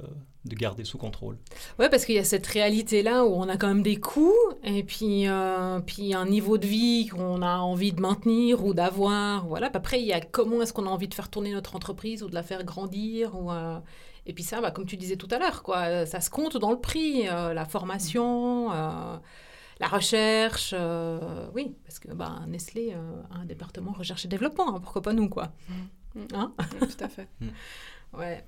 de 0.45 0.55
garder 0.57 0.85
sous 0.85 0.99
contrôle. 0.99 1.39
Oui, 1.79 1.87
parce 1.89 2.05
qu'il 2.05 2.17
y 2.17 2.19
a 2.19 2.25
cette 2.25 2.47
réalité-là 2.47 3.25
où 3.25 3.35
on 3.35 3.49
a 3.49 3.57
quand 3.57 3.69
même 3.69 3.85
des 3.85 4.01
coûts 4.01 4.35
et 4.65 4.83
puis, 4.83 5.29
euh, 5.29 5.79
puis 5.79 6.15
un 6.15 6.27
niveau 6.27 6.59
de 6.59 6.67
vie 6.67 7.07
qu'on 7.07 7.43
a 7.43 7.59
envie 7.59 7.93
de 7.93 8.01
maintenir 8.01 8.65
ou 8.65 8.75
d'avoir. 8.75 9.47
Voilà. 9.47 9.71
après, 9.73 10.01
il 10.01 10.07
y 10.07 10.13
a 10.13 10.21
comment 10.21 10.63
est-ce 10.63 10.73
qu'on 10.73 10.87
a 10.87 10.91
envie 10.91 11.09
de 11.09 11.15
faire 11.15 11.29
tourner 11.29 11.53
notre 11.53 11.77
entreprise 11.77 12.25
ou 12.25 12.29
de 12.29 12.35
la 12.35 12.43
faire 12.43 12.65
grandir. 12.65 13.37
Ou, 13.37 13.53
euh, 13.53 13.79
Et 14.27 14.33
puis 14.33 14.43
ça, 14.43 14.61
bah, 14.61 14.73
comme 14.73 14.87
tu 14.87 14.97
disais 14.97 15.17
tout 15.17 15.29
à 15.31 15.39
l'heure, 15.39 15.63
quoi, 15.63 16.07
ça 16.07 16.21
se 16.21 16.29
compte 16.29 16.57
dans 16.57 16.73
le 16.73 16.81
prix, 16.81 17.29
euh, 17.29 17.55
la 17.55 17.67
formation 17.67 18.73
la 19.81 19.89
recherche, 19.89 20.75
euh, 20.77 21.47
oui, 21.55 21.77
parce 21.85 21.99
que 21.99 22.13
bah, 22.13 22.41
Nestlé 22.49 22.95
a 22.95 23.39
un 23.39 23.45
département 23.45 23.93
recherche 23.93 24.25
et 24.25 24.29
développement, 24.29 24.75
hein, 24.75 24.81
pourquoi 24.81 25.03
pas 25.03 25.13
nous, 25.13 25.29
quoi. 25.29 25.53
Mm. 26.15 26.25
Hein 26.35 26.53
tout 26.81 27.05
à 27.05 27.09
fait. 27.09 27.29
ouais. 28.13 28.45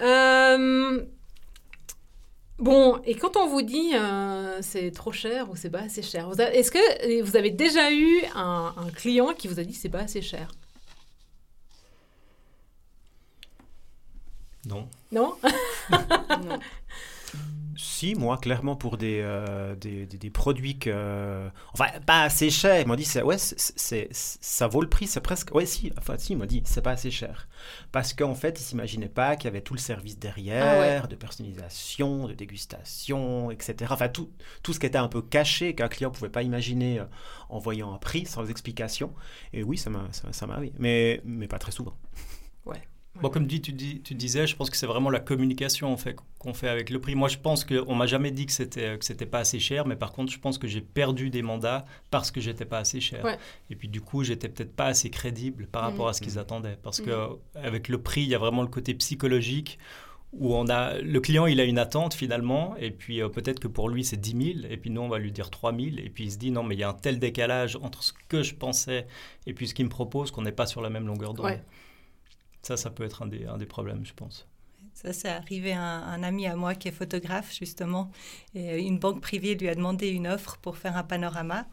Euh, 0.00 1.04
bon, 2.58 3.00
et 3.04 3.16
quand 3.16 3.36
on 3.36 3.48
vous 3.48 3.62
dit 3.62 3.94
euh, 3.94 4.62
c'est 4.62 4.92
trop 4.92 5.12
cher 5.12 5.50
ou 5.50 5.56
c'est 5.56 5.70
pas 5.70 5.80
assez 5.82 6.02
cher, 6.02 6.30
est-ce 6.38 6.70
que 6.70 7.22
vous 7.22 7.36
avez 7.36 7.50
déjà 7.50 7.92
eu 7.92 8.22
un, 8.34 8.72
un 8.76 8.90
client 8.90 9.34
qui 9.36 9.48
vous 9.48 9.58
a 9.58 9.64
dit 9.64 9.74
c'est 9.74 9.88
pas 9.88 10.00
assez 10.00 10.22
cher? 10.22 10.48
Non. 14.66 14.88
Non, 15.10 15.36
non. 15.90 16.58
Si, 17.82 18.14
moi, 18.14 18.36
clairement, 18.36 18.76
pour 18.76 18.98
des, 18.98 19.20
euh, 19.22 19.74
des, 19.74 20.04
des, 20.04 20.30
produits 20.30 20.78
que. 20.78 21.48
Enfin, 21.72 21.86
pas 22.04 22.24
assez 22.24 22.50
cher. 22.50 22.80
Il 22.80 22.86
m'a 22.86 22.96
dit, 22.96 23.08
ouais, 23.24 23.38
c'est, 23.38 24.08
ça 24.12 24.68
vaut 24.68 24.82
le 24.82 24.88
prix, 24.88 25.06
c'est 25.06 25.22
presque. 25.22 25.54
Ouais, 25.54 25.64
si, 25.64 25.90
enfin, 25.98 26.18
si, 26.18 26.34
il 26.34 26.38
m'a 26.38 26.46
dit, 26.46 26.62
c'est 26.66 26.82
pas 26.82 26.90
assez 26.90 27.10
cher. 27.10 27.48
Parce 27.90 28.12
qu'en 28.12 28.34
fait, 28.34 28.60
il 28.60 28.62
s'imaginait 28.62 29.08
pas 29.08 29.34
qu'il 29.36 29.46
y 29.46 29.48
avait 29.48 29.62
tout 29.62 29.72
le 29.72 29.80
service 29.80 30.18
derrière, 30.18 31.04
ah 31.04 31.06
de 31.06 31.16
personnalisation, 31.16 32.28
de 32.28 32.34
dégustation, 32.34 33.50
etc. 33.50 33.90
Enfin, 33.90 34.08
tout, 34.08 34.30
tout 34.62 34.74
ce 34.74 34.80
qui 34.80 34.86
était 34.86 34.98
un 34.98 35.08
peu 35.08 35.22
caché, 35.22 35.74
qu'un 35.74 35.88
client 35.88 36.10
pouvait 36.10 36.28
pas 36.28 36.42
imaginer 36.42 37.00
euh, 37.00 37.04
en 37.48 37.58
voyant 37.58 37.94
un 37.94 37.98
prix, 37.98 38.26
sans 38.26 38.48
explication. 38.50 39.14
Et 39.54 39.62
oui, 39.62 39.78
ça 39.78 39.88
m'a, 39.88 40.06
ça, 40.12 40.30
ça 40.32 40.46
m'arrive. 40.46 40.74
Mais, 40.78 41.22
mais 41.24 41.48
pas 41.48 41.58
très 41.58 41.72
souvent. 41.72 41.96
Ouais. 42.66 42.82
Bon, 43.16 43.28
comme 43.28 43.46
tu, 43.46 43.58
dis, 43.58 44.00
tu 44.00 44.14
disais, 44.14 44.46
je 44.46 44.56
pense 44.56 44.70
que 44.70 44.76
c'est 44.76 44.86
vraiment 44.86 45.10
la 45.10 45.20
communication 45.20 45.92
en 45.92 45.96
fait, 45.96 46.16
qu'on 46.38 46.54
fait 46.54 46.68
avec 46.68 46.90
le 46.90 47.00
prix. 47.00 47.14
Moi, 47.14 47.28
je 47.28 47.38
pense 47.38 47.64
qu'on 47.64 47.94
m'a 47.94 48.06
jamais 48.06 48.30
dit 48.30 48.46
que 48.46 48.52
c'était 48.52 48.96
que 48.98 49.04
c'était 49.04 49.26
pas 49.26 49.40
assez 49.40 49.58
cher, 49.58 49.86
mais 49.86 49.96
par 49.96 50.12
contre, 50.12 50.32
je 50.32 50.38
pense 50.38 50.58
que 50.58 50.68
j'ai 50.68 50.80
perdu 50.80 51.28
des 51.28 51.42
mandats 51.42 51.84
parce 52.10 52.30
que 52.30 52.40
j'étais 52.40 52.64
pas 52.64 52.78
assez 52.78 53.00
cher. 53.00 53.24
Et 53.68 53.76
puis 53.76 53.88
du 53.88 54.00
coup, 54.00 54.22
j'étais 54.22 54.48
peut-être 54.48 54.74
pas 54.74 54.86
assez 54.86 55.10
crédible 55.10 55.66
par 55.66 55.82
rapport 55.82 56.08
à 56.08 56.12
ce 56.12 56.20
qu'ils 56.20 56.38
attendaient, 56.38 56.78
parce 56.82 57.00
que 57.00 57.28
avec 57.54 57.88
le 57.88 58.00
prix, 58.00 58.22
il 58.22 58.28
y 58.28 58.34
a 58.34 58.38
vraiment 58.38 58.62
le 58.62 58.68
côté 58.68 58.94
psychologique 58.94 59.78
où 60.32 60.54
on 60.54 60.68
a 60.68 60.98
le 60.98 61.20
client, 61.20 61.46
il 61.46 61.60
a 61.60 61.64
une 61.64 61.78
attente 61.78 62.14
finalement, 62.14 62.76
et 62.78 62.92
puis 62.92 63.20
euh, 63.20 63.28
peut-être 63.28 63.58
que 63.58 63.66
pour 63.66 63.88
lui 63.88 64.04
c'est 64.04 64.16
10 64.16 64.62
000, 64.62 64.72
et 64.72 64.76
puis 64.76 64.88
nous 64.88 65.00
on 65.00 65.08
va 65.08 65.18
lui 65.18 65.32
dire 65.32 65.50
3 65.50 65.74
000, 65.74 65.96
et 65.98 66.08
puis 66.08 66.24
il 66.24 66.30
se 66.30 66.38
dit 66.38 66.52
non 66.52 66.62
mais 66.62 66.76
il 66.76 66.78
y 66.78 66.84
a 66.84 66.88
un 66.88 66.94
tel 66.94 67.18
décalage 67.18 67.76
entre 67.82 68.04
ce 68.04 68.12
que 68.28 68.44
je 68.44 68.54
pensais 68.54 69.08
et 69.48 69.54
puis 69.54 69.66
ce 69.66 69.74
qu'il 69.74 69.86
me 69.86 69.90
propose 69.90 70.30
qu'on 70.30 70.42
n'est 70.42 70.52
pas 70.52 70.66
sur 70.66 70.82
la 70.82 70.88
même 70.88 71.06
longueur 71.08 71.34
d'onde. 71.34 71.58
Ça, 72.62 72.76
ça 72.76 72.90
peut 72.90 73.04
être 73.04 73.22
un 73.22 73.26
des, 73.26 73.46
un 73.46 73.56
des 73.56 73.66
problèmes, 73.66 74.04
je 74.04 74.14
pense. 74.14 74.46
Ça, 74.94 75.12
c'est 75.12 75.28
arrivé 75.28 75.72
à 75.72 75.82
un, 75.82 76.22
ami 76.22 76.46
à 76.46 76.56
moi 76.56 76.74
qui 76.74 76.88
est 76.88 76.92
photographe, 76.92 77.54
justement. 77.56 78.10
Et 78.54 78.80
une 78.80 78.98
banque 78.98 79.20
privée 79.20 79.54
lui 79.54 79.68
a 79.68 79.74
demandé 79.74 80.08
une 80.08 80.26
offre 80.26 80.58
pour 80.58 80.76
faire 80.76 80.96
un 80.96 81.04
panorama. 81.04 81.66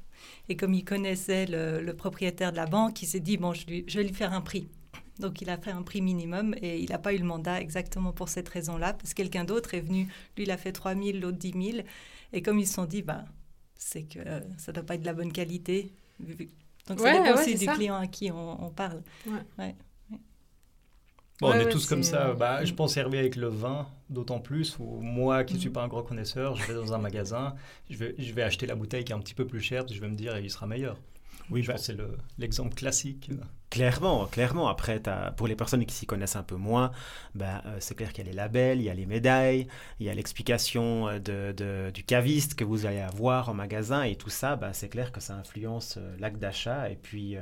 Et 0.49 0.55
comme 0.55 0.73
il 0.73 0.85
connaissait 0.85 1.45
le, 1.45 1.91
propriétaire 1.91 2.51
de 2.51 2.57
la 2.57 2.65
banque, 2.65 3.01
il 3.01 3.07
s'est 3.07 3.19
dit, 3.19 3.37
bon, 3.37 3.53
je, 3.53 3.65
je, 3.85 3.97
vais 3.97 4.05
lui 4.05 4.13
faire 4.13 4.33
un 4.33 4.41
prix. 4.41 4.69
Donc 5.19 5.41
il 5.41 5.49
a 5.49 5.57
fait 5.57 5.71
un 5.71 5.81
prix 5.81 6.01
minimum 6.01 6.55
et 6.61 6.79
il 6.79 6.89
n'a 6.89 6.99
pas 6.99 7.13
eu 7.13 7.17
le 7.17 7.25
mandat 7.25 7.59
exactement 7.59 8.13
pour 8.13 8.29
cette 8.29 8.47
raison-là, 8.47 8.93
parce 8.93 9.15
que 9.15 9.23
quelqu'un 9.23 9.45
d'autre 9.45 9.73
est 9.73 9.81
venu, 9.81 10.03
lui 10.37 10.43
il 10.43 10.51
a 10.51 10.57
fait 10.57 10.71
3 10.71 10.93
000, 10.93 11.17
l'autre 11.17 11.39
10 11.39 11.53
000. 11.71 11.87
Et 12.33 12.43
comme 12.43 12.59
ils 12.59 12.67
se 12.67 12.75
sont 12.75 12.85
dit, 12.85 13.01
bah, 13.01 13.25
c'est 13.75 14.03
que 14.03 14.19
ça 14.57 14.71
ne 14.71 14.75
doit 14.75 14.85
pas 14.85 14.93
être 14.93 15.01
de 15.01 15.07
la 15.07 15.13
bonne 15.13 15.33
qualité. 15.33 15.91
Donc 16.87 16.99
ça 16.99 17.11
dépend 17.11 17.33
aussi 17.33 17.55
du 17.55 17.65
client 17.65 17.95
à 17.95 18.07
qui 18.07 18.31
on, 18.31 18.63
on 18.63 18.69
parle. 18.69 19.01
Ouais 19.57 19.75
on 21.41 21.53
est 21.53 21.69
tous 21.69 21.85
comme 21.85 22.03
ça. 22.03 22.33
Bah, 22.33 22.65
je 22.65 22.73
pense 22.73 22.97
Hervé 22.97 23.19
avec 23.19 23.35
le 23.35 23.47
vin, 23.47 23.87
d'autant 24.09 24.39
plus, 24.39 24.77
où 24.79 24.99
moi 25.01 25.43
qui 25.43 25.55
ne 25.55 25.59
suis 25.59 25.69
mm. 25.69 25.73
pas 25.73 25.83
un 25.83 25.87
gros 25.87 26.03
connaisseur, 26.03 26.55
je 26.55 26.65
vais 26.65 26.73
dans 26.73 26.93
un 26.93 26.97
magasin, 26.97 27.55
je 27.89 27.97
vais, 27.97 28.15
je 28.17 28.33
vais 28.33 28.43
acheter 28.43 28.65
la 28.65 28.75
bouteille 28.75 29.03
qui 29.03 29.11
est 29.11 29.15
un 29.15 29.19
petit 29.19 29.35
peu 29.35 29.45
plus 29.45 29.61
chère, 29.61 29.87
je 29.87 29.99
vais 29.99 30.07
me 30.07 30.15
dire, 30.15 30.37
il 30.37 30.49
sera 30.49 30.67
meilleur. 30.67 30.97
Oui, 31.49 31.63
bah, 31.65 31.77
c'est 31.77 31.95
l'exemple 32.37 32.75
classique. 32.75 33.29
Clairement, 33.69 34.25
clairement. 34.27 34.69
Après, 34.69 35.01
pour 35.35 35.47
les 35.47 35.55
personnes 35.55 35.85
qui 35.85 35.93
s'y 35.93 36.05
connaissent 36.05 36.37
un 36.37 36.43
peu 36.43 36.55
moins, 36.55 36.91
bah, 37.35 37.61
euh, 37.65 37.77
c'est 37.79 37.95
clair 37.95 38.13
qu'il 38.13 38.25
y 38.25 38.27
a 38.27 38.31
les 38.31 38.35
labels, 38.35 38.79
il 38.79 38.85
y 38.85 38.89
a 38.89 38.93
les 38.93 39.05
médailles, 39.05 39.67
il 39.99 40.05
y 40.05 40.09
a 40.09 40.13
l'explication 40.13 41.09
euh, 41.09 41.19
de, 41.19 41.91
du 41.91 42.03
caviste 42.03 42.55
que 42.55 42.63
vous 42.63 42.85
allez 42.85 42.99
avoir 42.99 43.49
en 43.49 43.53
magasin 43.53 44.03
et 44.03 44.15
tout 44.15 44.29
ça, 44.29 44.55
bah, 44.55 44.71
c'est 44.71 44.87
clair 44.87 45.11
que 45.11 45.19
ça 45.19 45.35
influence 45.35 45.97
euh, 45.97 46.15
l'acte 46.17 46.39
d'achat. 46.39 46.89
Et 46.89 46.95
puis, 46.95 47.35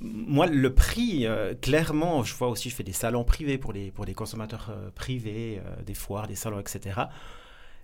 moi, 0.00 0.46
le 0.46 0.72
prix, 0.74 1.26
clairement, 1.60 2.22
je 2.22 2.34
vois 2.34 2.48
aussi, 2.48 2.70
je 2.70 2.74
fais 2.74 2.84
des 2.84 2.92
salons 2.92 3.24
privés 3.24 3.58
pour 3.58 3.72
les, 3.72 3.90
pour 3.90 4.04
les 4.04 4.14
consommateurs 4.14 4.72
privés, 4.94 5.60
des 5.84 5.94
foires, 5.94 6.26
des 6.26 6.36
salons, 6.36 6.60
etc 6.60 7.00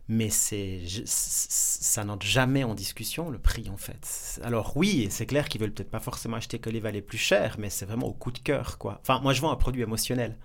mais 0.09 0.29
c'est 0.29 0.83
ça 1.07 2.05
n'entre 2.05 2.27
jamais 2.27 2.64
en 2.64 2.75
discussion 2.75 3.31
le 3.31 3.38
prix 3.38 3.71
en 3.71 3.77
fait. 3.77 4.40
Alors 4.43 4.77
oui, 4.77 5.09
c'est 5.11 5.27
clair 5.27 5.49
qu'ils 5.49 5.61
veulent 5.61 5.73
peut-être 5.73 5.90
pas 5.90 6.01
forcément 6.01 6.37
acheter 6.37 6.59
que 6.59 6.71
les 6.71 6.81
valets 6.81 7.03
plus 7.03 7.19
chers, 7.19 7.57
mais 7.59 7.71
c'est 7.71 7.87
vraiment 7.87 8.09
au 8.09 8.12
coup 8.12 8.31
de 8.31 8.38
cœur 8.38 8.79
quoi. 8.79 9.01
Enfin, 9.03 9.21
moi 9.21 9.33
je 9.33 9.40
vends 9.40 9.51
un 9.51 9.57
produit 9.57 9.83
émotionnel, 9.83 10.37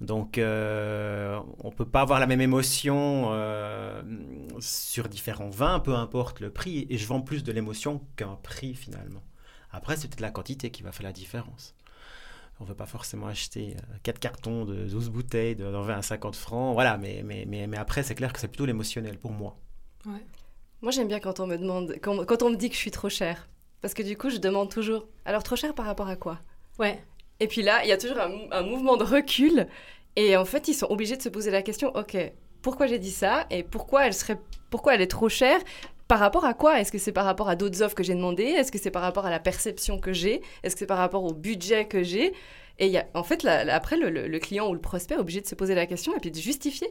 donc 0.00 0.38
euh, 0.38 1.40
on 1.58 1.70
peut 1.70 1.84
pas 1.84 2.02
avoir 2.02 2.20
la 2.20 2.26
même 2.26 2.40
émotion 2.40 3.30
euh, 3.32 4.02
sur 4.60 5.08
différents 5.08 5.50
vins, 5.50 5.80
peu 5.80 5.94
importe 5.94 6.40
le 6.40 6.50
prix, 6.50 6.86
et 6.88 6.96
je 6.96 7.06
vends 7.06 7.20
plus 7.20 7.42
de 7.42 7.52
l'émotion 7.52 8.00
qu'un 8.16 8.38
prix 8.42 8.74
finalement. 8.74 9.22
Après, 9.72 9.96
c'est 9.96 10.08
peut-être 10.08 10.20
la 10.20 10.30
quantité 10.30 10.70
qui 10.70 10.82
va 10.82 10.92
faire 10.92 11.04
la 11.04 11.12
différence 11.12 11.74
on 12.60 12.64
ne 12.64 12.68
veut 12.68 12.74
pas 12.74 12.86
forcément 12.86 13.26
acheter 13.26 13.74
4 14.02 14.16
euh, 14.16 14.18
cartons 14.20 14.64
de 14.66 14.84
12 14.84 15.08
bouteilles 15.08 15.56
de 15.56 15.64
20 15.64 15.96
à 15.96 16.02
50 16.02 16.36
francs. 16.36 16.74
Voilà, 16.74 16.98
mais, 16.98 17.22
mais, 17.24 17.44
mais, 17.48 17.66
mais 17.66 17.78
après, 17.78 18.02
c'est 18.02 18.14
clair 18.14 18.32
que 18.32 18.38
c'est 18.38 18.48
plutôt 18.48 18.66
l'émotionnel 18.66 19.18
pour 19.18 19.32
moi. 19.32 19.56
Ouais. 20.04 20.24
Moi, 20.82 20.92
j'aime 20.92 21.08
bien 21.08 21.20
quand 21.20 21.40
on 21.40 21.46
me 21.46 21.56
demande, 21.56 21.96
quand, 22.02 22.24
quand, 22.26 22.42
on 22.42 22.50
me 22.50 22.56
dit 22.56 22.68
que 22.68 22.74
je 22.74 22.80
suis 22.80 22.90
trop 22.90 23.08
cher. 23.08 23.48
Parce 23.80 23.94
que 23.94 24.02
du 24.02 24.16
coup, 24.16 24.28
je 24.28 24.36
demande 24.36 24.70
toujours, 24.70 25.06
alors 25.24 25.42
trop 25.42 25.56
cher 25.56 25.74
par 25.74 25.86
rapport 25.86 26.08
à 26.08 26.16
quoi? 26.16 26.38
Ouais. 26.78 27.02
Et 27.40 27.48
puis 27.48 27.62
là, 27.62 27.82
il 27.82 27.88
y 27.88 27.92
a 27.92 27.98
toujours 27.98 28.18
un, 28.18 28.30
un, 28.52 28.62
mouvement 28.62 28.98
de 28.98 29.04
recul. 29.04 29.66
Et 30.16 30.36
en 30.36 30.44
fait, 30.44 30.68
ils 30.68 30.74
sont 30.74 30.86
obligés 30.90 31.16
de 31.16 31.22
se 31.22 31.30
poser 31.30 31.50
la 31.50 31.62
question, 31.62 31.94
ok, 31.96 32.16
pourquoi 32.60 32.86
j'ai 32.86 32.98
dit 32.98 33.10
ça? 33.10 33.46
Et 33.48 33.62
pourquoi 33.62 34.06
elle, 34.06 34.12
serait, 34.12 34.38
pourquoi 34.68 34.94
elle 34.94 35.00
est 35.00 35.10
trop 35.10 35.30
chère? 35.30 35.60
Par 36.10 36.18
rapport 36.18 36.44
à 36.44 36.54
quoi? 36.54 36.80
Est-ce 36.80 36.90
que 36.90 36.98
c'est 36.98 37.12
par 37.12 37.24
rapport 37.24 37.48
à 37.48 37.54
d'autres 37.54 37.82
offres 37.82 37.94
que 37.94 38.02
j'ai 38.02 38.16
demandées? 38.16 38.42
Est-ce 38.42 38.72
que 38.72 38.78
c'est 38.78 38.90
par 38.90 39.02
rapport 39.02 39.26
à 39.26 39.30
la 39.30 39.38
perception 39.38 40.00
que 40.00 40.12
j'ai? 40.12 40.42
Est-ce 40.64 40.74
que 40.74 40.80
c'est 40.80 40.86
par 40.86 40.98
rapport 40.98 41.22
au 41.22 41.32
budget 41.32 41.84
que 41.84 42.02
j'ai? 42.02 42.32
Et 42.80 42.88
y 42.88 42.98
a, 42.98 43.06
en 43.14 43.22
fait, 43.22 43.44
après, 43.44 43.96
le, 43.96 44.38
client 44.40 44.68
ou 44.68 44.74
le 44.74 44.80
prospect 44.80 45.14
est 45.14 45.18
obligé 45.18 45.40
de 45.40 45.46
se 45.46 45.54
poser 45.54 45.76
la 45.76 45.86
question 45.86 46.12
et 46.16 46.18
puis 46.18 46.32
de 46.32 46.36
justifier. 46.36 46.88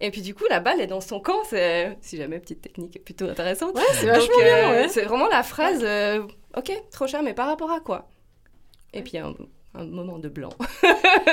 Et 0.00 0.10
puis 0.10 0.20
du 0.20 0.34
coup, 0.34 0.44
la 0.50 0.60
balle 0.60 0.82
est 0.82 0.86
dans 0.86 1.00
son 1.00 1.18
camp. 1.18 1.38
C'est, 1.48 1.96
si 2.02 2.18
jamais, 2.18 2.40
petite 2.40 2.60
technique 2.60 3.02
plutôt 3.06 3.24
intéressante. 3.24 3.74
Ouais, 3.74 3.82
c'est 3.94 4.04
vachement 4.04 4.36
bien. 4.36 4.72
Euh, 4.72 4.86
c'est 4.90 5.04
vraiment 5.04 5.28
la 5.28 5.42
phrase, 5.42 5.80
euh, 5.82 6.26
ok, 6.54 6.70
trop 6.90 7.06
cher, 7.06 7.22
mais 7.22 7.32
par 7.32 7.46
rapport 7.46 7.70
à 7.70 7.80
quoi? 7.80 8.10
Et 8.92 9.00
puis, 9.00 9.16
un 9.16 9.34
moment 9.84 10.18
de 10.18 10.28
blanc. 10.28 10.50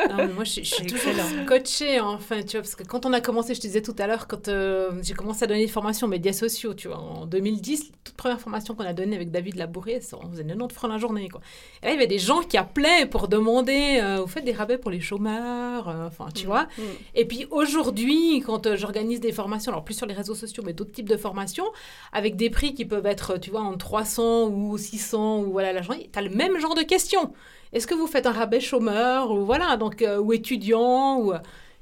non, 0.10 0.18
mais 0.18 0.28
moi, 0.28 0.44
je, 0.44 0.62
suis 0.62 0.86
toujours 0.86 1.14
coachée, 1.48 2.00
enfin, 2.00 2.42
tu 2.42 2.52
vois, 2.52 2.62
parce 2.62 2.76
que 2.76 2.84
quand 2.84 3.06
on 3.06 3.14
a 3.14 3.22
commencé, 3.22 3.56
je 3.56 3.62
te 3.62 3.68
disais 3.68 3.82
tout 3.82 3.96
à 3.98 4.08
l'heure, 4.08 4.28
quand 4.28 4.48
euh, 4.48 4.92
j'ai 5.02 5.14
commencé 5.14 5.44
à 5.44 5.48
donner 5.48 5.66
des 5.66 5.72
formations 5.72 6.08
aux 6.08 6.10
médias 6.10 6.34
sociaux, 6.34 6.74
tu 6.74 6.88
vois, 6.88 6.98
en 6.98 7.26
2010, 7.26 7.92
toute 8.04 8.16
première 8.16 8.40
formation 8.40 8.76
qu'on 8.76 8.84
a 8.84 8.94
donnée 8.94 9.16
avec 9.16 9.32
David 9.32 9.56
Labouré, 9.56 10.00
on 10.14 10.30
faisait 10.30 10.44
90 10.44 10.74
francs 10.74 10.92
la 10.92 10.98
journée, 10.98 11.30
quoi. 11.30 11.42
Et 11.82 11.88
là, 11.88 11.92
il 11.92 11.96
y 11.96 11.98
avait 11.98 12.08
des 12.08 12.20
gens 12.20 12.42
qui 12.42 12.58
appelaient 12.58 13.06
pour 13.06 13.28
demander, 13.28 14.00
euh, 14.02 14.22
vous 14.22 14.28
faites 14.28 14.46
des 14.46 14.54
rabais 14.54 14.78
pour 14.78 14.92
les 14.92 15.02
chômeurs, 15.02 15.90
euh, 15.90 16.08
enfin, 16.08 16.28
tu 16.34 16.46
mm, 16.46 16.48
vois. 16.48 16.64
Mm. 16.64 16.82
Et 17.16 17.26
puis 17.26 17.46
aujourd'hui, 17.52 18.42
quand 18.46 18.76
j'organise 18.76 19.20
des 19.20 19.32
formations, 19.32 19.72
alors 19.72 19.84
plus 19.84 19.96
sur 19.96 20.06
les 20.06 20.14
réseaux 20.14 20.36
sociaux, 20.36 20.64
mais 20.66 20.74
d'autres 20.74 20.92
types 20.92 21.10
de 21.10 21.18
formations, 21.18 21.66
avec 22.14 22.36
des 22.36 22.50
prix 22.50 22.74
qui 22.74 22.86
peuvent 22.86 23.06
être, 23.06 23.38
tu 23.38 23.52
vois, 23.52 23.62
en 23.62 23.78
300 23.78 24.48
ou 24.50 24.78
600 24.78 25.42
ou 25.42 25.52
voilà 25.52 25.74
la 25.74 25.82
journée, 25.82 26.10
tu 26.12 26.20
as 26.20 26.22
le 26.22 26.30
même 26.30 26.60
genre 26.60 26.76
de 26.76 26.84
questions. 26.84 27.34
Est-ce 27.76 27.88
que 27.88 27.94
vous 27.94 28.08
faites 28.08 28.26
un 28.26 28.32
rabais 28.32 28.62
chômeur 28.62 29.32
ou 29.32 29.46
voilà 29.46 29.76
donc 29.76 30.02
euh, 30.02 30.18
ou 30.18 30.32
étudiant 30.32 31.20
ou 31.20 31.34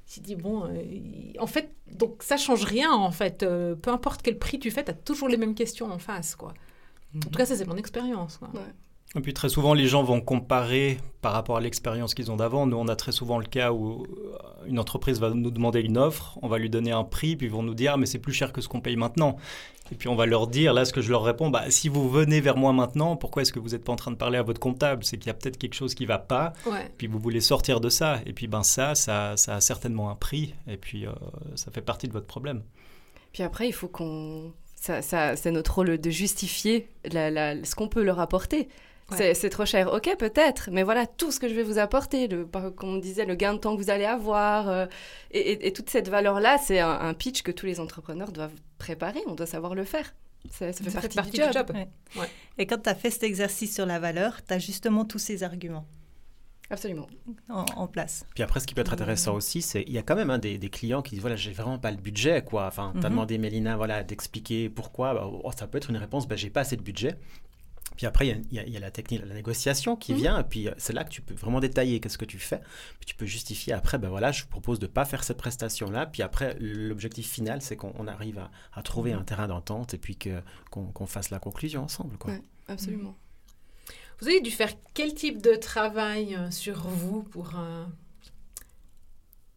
tu 0.08 0.20
euh, 0.20 0.24
dis 0.24 0.36
bon 0.36 0.66
euh, 0.66 1.40
en 1.40 1.46
fait 1.46 1.70
donc 1.92 2.24
ça 2.24 2.36
change 2.36 2.64
rien 2.64 2.92
en 2.92 3.12
fait 3.12 3.46
peu 3.82 3.92
importe 3.92 4.24
quel 4.24 4.40
prix 4.40 4.58
tu 4.58 4.72
fais 4.72 4.84
tu 4.84 4.90
as 4.90 4.96
toujours 4.96 5.30
les 5.30 5.38
mêmes 5.38 5.54
questions 5.54 5.92
en 5.92 6.00
face 6.00 6.36
quoi. 6.36 6.56
En 7.16 7.20
tout 7.20 7.38
cas 7.38 7.46
ça 7.46 7.56
c'est 7.56 7.68
mon 7.68 7.78
expérience 7.78 8.40
Et 9.16 9.22
puis 9.22 9.34
très 9.34 9.50
souvent, 9.50 9.76
les 9.76 9.88
gens 9.88 10.02
vont 10.02 10.22
comparer 10.22 10.98
par 11.22 11.34
rapport 11.34 11.58
à 11.58 11.62
l'expérience 11.62 12.16
qu'ils 12.16 12.32
ont 12.32 12.36
d'avant. 12.36 12.66
Nous, 12.66 12.76
on 12.76 12.88
a 12.88 12.96
très 12.96 13.12
souvent 13.12 13.38
le 13.38 13.46
cas 13.46 13.72
où 13.72 14.04
euh, 14.04 14.38
une 14.66 14.80
entreprise 14.80 15.20
va 15.20 15.30
nous 15.30 15.52
demander 15.52 15.82
une 15.82 16.00
offre, 16.00 16.40
on 16.42 16.48
va 16.48 16.58
lui 16.58 16.70
donner 16.70 16.92
un 16.92 17.04
prix, 17.04 17.36
puis 17.36 17.46
ils 17.46 17.52
vont 17.52 17.62
nous 17.62 17.76
dire 17.76 17.94
ah, 17.94 17.98
mais 17.98 18.08
c'est 18.08 18.20
plus 18.20 18.34
cher 18.34 18.52
que 18.52 18.60
ce 18.60 18.68
qu'on 18.68 18.82
paye 18.82 18.96
maintenant. 18.96 19.38
Et 19.92 19.96
puis 19.96 20.08
on 20.08 20.16
va 20.16 20.26
leur 20.26 20.48
dire, 20.48 20.74
là 20.74 20.84
ce 20.86 20.94
que 20.94 21.02
je 21.02 21.12
leur 21.12 21.24
réponds, 21.24 21.52
bah, 21.52 21.70
si 21.70 21.90
vous 21.90 22.10
venez 22.10 22.42
vers 22.42 22.58
moi 22.58 22.74
maintenant, 22.74 23.16
pourquoi 23.16 23.44
est-ce 23.44 23.54
que 23.54 23.60
vous 23.60 23.70
n'êtes 23.70 23.84
pas 23.84 23.94
en 23.94 23.98
train 23.98 24.10
de 24.10 24.16
parler 24.16 24.40
à 24.40 24.44
votre 24.44 24.60
comptable? 24.60 25.04
C'est 25.04 25.18
qu'il 25.18 25.28
y 25.28 25.30
a 25.30 25.36
peut-être 25.36 25.58
quelque 25.58 25.76
chose 25.76 25.94
qui 25.94 26.04
ne 26.04 26.08
va 26.08 26.18
pas, 26.18 26.54
puis 26.98 27.06
vous 27.06 27.20
voulez 27.20 27.42
sortir 27.42 27.80
de 27.80 27.90
ça. 27.90 28.20
Et 28.26 28.34
puis 28.34 28.48
ben 28.48 28.64
ça, 28.64 28.96
ça, 28.96 29.38
ça 29.38 29.56
a 29.56 29.62
certainement 29.62 30.10
un 30.10 30.16
prix, 30.16 30.56
et 30.68 30.78
puis 30.78 31.06
euh, 31.06 31.12
ça 31.54 31.72
fait 31.72 31.82
partie 31.82 32.08
de 32.08 32.14
votre 32.14 32.26
problème. 32.26 32.64
Puis 33.32 33.44
après, 33.44 33.68
il 33.68 33.74
faut 33.74 33.88
qu'on... 33.88 34.54
Ça, 34.76 35.02
ça, 35.02 35.38
c'est 35.38 35.52
notre 35.52 35.76
rôle 35.76 35.98
de 35.98 36.10
justifier 36.10 36.90
la, 37.10 37.64
ce 37.64 37.74
qu'on 37.74 37.88
peut 37.88 38.04
leur 38.04 38.20
apporter. 38.20 38.68
C'est 39.12 39.50
trop 39.50 39.66
cher. 39.66 39.92
Ok, 39.94 40.16
peut-être, 40.18 40.70
mais 40.72 40.84
voilà 40.84 41.06
tout 41.06 41.32
ce 41.32 41.40
que 41.40 41.48
je 41.48 41.54
vais 41.54 41.64
vous 41.64 41.78
apporter, 41.78 42.28
le, 42.28 42.46
comme 42.46 42.96
on 42.96 42.98
disait, 42.98 43.26
le 43.26 43.36
gain 43.36 43.54
de 43.54 43.60
temps 43.60 43.76
que 43.76 43.82
vous 43.82 43.90
allez 43.90 44.06
avoir, 44.06 44.70
euh, 44.70 44.86
et, 45.32 45.72
toute 45.74 45.90
cette 45.90 46.10
valeur-là, 46.10 46.58
c'est 46.58 46.80
un, 46.80 47.14
pitch 47.14 47.44
que 47.44 47.52
tous 47.52 47.66
les 47.66 47.80
entrepreneurs 47.80 48.32
doivent 48.32 48.60
préparer, 48.78 49.22
on 49.28 49.36
doit 49.36 49.46
savoir 49.46 49.76
le 49.76 49.84
faire. 49.84 50.14
Ça, 50.52 50.74
fait, 50.74 51.14
partie 51.14 51.40
du 51.40 51.54
job. 51.54 51.72
Et 52.58 52.66
quand 52.66 52.80
tu 52.80 52.90
as 52.90 52.96
fait 52.96 53.10
cet 53.10 53.24
exercice 53.24 53.74
sur 53.74 53.86
la 53.86 54.00
valeur, 54.00 54.44
tu 54.46 54.54
as 54.54 54.60
justement 54.60 55.06
tous 55.06 55.20
ces 55.20 55.44
arguments. 55.44 55.86
Absolument. 56.70 57.08
En, 57.50 57.88
place. 57.88 58.26
Puis 58.34 58.44
après, 58.44 58.60
ce 58.60 58.66
qui 58.66 58.74
peut 58.74 58.82
être 58.82 58.94
intéressant 58.94 59.36
aussi, 59.36 59.62
c'est 59.62 59.84
il 59.84 59.94
y 59.94 59.98
a 59.98 60.02
quand 60.02 60.16
même 60.16 60.32
un 60.32 60.40
des, 60.40 60.58
clients 60.70 61.02
qui 61.02 61.12
disent 61.12 61.22
voilà, 61.22 61.36
j'ai 61.36 61.52
vraiment 61.52 61.78
pas 61.78 61.92
le 61.92 61.98
budget, 61.98 62.42
quoi. 62.44 62.66
Enfin, 62.66 62.92
tu 62.94 63.06
as 63.06 63.10
mhm. 63.10 63.16
demandé 63.16 63.38
Mélina 63.38 63.78
voilà, 63.78 64.04
d'expliquer 64.04 64.70
pourquoi. 64.70 65.14
Bah, 65.14 65.30
oh, 65.32 65.52
ça 65.56 65.68
peut 65.68 65.78
être 65.78 65.92
une 65.92 65.98
réponse 65.98 66.28
bah, 66.28 66.36
j'ai 66.36 66.50
pas 66.50 66.62
assez 66.62 66.76
de 66.76 66.82
budget. 66.82 67.16
Puis 67.96 68.06
après, 68.06 68.28
il 68.28 68.46
y, 68.52 68.78
a, 68.78 68.80
la 68.80 68.92
technique, 68.92 69.22
la 69.26 69.34
négociation 69.34 69.96
qui 69.96 70.14
mhm. 70.14 70.18
vient, 70.20 70.40
et 70.40 70.44
puis 70.44 70.68
euh, 70.68 70.74
c'est 70.78 70.94
là 70.94 71.04
que 71.04 71.10
tu 71.10 71.22
peux 71.22 71.36
vraiment 71.36 71.60
détailler 71.60 72.00
qu'est-ce 72.00 72.18
que 72.18 72.26
tu 72.26 72.40
fais. 72.40 72.60
Puis 73.00 73.06
tu 73.06 73.16
peux 73.16 73.26
justifier 73.26 73.74
après, 73.74 73.98
ben 73.98 74.10
voilà, 74.10 74.32
je 74.32 74.46
propose 74.46 74.80
de 74.80 74.88
ne 74.88 74.92
pas 74.92 75.06
faire 75.06 75.24
cette 75.24 75.38
prestation-là. 75.38 76.08
Puis 76.08 76.22
après, 76.22 76.56
l'objectif 76.60 77.30
final, 77.30 77.62
c'est 77.62 77.76
qu'on 77.76 78.08
arrive 78.08 78.40
à, 78.74 78.82
trouver 78.84 79.14
mhm. 79.14 79.20
un 79.20 79.24
terrain 79.24 79.48
d'entente 79.48 79.94
et 79.94 79.98
puis 79.98 80.18
qu'on 80.72 81.06
fasse 81.06 81.30
la 81.30 81.40
conclusion 81.40 81.84
ensemble. 81.84 82.18
Quoi. 82.18 82.34
absolument. 82.68 83.10
Mhm. 83.10 83.16
Vous 84.20 84.28
avez 84.28 84.42
dû 84.42 84.52
faire 84.52 84.72
quel 84.94 85.14
type 85.14 85.42
de 85.42 85.56
travail 85.56 86.36
euh, 86.36 86.50
sur 86.50 86.88
vous 86.88 87.24
pour 87.24 87.60
euh, 87.60 87.86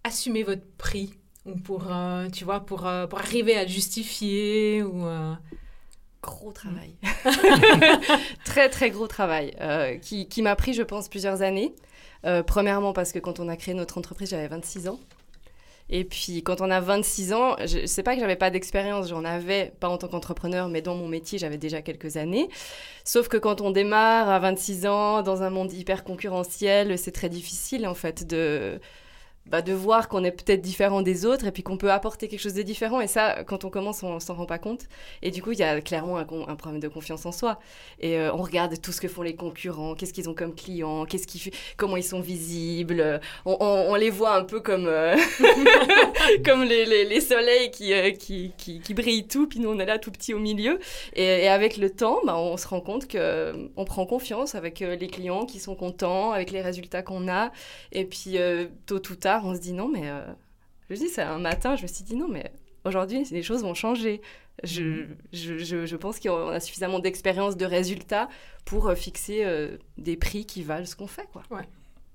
assumer 0.02 0.42
votre 0.42 0.66
prix 0.76 1.14
ou 1.44 1.54
pour, 1.54 1.92
tu 2.32 2.44
vois, 2.44 2.66
pour, 2.66 2.88
pour 3.08 3.18
arriver 3.20 3.56
à 3.56 3.62
le 3.62 3.68
justifier 3.68 4.82
ou 4.82 5.06
gros 6.26 6.52
travail. 6.52 6.94
très, 8.44 8.68
très 8.68 8.90
gros 8.90 9.06
travail 9.06 9.54
euh, 9.60 9.96
qui, 9.96 10.28
qui 10.28 10.42
m'a 10.42 10.56
pris, 10.56 10.74
je 10.74 10.82
pense, 10.82 11.08
plusieurs 11.08 11.42
années. 11.42 11.74
Euh, 12.24 12.42
premièrement, 12.42 12.92
parce 12.92 13.12
que 13.12 13.18
quand 13.18 13.40
on 13.40 13.48
a 13.48 13.56
créé 13.56 13.74
notre 13.74 13.96
entreprise, 13.98 14.30
j'avais 14.30 14.48
26 14.48 14.88
ans. 14.88 14.98
Et 15.88 16.02
puis, 16.04 16.42
quand 16.42 16.60
on 16.60 16.70
a 16.70 16.80
26 16.80 17.32
ans, 17.32 17.54
je 17.64 17.86
sais 17.86 18.02
pas 18.02 18.14
que 18.14 18.20
j'avais 18.20 18.34
pas 18.34 18.50
d'expérience, 18.50 19.08
j'en 19.08 19.24
avais 19.24 19.72
pas 19.78 19.88
en 19.88 19.98
tant 19.98 20.08
qu'entrepreneur, 20.08 20.68
mais 20.68 20.82
dans 20.82 20.96
mon 20.96 21.06
métier, 21.06 21.38
j'avais 21.38 21.58
déjà 21.58 21.80
quelques 21.80 22.16
années. 22.16 22.48
Sauf 23.04 23.28
que 23.28 23.36
quand 23.36 23.60
on 23.60 23.70
démarre 23.70 24.28
à 24.28 24.40
26 24.40 24.86
ans 24.86 25.22
dans 25.22 25.44
un 25.44 25.50
monde 25.50 25.72
hyper 25.72 26.02
concurrentiel, 26.02 26.98
c'est 26.98 27.12
très 27.12 27.28
difficile 27.28 27.86
en 27.86 27.94
fait 27.94 28.26
de 28.26 28.80
bah, 29.48 29.62
de 29.62 29.72
voir 29.72 30.08
qu'on 30.08 30.24
est 30.24 30.32
peut-être 30.32 30.60
différent 30.60 31.02
des 31.02 31.24
autres 31.24 31.46
et 31.46 31.52
puis 31.52 31.62
qu'on 31.62 31.76
peut 31.76 31.92
apporter 31.92 32.26
quelque 32.26 32.40
chose 32.40 32.54
de 32.54 32.62
différent. 32.62 33.00
Et 33.00 33.06
ça, 33.06 33.44
quand 33.44 33.64
on 33.64 33.70
commence, 33.70 34.02
on 34.02 34.18
s'en 34.18 34.34
rend 34.34 34.46
pas 34.46 34.58
compte. 34.58 34.86
Et 35.22 35.30
du 35.30 35.42
coup, 35.42 35.52
il 35.52 35.58
y 35.58 35.62
a 35.62 35.80
clairement 35.80 36.18
un, 36.18 36.24
problème 36.56 36.80
de 36.80 36.88
confiance 36.88 37.26
en 37.26 37.32
soi. 37.32 37.60
Et 38.00 38.18
euh, 38.18 38.32
on 38.34 38.42
regarde 38.42 38.80
tout 38.80 38.92
ce 38.92 39.00
que 39.00 39.08
font 39.08 39.22
les 39.22 39.36
concurrents, 39.36 39.94
qu'est-ce 39.94 40.12
qu'ils 40.12 40.28
ont 40.28 40.34
comme 40.34 40.54
clients, 40.54 41.04
qu'est-ce 41.04 41.26
qui, 41.26 41.50
comment 41.76 41.96
ils 41.96 42.04
sont 42.04 42.20
visibles. 42.20 43.20
On, 43.44 43.94
les 43.94 44.10
voit 44.10 44.34
un 44.34 44.44
peu 44.44 44.60
comme, 44.60 44.86
euh, 44.86 45.16
comme 46.44 46.64
les, 46.64 47.04
les, 47.04 47.20
soleils 47.20 47.70
euh, 47.92 48.10
qui, 48.10 48.52
qui, 48.58 48.80
qui, 48.80 48.94
brillent 48.94 49.28
tout, 49.28 49.46
puis 49.46 49.60
nous, 49.60 49.70
on 49.70 49.78
est 49.78 49.86
là 49.86 49.98
tout 49.98 50.10
petit 50.10 50.34
au 50.34 50.38
milieu. 50.38 50.78
Et, 51.14 51.48
avec 51.48 51.76
le 51.76 51.90
temps, 51.90 52.20
bah, 52.24 52.36
on 52.36 52.56
se 52.56 52.66
rend 52.66 52.80
compte 52.80 53.06
qu'on 53.10 53.84
prend 53.84 54.06
confiance 54.06 54.54
avec 54.54 54.80
les 54.80 55.06
clients 55.06 55.46
qui 55.46 55.60
sont 55.60 55.76
contents, 55.76 56.32
avec 56.32 56.50
les 56.50 56.62
résultats 56.62 57.02
qu'on 57.02 57.28
a. 57.28 57.52
Et 57.92 58.04
puis, 58.04 58.36
tôt 58.86 58.96
ou 58.96 59.14
tard, 59.14 59.35
on 59.44 59.54
se 59.54 59.60
dit 59.60 59.72
non, 59.72 59.88
mais 59.88 60.08
euh, 60.08 60.24
je 60.90 60.96
dis, 60.96 61.08
c'est 61.08 61.22
un 61.22 61.38
matin, 61.38 61.76
je 61.76 61.82
me 61.82 61.86
suis 61.86 62.04
dit 62.04 62.16
non, 62.16 62.28
mais 62.28 62.52
aujourd'hui, 62.84 63.24
les 63.30 63.42
choses 63.42 63.62
vont 63.62 63.74
changer. 63.74 64.20
Je, 64.62 65.06
je, 65.32 65.58
je, 65.58 65.96
pense 65.96 66.18
qu'on 66.18 66.48
a 66.48 66.60
suffisamment 66.60 66.98
d'expérience, 66.98 67.56
de 67.56 67.66
résultats 67.66 68.28
pour 68.64 68.88
euh, 68.88 68.94
fixer 68.94 69.44
euh, 69.44 69.76
des 69.98 70.16
prix 70.16 70.46
qui 70.46 70.62
valent 70.62 70.86
ce 70.86 70.96
qu'on 70.96 71.06
fait. 71.06 71.28
Quoi. 71.32 71.42
Ouais. 71.50 71.68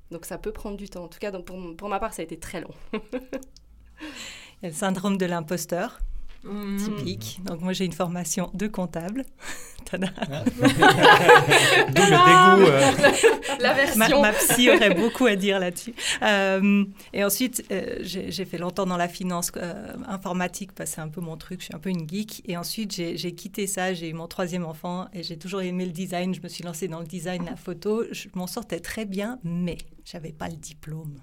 Donc 0.10 0.26
ça 0.26 0.38
peut 0.38 0.52
prendre 0.52 0.78
du 0.78 0.90
temps. 0.90 1.04
En 1.04 1.08
tout 1.08 1.20
cas, 1.20 1.32
donc 1.32 1.46
pour, 1.46 1.76
pour 1.76 1.90
ma 1.90 2.00
part, 2.00 2.14
ça 2.14 2.22
a 2.22 2.26
été 2.26 2.38
très 2.38 2.62
long. 2.62 2.74
Il 2.94 4.64
y 4.64 4.66
a 4.66 4.70
le 4.70 4.74
syndrome 4.74 5.18
de 5.18 5.26
l'imposteur. 5.26 6.00
Mmh. 6.44 6.78
typique. 6.78 7.40
Donc 7.46 7.62
moi 7.62 7.74
j'ai 7.74 7.86
une 7.86 7.94
formation 7.94 8.50
de 8.54 8.68
comptable. 8.68 9.26
D'où 9.92 9.98
le 9.98 10.16
dégoût. 11.98 12.72
Euh. 12.72 12.92
La, 13.60 13.74
version. 13.74 14.22
Ma, 14.22 14.32
psy 14.32 14.70
aurait 14.70 14.94
beaucoup 14.94 15.26
à 15.26 15.36
dire 15.36 15.60
là-dessus. 15.60 15.94
Euh, 16.22 16.86
et 17.12 17.24
ensuite 17.26 17.66
euh, 17.72 17.98
j'ai 18.02 18.46
fait 18.46 18.58
longtemps 18.58 18.86
dans 18.86 18.96
la 18.96 19.10
finance 19.10 19.52
informatique 20.08 20.72
parce 20.72 20.92
que 20.92 20.96
c'est 20.96 21.02
un 21.02 21.10
peu 21.10 21.20
mon 21.20 21.36
truc. 21.36 21.60
Je 21.60 21.66
suis 21.66 21.76
un 21.76 21.80
peu 21.80 21.90
une 21.90 22.08
geek. 22.10 22.42
Et 22.48 22.56
ensuite 22.56 22.94
j'ai 22.94 23.36
quitté 23.36 23.68
ça. 23.68 23.94
J'ai 23.94 24.10
eu 24.10 24.14
mon 24.14 24.28
troisième 24.28 24.66
enfant 24.66 25.08
et 25.14 25.24
j'ai 25.24 25.38
toujours 25.38 25.62
aimé 25.62 25.86
le 25.86 25.92
design. 25.92 26.34
Je 26.34 26.42
me 26.42 26.48
suis 26.48 26.64
lancée 26.64 26.88
dans 26.88 27.00
le 27.00 27.08
design, 27.08 27.44
la 27.46 27.56
photo. 27.58 28.06
Je 28.12 28.30
m'en 28.36 28.48
sortais 28.48 28.80
très 28.80 29.06
bien, 29.06 29.40
mais 29.44 29.78
j'avais 30.06 30.32
pas 30.32 30.48
le 30.48 30.56
diplôme 30.56 31.16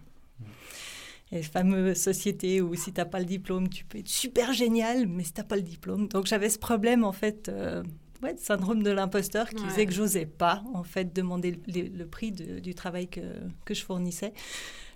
les 1.30 1.42
fameuses 1.42 1.98
sociétés 1.98 2.60
où 2.60 2.74
si 2.74 2.92
tu 2.92 3.00
n'as 3.00 3.04
pas 3.04 3.18
le 3.18 3.24
diplôme, 3.24 3.68
tu 3.68 3.84
peux 3.84 3.98
être 3.98 4.08
super 4.08 4.52
génial, 4.52 5.06
mais 5.06 5.24
si 5.24 5.32
tu 5.32 5.40
n'as 5.40 5.46
pas 5.46 5.56
le 5.56 5.62
diplôme. 5.62 6.08
Donc 6.08 6.26
j'avais 6.26 6.48
ce 6.48 6.58
problème, 6.58 7.04
en 7.04 7.12
fait, 7.12 7.48
euh, 7.48 7.82
ouais, 8.22 8.34
syndrome 8.38 8.82
de 8.82 8.90
l'imposteur 8.90 9.50
qui 9.50 9.64
faisait 9.64 9.86
que 9.86 9.92
j'osais 9.92 10.26
pas, 10.26 10.62
en 10.74 10.84
fait, 10.84 11.14
demander 11.14 11.58
le, 11.66 12.04
prix 12.04 12.32
du 12.32 12.74
travail 12.74 13.08
que, 13.08 13.20
que 13.64 13.74
je 13.74 13.84
fournissais 13.84 14.32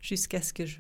jusqu'à 0.01 0.41
ce 0.41 0.53
que 0.53 0.67
je 0.67 0.79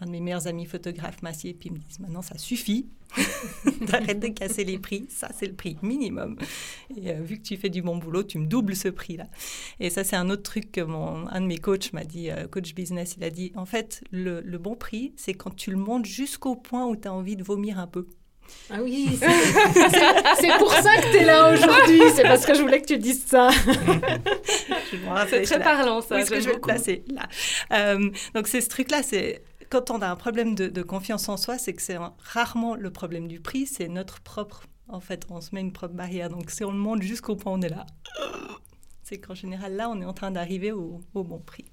un 0.00 0.06
de 0.06 0.10
mes 0.10 0.20
meilleurs 0.20 0.46
amis 0.46 0.66
photographes 0.66 1.22
m'assied 1.22 1.50
et 1.50 1.54
puis 1.54 1.70
me 1.70 1.78
disent 1.78 2.00
maintenant 2.00 2.22
ça 2.22 2.38
suffit 2.38 2.88
d'arrêter 3.82 4.30
de 4.30 4.34
casser 4.34 4.64
les 4.64 4.78
prix, 4.78 5.06
ça 5.08 5.28
c'est 5.36 5.46
le 5.46 5.54
prix 5.54 5.76
minimum. 5.82 6.36
Et 6.96 7.10
euh, 7.10 7.20
vu 7.22 7.38
que 7.38 7.42
tu 7.42 7.56
fais 7.56 7.68
du 7.68 7.82
bon 7.82 7.96
boulot, 7.96 8.24
tu 8.24 8.38
me 8.38 8.46
doubles 8.46 8.74
ce 8.74 8.88
prix-là. 8.88 9.26
Et 9.80 9.90
ça 9.90 10.04
c'est 10.04 10.16
un 10.16 10.30
autre 10.30 10.42
truc 10.42 10.72
que 10.72 10.80
mon, 10.80 11.28
un 11.28 11.40
de 11.40 11.46
mes 11.46 11.58
coachs 11.58 11.92
m'a 11.92 12.04
dit, 12.04 12.30
euh, 12.30 12.48
coach 12.48 12.74
business, 12.74 13.14
il 13.16 13.24
a 13.24 13.30
dit 13.30 13.52
en 13.54 13.66
fait 13.66 14.02
le, 14.10 14.40
le 14.40 14.58
bon 14.58 14.74
prix 14.74 15.12
c'est 15.16 15.34
quand 15.34 15.54
tu 15.54 15.70
le 15.70 15.76
montes 15.76 16.06
jusqu'au 16.06 16.56
point 16.56 16.86
où 16.86 16.96
tu 16.96 17.08
as 17.08 17.12
envie 17.12 17.36
de 17.36 17.44
vomir 17.44 17.78
un 17.78 17.86
peu. 17.86 18.06
Ah 18.70 18.78
oui, 18.82 19.08
c'est 20.40 20.58
pour 20.58 20.72
ça 20.72 20.96
que 20.96 21.10
tu 21.10 21.16
es 21.18 21.24
là 21.24 21.52
aujourd'hui. 21.52 22.00
C'est 22.14 22.22
parce 22.22 22.46
que 22.46 22.54
je 22.54 22.62
voulais 22.62 22.80
que 22.80 22.86
tu 22.86 22.98
dises 22.98 23.24
ça. 23.26 23.50
c'est 25.28 25.42
très 25.42 25.60
parlant 25.60 26.00
ça. 26.00 26.18
Où 26.18 26.24
que 26.24 26.40
je 26.40 26.46
vais 26.46 26.54
le 26.54 26.60
placer 26.60 27.04
là 27.12 27.28
euh, 27.72 28.10
Donc 28.34 28.48
c'est 28.48 28.60
ce 28.60 28.68
truc-là, 28.68 29.02
c'est 29.02 29.42
quand 29.74 29.90
on 29.90 30.02
a 30.02 30.08
un 30.08 30.14
problème 30.14 30.54
de, 30.54 30.82
confiance 30.82 31.28
en 31.28 31.36
soi, 31.36 31.58
c'est 31.58 31.72
que 31.72 31.82
c'est 31.82 31.98
rarement 32.22 32.76
le 32.76 32.92
problème 32.92 33.26
du 33.26 33.40
prix, 33.40 33.66
c'est 33.66 33.88
notre 33.88 34.20
propre. 34.20 34.66
En 34.86 35.00
fait, 35.00 35.26
on 35.30 35.40
se 35.40 35.52
met 35.52 35.60
une 35.60 35.72
propre 35.72 35.94
barrière. 35.94 36.30
Donc, 36.30 36.52
si 36.52 36.62
on 36.62 36.70
le 36.70 36.78
monte 36.78 37.02
jusqu'au 37.02 37.34
point 37.34 37.52
où 37.52 37.56
on 37.56 37.60
est 37.60 37.68
là, 37.68 37.84
c'est 39.02 39.18
qu'en 39.18 39.34
général, 39.34 39.74
là, 39.74 39.90
on 39.90 40.00
est 40.00 40.04
en 40.04 40.12
train 40.12 40.30
d'arriver 40.30 40.70
au, 40.70 41.00
bon 41.12 41.40
prix. 41.40 41.64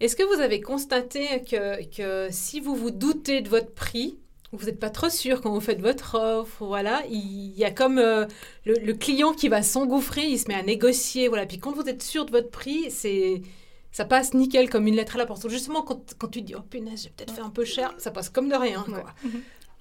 Est-ce 0.00 0.16
que 0.16 0.24
vous 0.24 0.40
avez 0.40 0.60
constaté 0.60 1.44
que, 1.44 2.28
si 2.32 2.58
vous 2.58 2.74
vous 2.74 2.90
doutez 2.90 3.42
de 3.42 3.48
votre 3.48 3.72
prix, 3.72 4.18
vous 4.50 4.66
n'êtes 4.66 4.80
pas 4.80 4.90
trop 4.90 5.08
sûr 5.08 5.42
quand 5.42 5.52
vous 5.52 5.60
faites 5.60 5.80
votre 5.80 6.16
offre, 6.18 6.64
voilà, 6.64 7.04
il 7.08 7.56
y 7.56 7.64
a 7.64 7.70
comme 7.70 7.98
euh, 7.98 8.26
le, 8.64 8.74
le, 8.74 8.94
client 8.94 9.34
qui 9.34 9.48
va 9.48 9.62
s'engouffrer, 9.62 10.26
il 10.26 10.38
se 10.40 10.48
met 10.48 10.54
à 10.54 10.64
négocier, 10.64 11.28
voilà. 11.28 11.46
Puis 11.46 11.60
quand 11.60 11.70
vous 11.70 11.88
êtes 11.88 12.02
sûr 12.02 12.26
de 12.26 12.32
votre 12.32 12.50
prix, 12.50 12.90
c'est 12.90 13.42
ça 13.92 14.04
passe 14.04 14.34
nickel 14.34 14.70
comme 14.70 14.86
une 14.86 14.96
lettre 14.96 15.16
à 15.16 15.18
la 15.18 15.26
porte. 15.26 15.48
Justement, 15.48 15.82
quand, 15.82 16.14
quand 16.18 16.28
tu 16.28 16.40
te 16.40 16.46
dis, 16.46 16.54
oh 16.54 16.62
punaise, 16.62 17.02
j'ai 17.02 17.10
peut-être 17.10 17.32
fait 17.32 17.42
un 17.42 17.50
peu 17.50 17.64
cher, 17.64 17.92
ça 17.98 18.10
passe 18.10 18.28
comme 18.28 18.48
de 18.48 18.54
rien. 18.54 18.84
Quoi. 18.84 19.04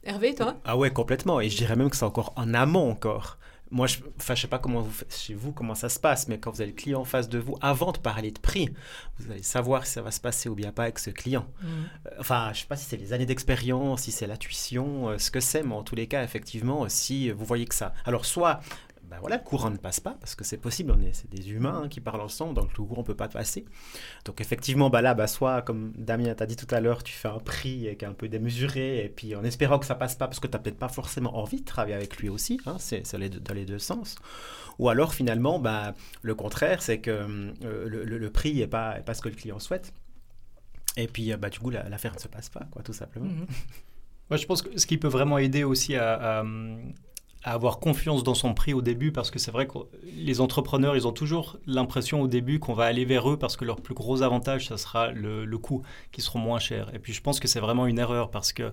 Hervé, 0.03 0.33
toi? 0.33 0.57
Ah 0.63 0.77
ouais, 0.77 0.91
complètement. 0.91 1.41
Et 1.41 1.49
je 1.49 1.57
dirais 1.57 1.75
même 1.75 1.89
que 1.89 1.95
c'est 1.95 2.05
encore 2.05 2.33
en 2.35 2.53
amont 2.53 2.89
encore. 2.89 3.37
Moi, 3.71 3.85
je 3.85 3.99
ne 4.01 4.35
sais 4.35 4.47
pas 4.47 4.57
comment 4.57 4.81
vous 4.81 4.89
faites 4.89 5.15
chez 5.15 5.35
vous, 5.35 5.51
comment 5.51 5.75
ça 5.75 5.89
se 5.89 5.99
passe, 5.99 6.27
mais 6.27 6.39
quand 6.39 6.49
vous 6.49 6.61
avez 6.61 6.71
le 6.71 6.75
client 6.75 7.01
en 7.01 7.05
face 7.05 7.29
de 7.29 7.37
vous, 7.37 7.55
avant 7.61 7.91
de 7.91 7.99
parler 7.99 8.31
de 8.31 8.39
prix, 8.39 8.69
vous 9.19 9.31
allez 9.31 9.43
savoir 9.43 9.85
si 9.85 9.93
ça 9.93 10.01
va 10.01 10.09
se 10.09 10.19
passer 10.19 10.49
ou 10.49 10.55
bien 10.55 10.71
pas 10.71 10.83
avec 10.83 10.97
ce 10.97 11.11
client. 11.11 11.45
Mhm. 11.61 11.69
Euh, 12.07 12.09
enfin, 12.19 12.45
je 12.45 12.49
ne 12.49 12.61
sais 12.61 12.65
pas 12.65 12.75
si 12.75 12.85
c'est 12.85 12.97
les 12.97 13.13
années 13.13 13.27
d'expérience, 13.27 14.01
si 14.01 14.11
c'est 14.11 14.25
la 14.25 14.37
tuition, 14.37 15.09
euh, 15.09 15.17
ce 15.19 15.29
que 15.29 15.39
c'est, 15.39 15.61
mais 15.61 15.75
en 15.75 15.83
tous 15.83 15.93
les 15.93 16.07
cas, 16.07 16.23
effectivement, 16.23 16.89
si 16.89 17.29
vous 17.29 17.45
voyez 17.45 17.67
que 17.67 17.75
ça. 17.75 17.93
Alors, 18.05 18.25
soit 18.25 18.61
ben 19.09 19.17
voilà, 19.19 19.37
le 19.37 19.43
courant 19.43 19.69
ne 19.71 19.77
passe 19.77 19.99
pas, 19.99 20.15
parce 20.19 20.35
que 20.35 20.43
c'est 20.43 20.57
possible, 20.57 20.93
on 20.95 21.01
est, 21.01 21.13
c'est 21.13 21.29
des 21.29 21.51
humains 21.51 21.81
hein, 21.83 21.87
qui 21.87 21.99
parlent 21.99 22.21
ensemble, 22.21 22.53
donc 22.53 22.77
le 22.77 22.83
courant 22.83 23.01
ne 23.01 23.07
peut 23.07 23.15
pas 23.15 23.27
passer. 23.27 23.65
Donc 24.25 24.39
effectivement, 24.39 24.89
bah 24.89 25.01
là, 25.01 25.13
bah, 25.13 25.27
soit, 25.27 25.61
comme 25.61 25.93
Damien 25.97 26.33
t'a 26.35 26.45
dit 26.45 26.55
tout 26.55 26.73
à 26.73 26.79
l'heure, 26.79 27.03
tu 27.03 27.13
fais 27.13 27.27
un 27.27 27.39
prix 27.39 27.95
qui 27.97 28.05
est 28.05 28.07
un 28.07 28.13
peu 28.13 28.29
démesuré, 28.29 29.03
et 29.03 29.09
puis 29.09 29.35
en 29.35 29.43
espérant 29.43 29.79
que 29.79 29.85
ça 29.85 29.95
passe 29.95 30.15
pas, 30.15 30.27
parce 30.27 30.39
que 30.39 30.47
tu 30.47 30.53
n'as 30.53 30.59
peut-être 30.59 30.77
pas 30.77 30.89
forcément 30.89 31.37
envie 31.37 31.61
de 31.61 31.65
travailler 31.65 31.95
avec 31.95 32.17
lui 32.17 32.29
aussi, 32.29 32.59
hein, 32.65 32.75
c'est, 32.79 33.03
dans 33.43 33.53
les 33.53 33.65
deux 33.65 33.79
sens. 33.79 34.15
Ou 34.79 34.87
alors 34.89 35.13
finalement, 35.13 35.59
bah, 35.59 35.93
le 36.21 36.35
contraire, 36.35 36.81
c'est 36.81 36.99
que 36.99 37.11
euh, 37.63 37.87
le, 37.87 38.29
prix 38.31 38.55
n'est 38.55 38.67
pas, 38.67 39.01
pas 39.01 39.13
ce 39.13 39.21
que 39.21 39.29
le 39.29 39.35
client 39.35 39.59
souhaite. 39.59 39.93
Et 40.97 41.07
puis, 41.07 41.31
euh, 41.31 41.37
bah, 41.37 41.49
du 41.49 41.59
coup, 41.59 41.69
l'affaire 41.69 42.13
ne 42.13 42.19
se 42.19 42.27
passe 42.27 42.49
pas, 42.49 42.65
quoi, 42.71 42.81
tout 42.81 42.93
simplement. 42.93 43.27
Mhm. 43.27 43.45
Moi, 44.29 44.37
je 44.37 44.45
pense 44.45 44.61
que 44.61 44.77
ce 44.77 44.85
qui 44.85 44.97
peut 44.97 45.07
vraiment 45.07 45.37
aider 45.37 45.63
aussi 45.63 45.95
à, 45.95 46.43
avoir 47.43 47.79
confiance 47.79 48.23
dans 48.23 48.33
son 48.33 48.53
prix 48.53 48.73
au 48.73 48.81
début, 48.81 49.11
parce 49.11 49.31
que 49.31 49.39
c'est 49.39 49.51
vrai 49.51 49.65
que 49.65 49.77
les 50.15 50.41
entrepreneurs, 50.41 50.95
ils 50.95 51.07
ont 51.07 51.13
toujours 51.13 51.57
l'impression 51.65 52.21
au 52.21 52.27
début 52.27 52.59
qu'on 52.59 52.73
va 52.73 52.85
aller 52.85 53.05
vers 53.05 53.29
eux 53.29 53.37
parce 53.37 53.55
que 53.55 53.63
leur 53.63 53.81
plus 53.81 53.95
gros 53.95 54.21
avantage, 54.21 54.67
ça 54.67 54.77
sera 54.77 55.11
le, 55.11 55.45
le 55.45 55.57
coût, 55.57 55.81
qui 56.11 56.21
seront 56.21 56.39
moins 56.39 56.59
chers. 56.59 56.93
Et 56.93 56.99
puis, 56.99 57.13
je 57.13 57.21
pense 57.21 57.39
que 57.39 57.47
c'est 57.47 57.61
vraiment 57.61 57.87
une 57.87 57.99
erreur 57.99 58.29
parce 58.29 58.51
que 58.51 58.71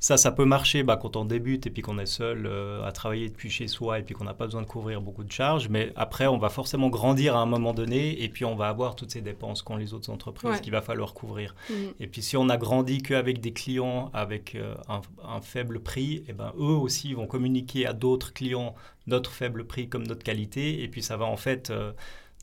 ça, 0.00 0.16
ça 0.16 0.32
peut 0.32 0.46
marcher 0.46 0.82
bah, 0.82 0.98
quand 1.00 1.14
on 1.16 1.26
débute 1.26 1.66
et 1.66 1.70
puis 1.70 1.82
qu'on 1.82 1.98
est 1.98 2.06
seul 2.06 2.46
euh, 2.46 2.82
à 2.84 2.90
travailler 2.90 3.28
depuis 3.28 3.50
chez 3.50 3.68
soi 3.68 3.98
et 3.98 4.02
puis 4.02 4.14
qu'on 4.14 4.24
n'a 4.24 4.32
pas 4.32 4.46
besoin 4.46 4.62
de 4.62 4.66
couvrir 4.66 5.02
beaucoup 5.02 5.24
de 5.24 5.30
charges. 5.30 5.68
Mais 5.68 5.92
après, 5.94 6.26
on 6.26 6.38
va 6.38 6.48
forcément 6.48 6.88
grandir 6.88 7.36
à 7.36 7.40
un 7.40 7.46
moment 7.46 7.74
donné 7.74 8.22
et 8.22 8.30
puis 8.30 8.46
on 8.46 8.56
va 8.56 8.68
avoir 8.68 8.96
toutes 8.96 9.10
ces 9.10 9.20
dépenses 9.20 9.60
qu'ont 9.60 9.76
les 9.76 9.92
autres 9.92 10.08
entreprises 10.08 10.62
qu'il 10.62 10.72
va 10.72 10.80
falloir 10.80 11.12
couvrir. 11.12 11.54
Mmh. 11.68 11.74
Et 12.00 12.06
puis 12.06 12.22
si 12.22 12.38
on 12.38 12.48
a 12.48 12.56
grandi 12.56 13.02
qu'avec 13.02 13.42
des 13.42 13.52
clients 13.52 14.10
avec 14.14 14.54
euh, 14.54 14.74
un, 14.88 15.40
faible 15.42 15.80
prix, 15.80 16.14
et 16.14 16.24
eh 16.28 16.32
ben, 16.32 16.54
eux 16.56 16.62
aussi 16.62 17.12
vont 17.12 17.26
communiquer 17.26 17.86
à 17.86 17.92
d'autres 17.92 18.32
clients 18.32 18.74
notre 19.06 19.30
faible 19.30 19.66
prix 19.66 19.90
comme 19.90 20.06
notre 20.06 20.22
qualité. 20.22 20.82
Et 20.82 20.88
puis 20.88 21.02
ça 21.02 21.18
va 21.18 21.26
en 21.26 21.36
fait... 21.36 21.68
Euh, 21.70 21.92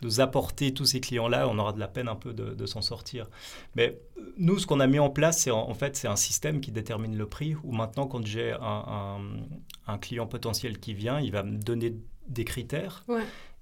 nous 0.01 0.19
apporter 0.19 0.73
tous 0.73 0.85
ces 0.85 0.99
clients-là, 0.99 1.47
on 1.47 1.57
aura 1.57 1.73
de 1.73 1.79
la 1.79 1.87
peine 1.87 2.07
un 2.07 2.15
peu 2.15 2.33
de, 2.33 2.65
s'en 2.65 2.81
sortir. 2.81 3.29
Mais 3.75 3.99
euh, 4.17 4.33
nous, 4.37 4.59
ce 4.59 4.67
qu'on 4.67 4.79
a 4.79 4.87
mis 4.87 4.99
en 4.99 5.09
place, 5.09 5.39
c'est 5.39 5.51
en, 5.51 5.73
fait 5.73 5.95
c'est 5.95 6.07
un 6.07 6.15
système 6.15 6.61
qui 6.61 6.71
détermine 6.71 7.17
le 7.17 7.27
prix. 7.27 7.55
Où 7.63 7.71
maintenant, 7.71 8.07
quand 8.07 8.25
j'ai 8.25 8.53
un, 8.53 9.19
un, 9.87 9.97
client 9.97 10.27
potentiel 10.27 10.79
qui 10.79 10.93
vient, 10.93 11.19
il 11.19 11.31
va 11.31 11.43
me 11.43 11.57
donner 11.57 11.95
des 12.27 12.45
critères. 12.45 13.05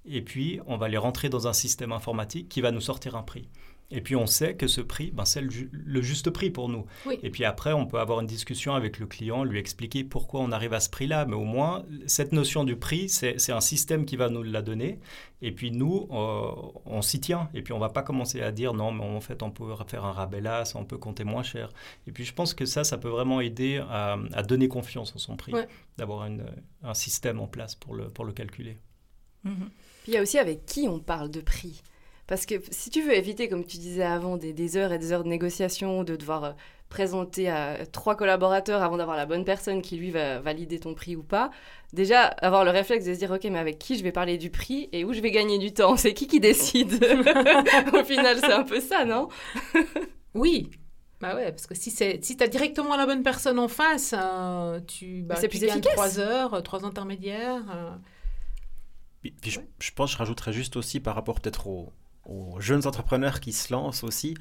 Et 0.05 0.21
puis, 0.21 0.59
on 0.67 0.77
va 0.77 0.87
les 0.87 0.97
rentrer 0.97 1.29
dans 1.29 1.47
un 1.47 1.53
système 1.53 1.91
informatique 1.91 2.49
qui 2.49 2.61
va 2.61 2.71
nous 2.71 2.81
sortir 2.81 3.15
un 3.15 3.23
prix. 3.23 3.49
Et 3.91 4.01
puis 4.01 4.15
on 4.15 4.25
sait 4.25 4.55
que 4.55 4.67
ce 4.67 4.81
prix, 4.81 5.11
ben, 5.11 5.25
c'est 5.25 5.41
le, 5.41 6.01
juste 6.01 6.31
prix 6.31 6.49
pour 6.49 6.69
nous. 6.69 6.85
Et 7.21 7.29
puis 7.29 7.45
après, 7.45 7.71
on 7.71 7.85
peut 7.85 7.99
avoir 7.99 8.19
une 8.19 8.27
discussion 8.27 8.73
avec 8.73 8.97
le 8.99 9.05
client, 9.05 9.43
lui 9.43 9.59
expliquer 9.59 10.03
pourquoi 10.03 10.41
on 10.41 10.51
arrive 10.51 10.73
à 10.73 10.79
ce 10.79 10.89
prix-là. 10.89 11.25
Mais 11.25 11.35
au 11.35 11.43
moins, 11.43 11.85
cette 12.07 12.31
notion 12.31 12.63
du 12.63 12.75
prix, 12.75 13.09
c'est 13.09 13.51
un 13.51 13.61
système 13.61 14.05
qui 14.05 14.15
va 14.15 14.29
nous 14.29 14.41
la 14.41 14.63
donner. 14.63 14.99
Et 15.41 15.51
puis 15.51 15.71
nous, 15.71 16.07
euh, 16.11 16.51
on 16.85 17.01
s'y 17.03 17.19
tient. 17.19 17.49
Et 17.53 17.61
puis 17.61 17.73
on 17.73 17.79
va 17.79 17.89
pas 17.89 18.01
commencer 18.01 18.41
à 18.41 18.51
dire 18.51 18.73
non, 18.73 18.91
mais 18.91 19.03
en 19.03 19.21
fait, 19.21 19.43
on 19.43 19.51
peut 19.51 19.67
faire 19.87 20.03
un 20.03 20.13
rabais 20.13 20.41
là, 20.41 20.65
ça, 20.65 20.79
on 20.79 20.85
peut 20.85 20.97
compter 20.97 21.23
moins 21.23 21.43
cher. 21.43 21.71
Et 22.07 22.11
puis 22.11 22.25
je 22.25 22.33
pense 22.33 22.55
que 22.55 22.65
ça, 22.65 22.83
ça 22.83 22.97
peut 22.97 23.09
vraiment 23.09 23.39
aider 23.39 23.83
à, 23.89 24.17
donner 24.43 24.67
confiance 24.67 25.15
en 25.15 25.19
son 25.19 25.35
prix, 25.35 25.53
d'avoir 25.97 26.27
un 26.83 26.93
système 26.95 27.39
en 27.39 27.47
place 27.47 27.75
pour 27.75 27.93
le, 27.93 28.09
pour 28.09 28.25
le 28.25 28.33
calculer. 28.33 28.77
Mhm. 29.43 29.69
il 30.07 30.13
y 30.15 30.17
a 30.17 30.23
aussi 30.23 30.39
avec 30.39 30.65
qui 30.65 30.87
on 30.87 30.99
parle 30.99 31.29
de 31.29 31.39
prix. 31.39 31.83
Parce 32.27 32.45
que 32.45 32.55
si 32.71 32.89
tu 32.89 33.01
veux 33.01 33.15
éviter, 33.15 33.47
comme 33.47 33.65
tu 33.65 33.77
disais 33.77 34.03
avant, 34.03 34.37
des, 34.37 34.77
heures 34.77 34.91
et 34.91 34.97
des 34.97 35.11
heures 35.11 35.23
de 35.23 35.29
négociation, 35.29 36.03
de 36.03 36.15
devoir 36.15 36.43
euh, 36.43 36.51
présenter 36.89 37.49
à 37.49 37.85
trois 37.85 38.15
collaborateurs 38.15 38.81
avant 38.81 38.97
d'avoir 38.97 39.17
la 39.17 39.25
bonne 39.25 39.45
personne 39.45 39.81
qui 39.81 39.97
lui 39.97 40.11
va 40.11 40.39
valider 40.39 40.79
ton 40.79 40.93
prix 40.93 41.15
ou 41.15 41.23
pas, 41.23 41.51
déjà 41.93 42.23
avoir 42.23 42.63
le 42.63 42.71
réflexe 42.71 43.05
de 43.05 43.13
se 43.13 43.19
dire 43.19 43.31
ok 43.31 43.43
mais 43.45 43.59
avec 43.59 43.79
qui 43.79 43.97
je 43.97 44.03
vais 44.03 44.11
parler 44.11 44.37
du 44.37 44.49
prix 44.49 44.89
et 44.91 45.03
où 45.03 45.13
je 45.13 45.19
vais 45.19 45.31
gagner 45.31 45.57
du 45.57 45.73
temps, 45.73 45.97
c'est 45.97 46.13
qui 46.13 46.27
qui 46.27 46.39
décide? 46.39 46.93
Au 47.93 48.03
final 48.03 48.37
c'est 48.39 48.53
un 48.53 48.63
peu 48.63 48.79
ça, 48.79 49.05
non? 49.05 49.29
Oui, 50.33 50.69
bah 51.21 51.33
ouais, 51.33 51.49
parce 51.49 51.65
que 51.65 51.73
si, 51.75 51.91
c'est, 51.91 52.21
si 52.21 52.35
tu 52.35 52.43
as 52.43 52.49
directement 52.49 52.97
la 52.97 53.05
bonne 53.05 53.23
personne 53.23 53.57
en 53.57 53.69
face, 53.69 54.13
euh, 54.17 54.81
tu, 54.85 55.21
bah, 55.21 55.35
c'est 55.37 55.47
plus 55.47 55.61
gagnes 55.61 55.69
efficace. 55.69 55.93
trois 55.93 56.19
heures, 56.19 56.53
euh, 56.55 56.59
trois 56.59 56.83
intermédiaires. 56.83 57.63
je, 59.23 59.59
je, 59.79 59.91
pense 59.91 60.09
que 60.09 60.13
je 60.13 60.17
rajouterais 60.17 60.51
juste 60.51 60.75
aussi 60.75 60.99
par 60.99 61.15
rapport 61.15 61.39
peut-être 61.39 61.67
au, 61.67 61.93
aux 62.25 62.59
jeunes 62.59 62.87
entrepreneurs 62.87 63.39
qui 63.39 63.53
se 63.53 63.71
lancent 63.71 64.03
aussi, 64.03 64.35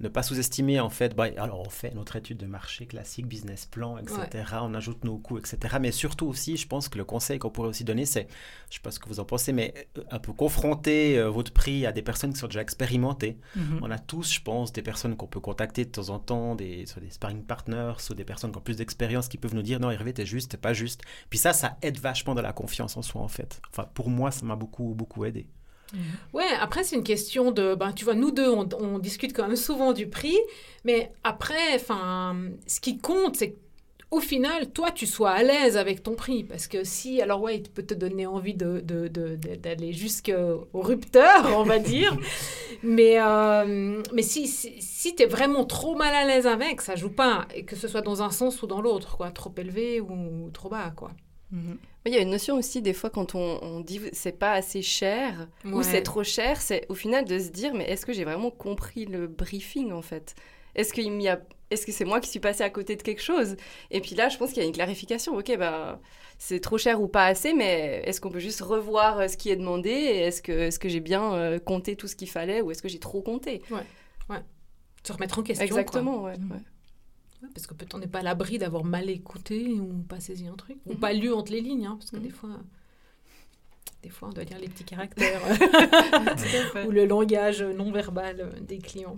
ne 0.00 0.08
pas 0.08 0.22
sous-estimer 0.22 0.80
en 0.80 0.88
fait, 0.88 1.14
bah, 1.14 1.26
alors 1.36 1.60
on 1.60 1.68
fait 1.68 1.94
notre 1.94 2.16
étude 2.16 2.38
de 2.38 2.46
marché 2.46 2.86
classique, 2.86 3.26
business 3.26 3.66
plan, 3.66 3.98
etc., 3.98 4.44
on 4.62 4.74
ajoute 4.74 5.04
nos 5.04 5.18
coûts, 5.18 5.38
etc. 5.38 5.76
Mais 5.80 5.92
surtout 5.92 6.26
aussi, 6.26 6.56
je 6.56 6.66
pense 6.66 6.88
que 6.88 6.96
le 6.96 7.04
conseil 7.04 7.38
qu'on 7.38 7.50
pourrait 7.50 7.68
aussi 7.68 7.84
donner, 7.84 8.06
c'est, 8.06 8.22
je 8.22 8.26
ne 8.26 8.74
sais 8.74 8.80
pas 8.82 8.90
ce 8.90 8.98
que 8.98 9.08
vous 9.08 9.20
en 9.20 9.24
pensez, 9.24 9.52
mais 9.52 9.74
euh, 9.98 10.02
un 10.10 10.18
peu 10.18 10.32
confronter 10.32 11.18
euh, 11.18 11.28
votre 11.28 11.52
prix 11.52 11.84
à 11.84 11.92
des 11.92 12.02
personnes 12.02 12.32
qui 12.32 12.38
sont 12.38 12.46
déjà 12.46 12.62
expérimentées. 12.62 13.38
Mhm. 13.56 13.80
On 13.82 13.90
a 13.90 13.98
tous, 13.98 14.32
je 14.32 14.40
pense, 14.40 14.72
des 14.72 14.82
personnes 14.82 15.16
qu'on 15.16 15.26
peut 15.26 15.40
contacter 15.40 15.84
de 15.84 15.90
temps 15.90 16.08
en 16.08 16.18
temps, 16.18 16.54
des, 16.54 16.86
soit 16.86 17.02
des 17.02 17.10
sparring 17.10 17.44
partners, 17.44 17.94
ou 18.08 18.14
des 18.14 18.24
personnes 18.24 18.52
qui 18.52 18.58
ont 18.58 18.62
plus 18.62 18.76
d'expérience 18.76 19.28
qui 19.28 19.36
peuvent 19.36 19.54
nous 19.54 19.62
dire 19.62 19.80
non, 19.80 19.90
Hervé, 19.90 20.14
t'es 20.14 20.26
juste, 20.26 20.52
t'es 20.52 20.56
pas 20.56 20.72
juste. 20.72 21.02
Puis 21.28 21.38
ça, 21.38 21.52
ça 21.52 21.76
aide 21.82 21.98
vachement 21.98 22.34
de 22.34 22.40
la 22.40 22.52
confiance 22.52 22.96
en 22.96 23.02
soi 23.02 23.20
en 23.20 23.28
fait. 23.28 23.60
Enfin, 23.70 23.86
pour 23.92 24.08
moi, 24.08 24.30
ça 24.30 24.46
m'a 24.46 24.56
beaucoup, 24.56 24.94
beaucoup 24.94 25.26
aidé. 25.26 25.46
Mhm. 25.92 26.00
Ouais, 26.32 26.44
après, 26.60 26.84
c'est 26.84 26.96
une 26.96 27.04
question 27.04 27.50
de. 27.50 27.74
Ben, 27.74 27.92
tu 27.92 28.04
vois, 28.04 28.14
nous 28.14 28.30
deux, 28.30 28.48
on, 28.48 28.98
discute 28.98 29.34
quand 29.34 29.46
même 29.46 29.56
souvent 29.56 29.92
du 29.92 30.08
prix, 30.08 30.38
mais 30.84 31.12
après, 31.24 31.74
enfin, 31.74 32.36
ce 32.66 32.80
qui 32.80 32.98
compte, 32.98 33.36
c'est 33.36 33.56
au 34.10 34.18
final, 34.18 34.70
toi, 34.72 34.90
tu 34.90 35.06
sois 35.06 35.30
à 35.30 35.42
l'aise 35.42 35.76
avec 35.76 36.02
ton 36.02 36.14
prix. 36.14 36.42
Parce 36.44 36.66
que 36.66 36.82
si, 36.84 37.22
alors 37.22 37.40
ouais, 37.40 37.58
il 37.58 37.62
peut 37.62 37.84
te 37.84 37.94
donner 37.94 38.26
envie 38.26 38.54
d'aller 38.54 38.82
de, 38.82 39.08
de, 39.08 39.92
jusqu'au 39.92 40.68
rupteur, 40.74 41.56
on 41.56 41.62
va 41.62 41.78
dire. 41.78 42.16
mais 42.82 43.20
euh, 43.20 44.02
mais 44.12 44.22
si, 44.22 44.48
si, 44.48 44.80
si 44.80 45.14
tu 45.14 45.22
es 45.22 45.26
vraiment 45.26 45.64
trop 45.64 45.94
mal 45.94 46.12
à 46.14 46.24
l'aise 46.24 46.46
avec, 46.46 46.80
ça 46.80 46.96
joue 46.96 47.10
pas. 47.10 47.46
Et 47.54 47.64
que 47.64 47.76
ce 47.76 47.88
soit 47.88 48.02
dans 48.02 48.22
un 48.22 48.30
sens 48.30 48.62
ou 48.62 48.66
dans 48.66 48.80
l'autre, 48.80 49.16
quoi. 49.16 49.30
Trop 49.30 49.52
élevé 49.56 50.00
ou 50.00 50.50
trop 50.52 50.68
bas, 50.68 50.92
quoi. 50.94 51.12
Mhm. 51.52 51.78
Il 52.06 52.14
y 52.14 52.16
a 52.16 52.20
une 52.20 52.30
notion 52.30 52.56
aussi, 52.56 52.80
des 52.80 52.94
fois, 52.94 53.10
quand 53.10 53.34
on, 53.34 53.58
on 53.62 53.80
dit 53.80 54.00
c'est 54.12 54.38
pas 54.38 54.52
assez 54.52 54.80
cher 54.80 55.48
ou 55.64 55.82
c'est 55.82 56.02
trop 56.02 56.24
cher, 56.24 56.62
c'est 56.62 56.86
au 56.88 56.94
final 56.94 57.26
de 57.26 57.38
se 57.38 57.50
dire 57.50 57.74
mais 57.74 57.84
est-ce 57.84 58.06
que 58.06 58.12
j'ai 58.12 58.24
vraiment 58.24 58.50
compris 58.50 59.04
le 59.04 59.26
briefing 59.26 59.92
en 59.92 60.00
fait? 60.02 60.34
Est-ce 60.74 60.92
qu'il 60.92 61.28
a 61.28 61.40
est-ce 61.70 61.86
que 61.86 61.92
c'est 61.92 62.04
moi 62.04 62.20
qui 62.20 62.28
suis 62.28 62.40
passée 62.40 62.64
à 62.64 62.70
côté 62.70 62.96
de 62.96 63.02
quelque 63.02 63.22
chose? 63.22 63.56
Et 63.92 64.00
puis 64.00 64.16
là, 64.16 64.28
je 64.28 64.36
pense 64.38 64.52
qu'il 64.52 64.60
y 64.60 64.64
a 64.64 64.66
une 64.66 64.74
clarification. 64.74 65.36
Ok, 65.36 65.56
bah, 65.56 66.00
c'est 66.36 66.58
trop 66.58 66.78
cher 66.78 67.00
ou 67.00 67.06
pas 67.06 67.26
assez, 67.26 67.52
mais 67.52 68.02
est-ce 68.06 68.20
qu'on 68.20 68.30
peut 68.30 68.40
juste 68.40 68.60
revoir 68.60 69.20
euh, 69.20 69.28
ce 69.28 69.36
qui 69.36 69.50
est 69.50 69.56
demandé? 69.56 69.90
Est-ce 69.90 70.42
que, 70.42 70.50
est 70.52 70.70
-ce 70.70 70.80
que 70.80 70.88
j'ai 70.88 70.98
bien 70.98 71.32
euh, 71.34 71.58
compté 71.60 71.94
tout 71.94 72.08
ce 72.08 72.16
qu'il 72.16 72.28
fallait? 72.28 72.60
Ou 72.60 72.72
est-ce 72.72 72.82
que 72.82 72.88
j'ai 72.88 72.98
trop 72.98 73.22
compté? 73.22 73.62
Ouais, 73.70 73.86
ouais. 74.30 74.42
Se 75.06 75.12
remettre 75.12 75.38
en 75.38 75.42
question. 75.44 75.64
Exactement, 75.64 76.22
ouais. 76.24 76.34
Ouais 76.50 76.62
parce 77.54 77.66
que 77.66 77.74
peut-être 77.74 77.94
on 77.94 77.98
n'est 77.98 78.06
pas 78.06 78.20
à 78.20 78.22
l'abri 78.22 78.58
d'avoir 78.58 78.84
mal 78.84 79.08
écouté 79.10 79.68
ou 79.80 80.02
pas 80.02 80.20
saisi 80.20 80.46
un 80.46 80.56
truc, 80.56 80.78
ou 80.86 80.92
mhm. 80.92 81.00
pas 81.00 81.12
lu 81.12 81.32
entre 81.32 81.52
les 81.52 81.60
lignes, 81.60 81.86
hein, 81.86 81.96
parce 81.98 82.10
que 82.10 82.16
des 82.16 82.28
mhm. 82.28 82.34
fois, 82.34 82.50
des 84.02 84.10
fois 84.10 84.28
on 84.28 84.32
doit 84.32 84.44
lire 84.44 84.58
les 84.58 84.68
petits 84.68 84.84
caractères 84.84 85.40
ou 86.86 86.90
le 86.90 87.06
langage 87.06 87.62
non 87.62 87.90
verbal 87.90 88.52
des 88.66 88.78
clients. 88.78 89.16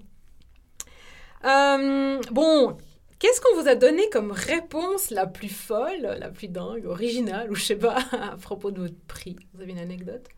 Euh, 1.45 2.21
bon, 2.31 2.77
qu'est-ce 3.19 3.41
qu'on 3.41 3.61
vous 3.61 3.69
a 3.69 3.75
donné 3.75 4.09
comme 4.11 4.33
réponse 4.33 5.11
la 5.11 5.27
plus 5.27 5.49
folle, 5.49 6.17
la 6.19 6.31
plus 6.31 6.49
dingue, 6.49 6.87
originale, 6.87 7.51
ou 7.51 7.55
je 7.55 7.65
sais 7.65 7.77
pas, 7.77 7.97
à 8.13 8.37
propos 8.37 8.71
de 8.71 8.81
votre 8.81 9.01
prix? 9.07 9.37
Vous 9.55 9.63
avez 9.63 9.73
une 9.73 9.79
anecdote? 9.79 10.29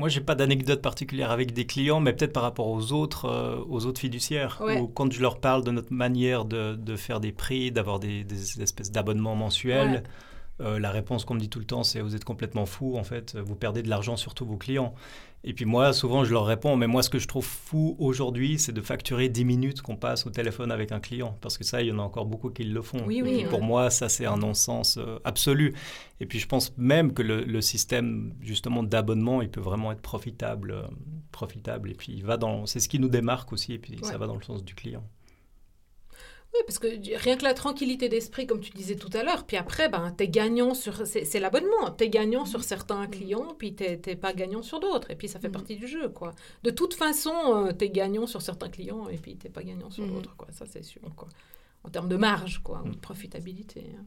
Moi, 0.00 0.08
j'ai 0.08 0.22
pas 0.22 0.34
d'anecdote 0.34 0.80
particulière 0.80 1.30
avec 1.30 1.52
des 1.52 1.66
clients, 1.66 2.00
mais 2.00 2.14
peut-être 2.14 2.32
par 2.32 2.42
rapport 2.42 2.68
aux 2.68 2.92
autres, 2.92 3.26
euh, 3.26 3.62
aux 3.68 3.84
autres 3.84 4.00
fiduciaires. 4.00 4.62
Ou 4.80 4.86
quand 4.86 5.12
je 5.12 5.20
leur 5.20 5.40
parle 5.40 5.62
de 5.62 5.70
notre 5.70 5.92
manière 5.92 6.46
de, 6.46 6.74
de 6.74 6.96
faire 6.96 7.20
des 7.20 7.32
prix, 7.32 7.70
d'avoir 7.70 8.00
des, 8.00 8.24
des, 8.24 8.62
espèces 8.62 8.90
d'abonnements 8.90 9.36
mensuels, 9.36 10.02
euh, 10.62 10.78
la 10.78 10.90
réponse 10.90 11.26
qu'on 11.26 11.34
me 11.34 11.40
dit 11.40 11.50
tout 11.50 11.58
le 11.58 11.66
temps, 11.66 11.82
c'est 11.82 12.00
vous 12.00 12.16
êtes 12.16 12.24
complètement 12.24 12.64
fou. 12.64 12.96
En 12.96 13.04
fait, 13.04 13.36
vous 13.36 13.56
perdez 13.56 13.82
de 13.82 13.90
l'argent 13.90 14.16
sur 14.16 14.32
tous 14.32 14.46
vos 14.46 14.56
clients. 14.56 14.94
Et 15.42 15.54
puis 15.54 15.64
moi, 15.64 15.94
souvent, 15.94 16.22
je 16.22 16.32
leur 16.32 16.44
réponds, 16.44 16.76
mais 16.76 16.86
moi, 16.86 17.02
ce 17.02 17.08
que 17.08 17.18
je 17.18 17.26
trouve 17.26 17.46
fou 17.46 17.96
aujourd'hui, 17.98 18.58
c'est 18.58 18.72
de 18.72 18.82
facturer 18.82 19.30
10 19.30 19.44
minutes 19.46 19.82
qu'on 19.82 19.96
passe 19.96 20.26
au 20.26 20.30
téléphone 20.30 20.70
avec 20.70 20.92
un 20.92 21.00
client. 21.00 21.36
Parce 21.40 21.56
que 21.56 21.64
ça, 21.64 21.80
il 21.80 21.88
y 21.88 21.92
en 21.92 21.98
a 21.98 22.02
encore 22.02 22.26
beaucoup 22.26 22.50
qui 22.50 22.64
le 22.64 22.82
font. 22.82 23.02
Oui, 23.06 23.22
oui, 23.22 23.46
pour 23.48 23.62
moi, 23.62 23.88
ça, 23.88 24.10
c'est 24.10 24.26
un 24.26 24.36
non-sens 24.36 24.98
euh, 24.98 25.18
absolu. 25.24 25.74
Et 26.20 26.26
puis, 26.26 26.38
je 26.38 26.46
pense 26.46 26.76
même 26.76 27.14
que 27.14 27.22
le, 27.22 27.60
système, 27.62 28.34
justement, 28.42 28.82
d'abonnement, 28.82 29.40
il 29.40 29.50
peut 29.50 29.60
vraiment 29.60 29.92
être 29.92 30.02
profitable. 30.02 30.72
Euh, 30.72 30.82
profitable. 31.32 31.90
Et 31.90 31.94
puis, 31.94 32.12
il 32.12 32.24
va 32.24 32.36
dans... 32.36 32.66
C'est 32.66 32.80
ce 32.80 32.88
qui 32.88 32.98
nous 32.98 33.08
démarque 33.08 33.52
aussi. 33.52 33.72
Et 33.72 33.78
puis, 33.78 33.96
ça 34.02 34.18
va 34.18 34.26
dans 34.26 34.36
le 34.36 34.42
sens 34.42 34.62
du 34.62 34.74
client. 34.74 35.04
Oui, 36.52 36.60
parce 36.66 36.80
que 36.80 36.88
rien 37.16 37.36
que 37.36 37.44
la 37.44 37.54
tranquillité 37.54 38.08
d'esprit, 38.08 38.46
comme 38.46 38.60
tu 38.60 38.72
disais 38.72 38.96
tout 38.96 39.10
à 39.16 39.22
l'heure, 39.22 39.46
puis 39.46 39.56
après, 39.56 39.88
ben, 39.88 40.12
tu 40.16 40.24
es 40.24 40.28
gagnant 40.28 40.74
sur... 40.74 41.06
C'est 41.06 41.38
l'abonnement, 41.38 41.92
tu 41.96 42.04
es 42.04 42.08
gagnant 42.08 42.44
sur 42.44 42.64
certains 42.64 43.06
clients, 43.06 43.54
puis 43.56 43.74
tu 43.74 43.84
n'es 43.84 44.16
pas 44.16 44.32
gagnant 44.32 44.62
sur 44.62 44.80
d'autres, 44.80 45.10
et 45.12 45.16
puis 45.16 45.28
ça 45.28 45.38
fait 45.38 45.48
mm. 45.48 45.52
partie 45.52 45.76
du 45.76 45.86
jeu, 45.86 46.08
quoi. 46.08 46.34
De 46.64 46.70
toute 46.70 46.94
façon, 46.94 47.32
euh, 47.46 47.72
tu 47.72 47.84
es 47.84 47.90
gagnant 47.90 48.26
sur 48.26 48.42
certains 48.42 48.68
clients, 48.68 49.08
et 49.08 49.16
puis 49.16 49.36
tu 49.36 49.48
pas 49.48 49.62
gagnant 49.62 49.90
sur 49.90 50.04
mm. 50.04 50.12
d'autres, 50.12 50.36
quoi. 50.36 50.48
Ça, 50.50 50.66
c'est 50.66 50.82
sûr, 50.82 51.14
quoi. 51.14 51.28
En 51.84 51.88
termes 51.88 52.08
de 52.08 52.16
marge, 52.16 52.60
quoi, 52.64 52.82
ou 52.84 52.90
de 52.90 52.98
profitabilité. 52.98 53.84
Hein. 53.96 54.04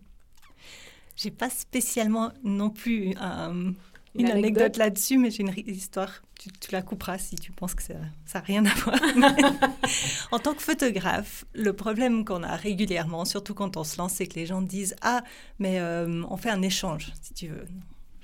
J'ai 1.15 1.31
pas 1.31 1.49
spécialement 1.49 2.31
non 2.43 2.69
plus... 2.69 3.15
Euh, 3.21 3.71
une, 4.15 4.29
anecdote, 4.29 4.77
là-dessus, 4.77 5.17
mais 5.17 5.31
j'ai 5.31 5.43
une 5.43 5.53
histoire. 5.67 6.21
Tu, 6.39 6.49
la 6.71 6.81
couperas 6.81 7.17
si 7.17 7.35
tu 7.35 7.51
penses 7.51 7.73
que 7.73 7.83
ça 7.83 7.93
n'a 7.93 8.39
rien 8.41 8.65
à 8.65 8.73
voir. 8.75 8.99
en 10.31 10.39
tant 10.39 10.53
que 10.53 10.61
photographe, 10.61 11.45
le 11.53 11.73
problème 11.73 12.25
qu'on 12.25 12.43
a 12.43 12.55
régulièrement, 12.55 13.25
surtout 13.25 13.53
quand 13.53 13.77
on 13.77 13.83
se 13.83 13.97
lance, 13.97 14.13
c'est 14.13 14.27
que 14.27 14.35
les 14.35 14.45
gens 14.45 14.61
disent 14.61 14.95
Ah, 15.01 15.23
mais 15.59 15.79
euh, 15.79 16.23
on 16.29 16.37
fait 16.37 16.49
un 16.49 16.61
échange, 16.61 17.13
si 17.21 17.33
tu 17.33 17.47
veux. 17.47 17.65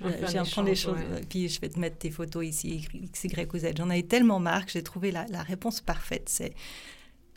J'ai 0.01 0.39
prendre 0.51 0.69
les 0.69 0.75
choses, 0.75 0.99
puis 1.27 1.49
je 1.49 1.59
vais 1.59 1.69
te 1.69 1.77
mettre 1.77 1.97
tes 1.97 2.09
photos 2.09 2.45
ici, 2.45 2.87
X, 2.93 3.23
Y 3.25 3.53
ou 3.53 3.57
Z. 3.57 3.73
J'en 3.77 3.89
ai 3.89 4.03
tellement 4.03 4.39
marre 4.39 4.65
que 4.65 4.71
j'ai 4.71 4.83
trouvé 4.83 5.11
la, 5.11 5.25
la 5.27 5.43
réponse 5.43 5.81
parfaite. 5.81 6.29
C'est 6.29 6.53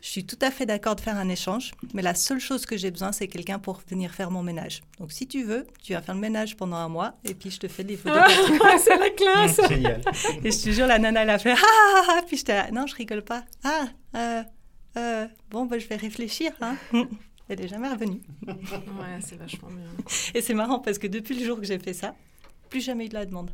je 0.03 0.09
suis 0.09 0.27
tout 0.27 0.39
à 0.43 0.51
fait 0.51 0.67
d'accord 0.67 0.97
de 0.97 1.01
faire 1.01 1.17
un 1.17 1.29
échange, 1.29 1.71
mais 1.95 2.03
la 2.03 2.17
seule 2.17 2.41
chose 2.41 2.67
que 2.67 2.77
j'ai 2.77 2.91
besoin, 2.91 3.13
c'est 3.13 3.29
quelqu'un 3.29 3.61
pour 3.61 3.81
venir 3.89 4.13
faire 4.13 4.33
mon 4.33 4.43
ménage. 4.43 4.83
Donc, 4.99 5.13
si 5.13 5.29
tu 5.29 5.45
veux, 5.45 5.65
tu 5.81 5.93
vas 5.93 6.03
faire 6.03 6.17
le 6.17 6.21
ménage 6.21 6.57
pendant 6.57 6.77
un 6.77 6.89
mois 6.89 7.15
et 7.25 7.35
puis 7.35 7.53
je 7.53 7.61
te 7.61 7.69
fais 7.69 7.85
des 7.85 7.97
photos. 7.97 8.21
Ah, 8.21 8.79
c'est 8.79 8.99
la 8.99 9.11
classe 9.11 9.61
Génial 9.69 10.03
Et 10.43 10.51
je 10.51 10.65
te 10.65 10.71
jure, 10.71 10.89
la 10.89 10.99
nana, 10.99 11.23
elle 11.23 11.31
a 11.31 11.39
fait 11.39 11.53
«Ah, 11.57 11.57
ah, 11.63 12.03
ah 12.09 12.23
Puis 12.27 12.39
j'étais 12.39 12.55
là, 12.55 12.71
non, 12.73 12.89
je 12.89 12.97
rigole 12.97 13.23
pas. 13.23 13.45
Ah, 13.63 13.85
euh, 14.17 14.43
euh, 14.97 15.29
bon, 15.51 15.67
ben, 15.67 15.79
je 15.79 15.87
vais 15.87 15.97
réfléchir. 15.97 16.51
Hein. 16.61 16.77
Elle 17.49 17.61
n'est 17.61 17.69
jamais 17.69 17.89
revenue. 17.89 18.23
ouais, 18.49 19.21
c'est 19.21 19.37
vachement 19.37 19.69
bien. 19.69 19.87
Et 20.35 20.41
c'est 20.41 20.55
marrant 20.55 20.81
parce 20.81 20.99
que 20.99 21.07
depuis 21.07 21.39
le 21.39 21.47
jour 21.47 21.61
que 21.61 21.65
j'ai 21.65 21.79
fait 21.79 21.93
ça, 21.93 22.17
plus 22.71 22.81
jamais 22.81 23.07
eu 23.07 23.09
de 23.09 23.15
la 23.15 23.25
demande. 23.25 23.53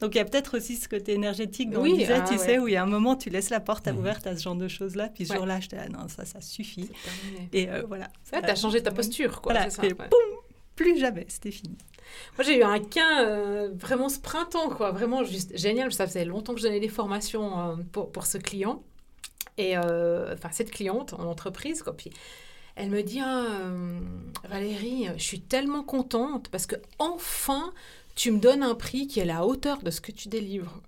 Donc 0.00 0.14
il 0.14 0.18
y 0.18 0.20
a 0.20 0.24
peut-être 0.24 0.56
aussi 0.56 0.76
ce 0.76 0.88
côté 0.88 1.12
énergétique 1.12 1.70
dont 1.70 1.82
oui, 1.82 1.92
on 1.92 1.96
disait, 1.96 2.14
ah 2.14 2.24
tu 2.26 2.38
sais, 2.38 2.58
où 2.58 2.68
il 2.68 2.72
y 2.72 2.76
a 2.76 2.82
un 2.82 2.86
moment, 2.86 3.16
tu 3.16 3.28
laisses 3.28 3.50
la 3.50 3.60
porte 3.60 3.86
mhm. 3.86 3.98
ouverte 3.98 4.26
à 4.26 4.36
ce 4.36 4.42
genre 4.42 4.54
de 4.54 4.66
choses-là, 4.66 5.08
puis 5.08 5.26
ce 5.26 5.34
jour-là, 5.34 5.60
j'étais, 5.60 5.76
ah 5.78 5.88
non, 5.88 6.08
ça, 6.08 6.24
ça 6.24 6.40
suffit. 6.40 6.90
Et 7.52 7.68
euh, 7.68 7.82
voilà. 7.86 8.08
Ça, 8.24 8.40
tu 8.40 8.48
as 8.48 8.56
changé 8.56 8.82
ta 8.82 8.90
posture, 8.90 9.40
quoi. 9.42 9.52
Voilà, 9.52 9.70
ça, 9.70 9.84
et 9.84 9.94
plus 10.74 10.98
jamais, 10.98 11.26
c'était 11.28 11.50
fini. 11.50 11.76
Moi, 12.38 12.44
j'ai 12.44 12.58
eu 12.58 12.62
un 12.62 12.80
cas 12.80 13.24
euh, 13.24 13.68
vraiment 13.74 14.08
ce 14.08 14.18
printemps, 14.18 14.70
quoi, 14.70 14.90
vraiment 14.92 15.22
juste 15.24 15.56
génial. 15.56 15.92
Ça 15.92 16.06
faisait 16.06 16.24
longtemps 16.24 16.54
que 16.54 16.60
je 16.60 16.64
donnais 16.64 16.80
des 16.80 16.88
formations 16.88 17.58
euh, 17.58 17.76
pour, 17.92 18.10
pour, 18.10 18.24
ce 18.24 18.38
client, 18.38 18.82
et 19.58 19.76
enfin, 19.76 20.48
cette 20.52 20.70
cliente 20.70 21.12
en 21.12 21.24
entreprise, 21.24 21.82
quoi. 21.82 21.94
Puis, 21.94 22.10
elle 22.76 22.88
me 22.88 23.02
dit 23.02 23.20
ah, 23.20 23.46
Valérie, 24.48 25.08
je 25.18 25.22
suis 25.22 25.40
tellement 25.40 25.82
contente 25.82 26.48
parce 26.48 26.64
que 26.64 26.76
enfin 26.98 27.74
tu 28.20 28.32
me 28.32 28.38
donnes 28.38 28.62
un 28.62 28.74
prix 28.74 29.06
qui 29.06 29.18
est 29.18 29.22
à 29.22 29.24
la 29.24 29.46
hauteur 29.46 29.82
de 29.82 29.90
ce 29.90 30.02
que 30.02 30.12
tu 30.12 30.28
délivres. 30.28 30.82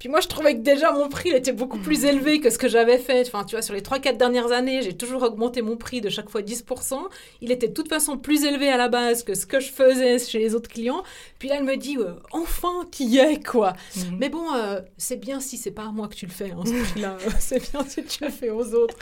Puis 0.00 0.08
moi, 0.08 0.18
je 0.18 0.26
trouvais 0.26 0.56
que 0.56 0.62
déjà 0.62 0.90
mon 0.90 1.08
prix 1.08 1.28
il 1.28 1.36
était 1.36 1.52
beaucoup 1.52 1.78
plus 1.78 2.04
élevé 2.04 2.40
que 2.40 2.50
ce 2.50 2.58
que 2.58 2.66
j'avais 2.66 2.98
fait. 2.98 3.24
Enfin, 3.24 3.44
tu 3.44 3.54
vois, 3.54 3.62
sur 3.62 3.72
les 3.72 3.82
3-4 3.82 4.16
dernières 4.16 4.50
années, 4.50 4.82
j'ai 4.82 4.96
toujours 4.96 5.22
augmenté 5.22 5.62
mon 5.62 5.76
prix 5.76 6.00
de 6.00 6.08
chaque 6.08 6.28
fois 6.28 6.42
10%. 6.42 6.98
Il 7.40 7.52
était 7.52 7.68
de 7.68 7.72
toute 7.72 7.88
façon 7.88 8.18
plus 8.18 8.42
élevé 8.42 8.68
à 8.68 8.76
la 8.76 8.88
base 8.88 9.22
que 9.22 9.34
ce 9.34 9.46
que 9.46 9.60
je 9.60 9.70
faisais 9.70 10.18
chez 10.18 10.40
les 10.40 10.56
autres 10.56 10.68
clients. 10.68 11.04
Puis 11.38 11.48
là, 11.48 11.58
elle 11.58 11.64
me 11.64 11.76
dit, 11.76 11.98
enfin, 12.32 12.84
qui 12.90 13.04
y 13.04 13.18
est, 13.18 13.46
quoi. 13.46 13.74
Mhm. 13.94 14.16
Mais 14.18 14.28
bon, 14.28 14.52
euh, 14.52 14.80
c'est 14.96 15.20
bien 15.20 15.38
si 15.38 15.58
c'est 15.58 15.70
pas 15.70 15.84
à 15.84 15.92
moi 15.92 16.08
que 16.08 16.16
tu 16.16 16.26
le 16.26 16.32
fais, 16.32 16.50
hein, 16.50 16.64
ce 16.66 16.90
prix-là. 16.90 17.16
c'est 17.38 17.70
bien 17.70 17.84
si 17.86 18.02
tu 18.02 18.24
le 18.24 18.30
fais 18.30 18.50
aux 18.50 18.74
autres. 18.74 18.96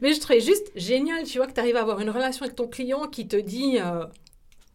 Mais 0.00 0.14
je 0.14 0.20
trouvais 0.20 0.40
juste 0.40 0.72
génial, 0.74 1.24
tu 1.24 1.36
vois, 1.36 1.46
que 1.46 1.52
tu 1.52 1.60
arrives 1.60 1.76
à 1.76 1.82
avoir 1.82 2.00
une 2.00 2.08
relation 2.08 2.46
avec 2.46 2.56
ton 2.56 2.66
client 2.66 3.08
qui 3.08 3.28
te 3.28 3.36
dit, 3.36 3.76
euh, 3.78 4.06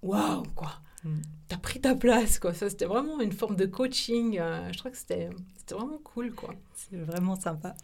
waouh, 0.03 0.43
quoi. 0.55 0.73
Mhm 1.03 1.21
t'as 1.51 1.57
pris 1.57 1.81
ta 1.81 1.95
place, 1.95 2.39
quoi. 2.39 2.53
Ça, 2.53 2.69
c'était 2.69 2.85
vraiment 2.85 3.19
une 3.19 3.33
forme 3.33 3.57
de 3.57 3.65
coaching. 3.65 4.39
Euh, 4.39 4.71
je 4.71 4.79
crois 4.79 4.89
que 4.89 4.97
c'était, 4.97 5.29
c'était 5.57 5.75
vraiment 5.75 5.99
cool, 6.01 6.33
quoi. 6.33 6.53
C'est 6.73 6.95
vraiment 6.95 7.35
sympa. 7.35 7.75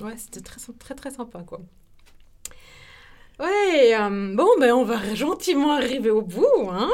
Ouais, 0.00 0.16
c'était 0.16 0.40
très, 0.40 0.60
très, 0.78 0.94
très 0.94 1.10
sympa, 1.10 1.42
quoi. 1.44 1.60
Ouais, 3.40 3.94
euh, 3.98 4.34
bon, 4.34 4.48
ben 4.60 4.72
on 4.72 4.84
va 4.84 5.14
gentiment 5.14 5.72
arriver 5.72 6.10
au 6.10 6.22
bout, 6.22 6.70
hein. 6.70 6.88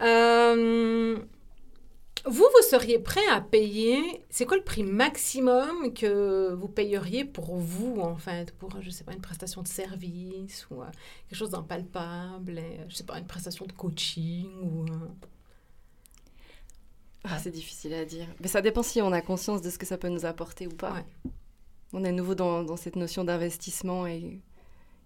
Euh, 0.00 1.18
vous, 2.26 2.42
vous 2.42 2.68
seriez 2.68 2.98
prêt 2.98 3.26
à 3.30 3.40
payer, 3.40 4.24
c'est 4.30 4.46
quoi 4.46 4.56
le 4.56 4.64
prix 4.64 4.82
maximum 4.82 5.92
que 5.92 6.54
vous 6.54 6.68
payeriez 6.68 7.24
pour 7.24 7.56
vous, 7.56 8.00
en 8.00 8.16
fait, 8.16 8.52
pour, 8.56 8.80
je 8.80 8.88
sais 8.88 9.04
pas, 9.04 9.12
une 9.12 9.20
prestation 9.20 9.62
de 9.62 9.68
service 9.68 10.66
ou 10.70 10.76
quelque 11.28 11.38
chose 11.38 11.50
d'impalpable, 11.50 12.62
je 12.88 12.94
sais 12.94 13.04
pas, 13.04 13.18
une 13.18 13.26
prestation 13.26 13.66
de 13.66 13.72
coaching 13.72 14.48
ou... 14.62 14.86
Ah, 17.24 17.38
c'est 17.38 17.50
difficile 17.50 17.94
à 17.94 18.04
dire. 18.04 18.26
Mais 18.40 18.48
ça 18.48 18.60
dépend 18.60 18.82
si 18.82 19.00
on 19.00 19.12
a 19.12 19.20
conscience 19.22 19.62
de 19.62 19.70
ce 19.70 19.78
que 19.78 19.86
ça 19.86 19.96
peut 19.96 20.08
nous 20.08 20.26
apporter 20.26 20.66
ou 20.66 20.74
pas. 20.74 21.04
On 21.92 22.04
est 22.04 22.12
nouveau 22.12 22.34
dans, 22.34 22.76
cette 22.76 22.96
notion 22.96 23.24
d'investissement 23.24 24.06
et 24.06 24.40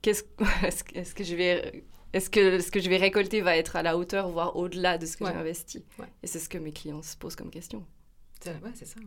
qu'est-ce 0.02 0.24
est-ce 0.94 1.14
que 1.14 1.22
je 1.24 1.34
vais 1.36 1.84
est-ce 2.12 2.30
que 2.30 2.60
ce 2.60 2.70
que 2.70 2.80
je 2.80 2.88
vais 2.88 2.96
récolter 2.96 3.40
va 3.40 3.56
être 3.56 3.76
à 3.76 3.82
la 3.82 3.96
hauteur 3.96 4.28
voire 4.28 4.56
au-delà 4.56 4.98
de 4.98 5.06
ce 5.06 5.16
que 5.16 5.26
j'ai 5.26 5.32
investi 5.32 5.84
Et 6.22 6.26
c'est 6.26 6.38
ce 6.38 6.48
que 6.48 6.58
mes 6.58 6.72
clients 6.72 7.02
se 7.02 7.16
posent 7.16 7.36
comme 7.36 7.50
question. 7.50 7.84
Ouais, 8.46 8.70
c'est 8.74 8.86
ça. 8.86 9.00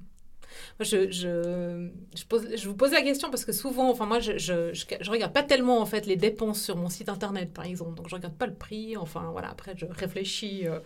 Moi, 0.80 0.86
je, 0.86 1.10
je, 1.12 1.90
je, 2.16 2.26
pose, 2.26 2.48
je, 2.56 2.68
vous 2.68 2.76
pose 2.76 2.92
la 2.92 3.02
question 3.02 3.30
parce 3.30 3.46
que 3.46 3.54
souvent, 3.54 3.90
enfin 3.90 4.06
moi, 4.06 4.20
je, 4.20 4.38
je, 4.38 4.74
je, 4.74 5.10
regarde 5.10 5.34
pas 5.34 5.44
tellement 5.44 5.80
en 5.80 5.86
fait 5.86 6.06
les 6.06 6.18
dépenses 6.18 6.62
sur 6.62 6.76
mon 6.76 6.90
site 6.90 7.10
internet, 7.10 7.54
par 7.54 7.66
exemple. 7.66 7.96
Donc, 7.96 8.10
je 8.10 8.16
regarde 8.16 8.36
pas 8.36 8.48
le 8.48 8.54
prix. 8.54 8.98
Enfin, 8.98 9.30
voilà. 9.32 9.50
Après, 9.50 9.74
je 9.78 9.86
réfléchis 9.86 10.68
euh, 10.68 10.80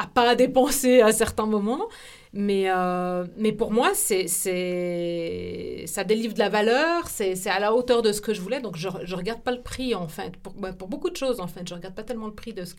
à 0.00 0.06
pas 0.06 0.34
dépenser 0.34 1.00
à 1.02 1.12
certains 1.12 1.46
moments. 1.46 1.86
Mais, 2.32 2.70
euh, 2.70 3.26
mais 3.36 3.52
pour 3.52 3.72
moi, 3.72 3.90
c'est, 3.94 4.28
c'est, 4.28 5.84
ça 5.86 6.04
délivre 6.04 6.32
de 6.32 6.38
la 6.38 6.48
valeur, 6.48 7.08
c'est, 7.08 7.34
c'est 7.34 7.50
à 7.50 7.58
la 7.58 7.74
hauteur 7.74 8.02
de 8.02 8.12
ce 8.12 8.20
que 8.20 8.32
je 8.32 8.40
voulais. 8.40 8.60
Donc, 8.60 8.76
je 8.76 8.88
ne 8.88 9.14
regarde 9.14 9.42
pas 9.42 9.50
le 9.50 9.62
prix, 9.62 9.94
en 9.94 10.06
fait. 10.06 10.36
Pour, 10.36 10.54
bah, 10.54 10.72
pour 10.72 10.88
beaucoup 10.88 11.10
de 11.10 11.16
choses, 11.16 11.40
en 11.40 11.48
fait. 11.48 11.66
Je 11.68 11.74
ne 11.74 11.78
regarde 11.78 11.94
pas 11.94 12.04
tellement 12.04 12.28
le 12.28 12.34
prix 12.34 12.52
de 12.52 12.64
ce, 12.64 12.74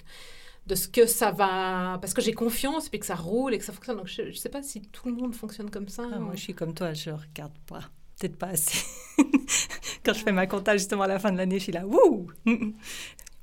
de 0.68 0.76
ce 0.76 0.88
que 0.88 1.06
ça 1.06 1.32
va... 1.32 1.98
Parce 2.00 2.14
que 2.14 2.22
j'ai 2.22 2.32
confiance, 2.32 2.88
puis 2.88 3.00
que 3.00 3.06
ça 3.06 3.16
roule 3.16 3.54
et 3.54 3.58
que 3.58 3.66
ça 3.66 3.74
fonctionne. 3.74 3.98
Donc, 3.98 4.08
je 4.08 4.24
ne 4.24 4.32
sais 4.32 4.50
pas 4.50 4.64
si 4.64 4.82
tout 4.82 5.10
le 5.10 5.16
monde 5.16 5.36
fonctionne 5.36 5.70
comme 5.70 5.90
ça. 5.90 6.04
Ah, 6.12 6.20
moi, 6.20 6.34
je 6.36 6.42
suis 6.42 6.54
comme 6.54 6.74
toi, 6.74 6.94
je 6.94 7.10
ne 7.10 7.16
regarde 7.16 7.58
pas. 7.68 7.82
Peut-être 8.18 8.38
pas 8.38 8.48
assez. 8.48 8.86
Quand 10.06 10.14
je 10.14 10.24
fais 10.24 10.32
ma 10.32 10.48
compta, 10.48 10.78
justement, 10.78 11.04
à 11.04 11.08
la 11.08 11.20
fin 11.20 11.32
de 11.32 11.38
l'année, 11.38 11.60
je 11.60 11.64
suis 11.64 11.72
là, 11.74 11.86
wouh 11.86 12.28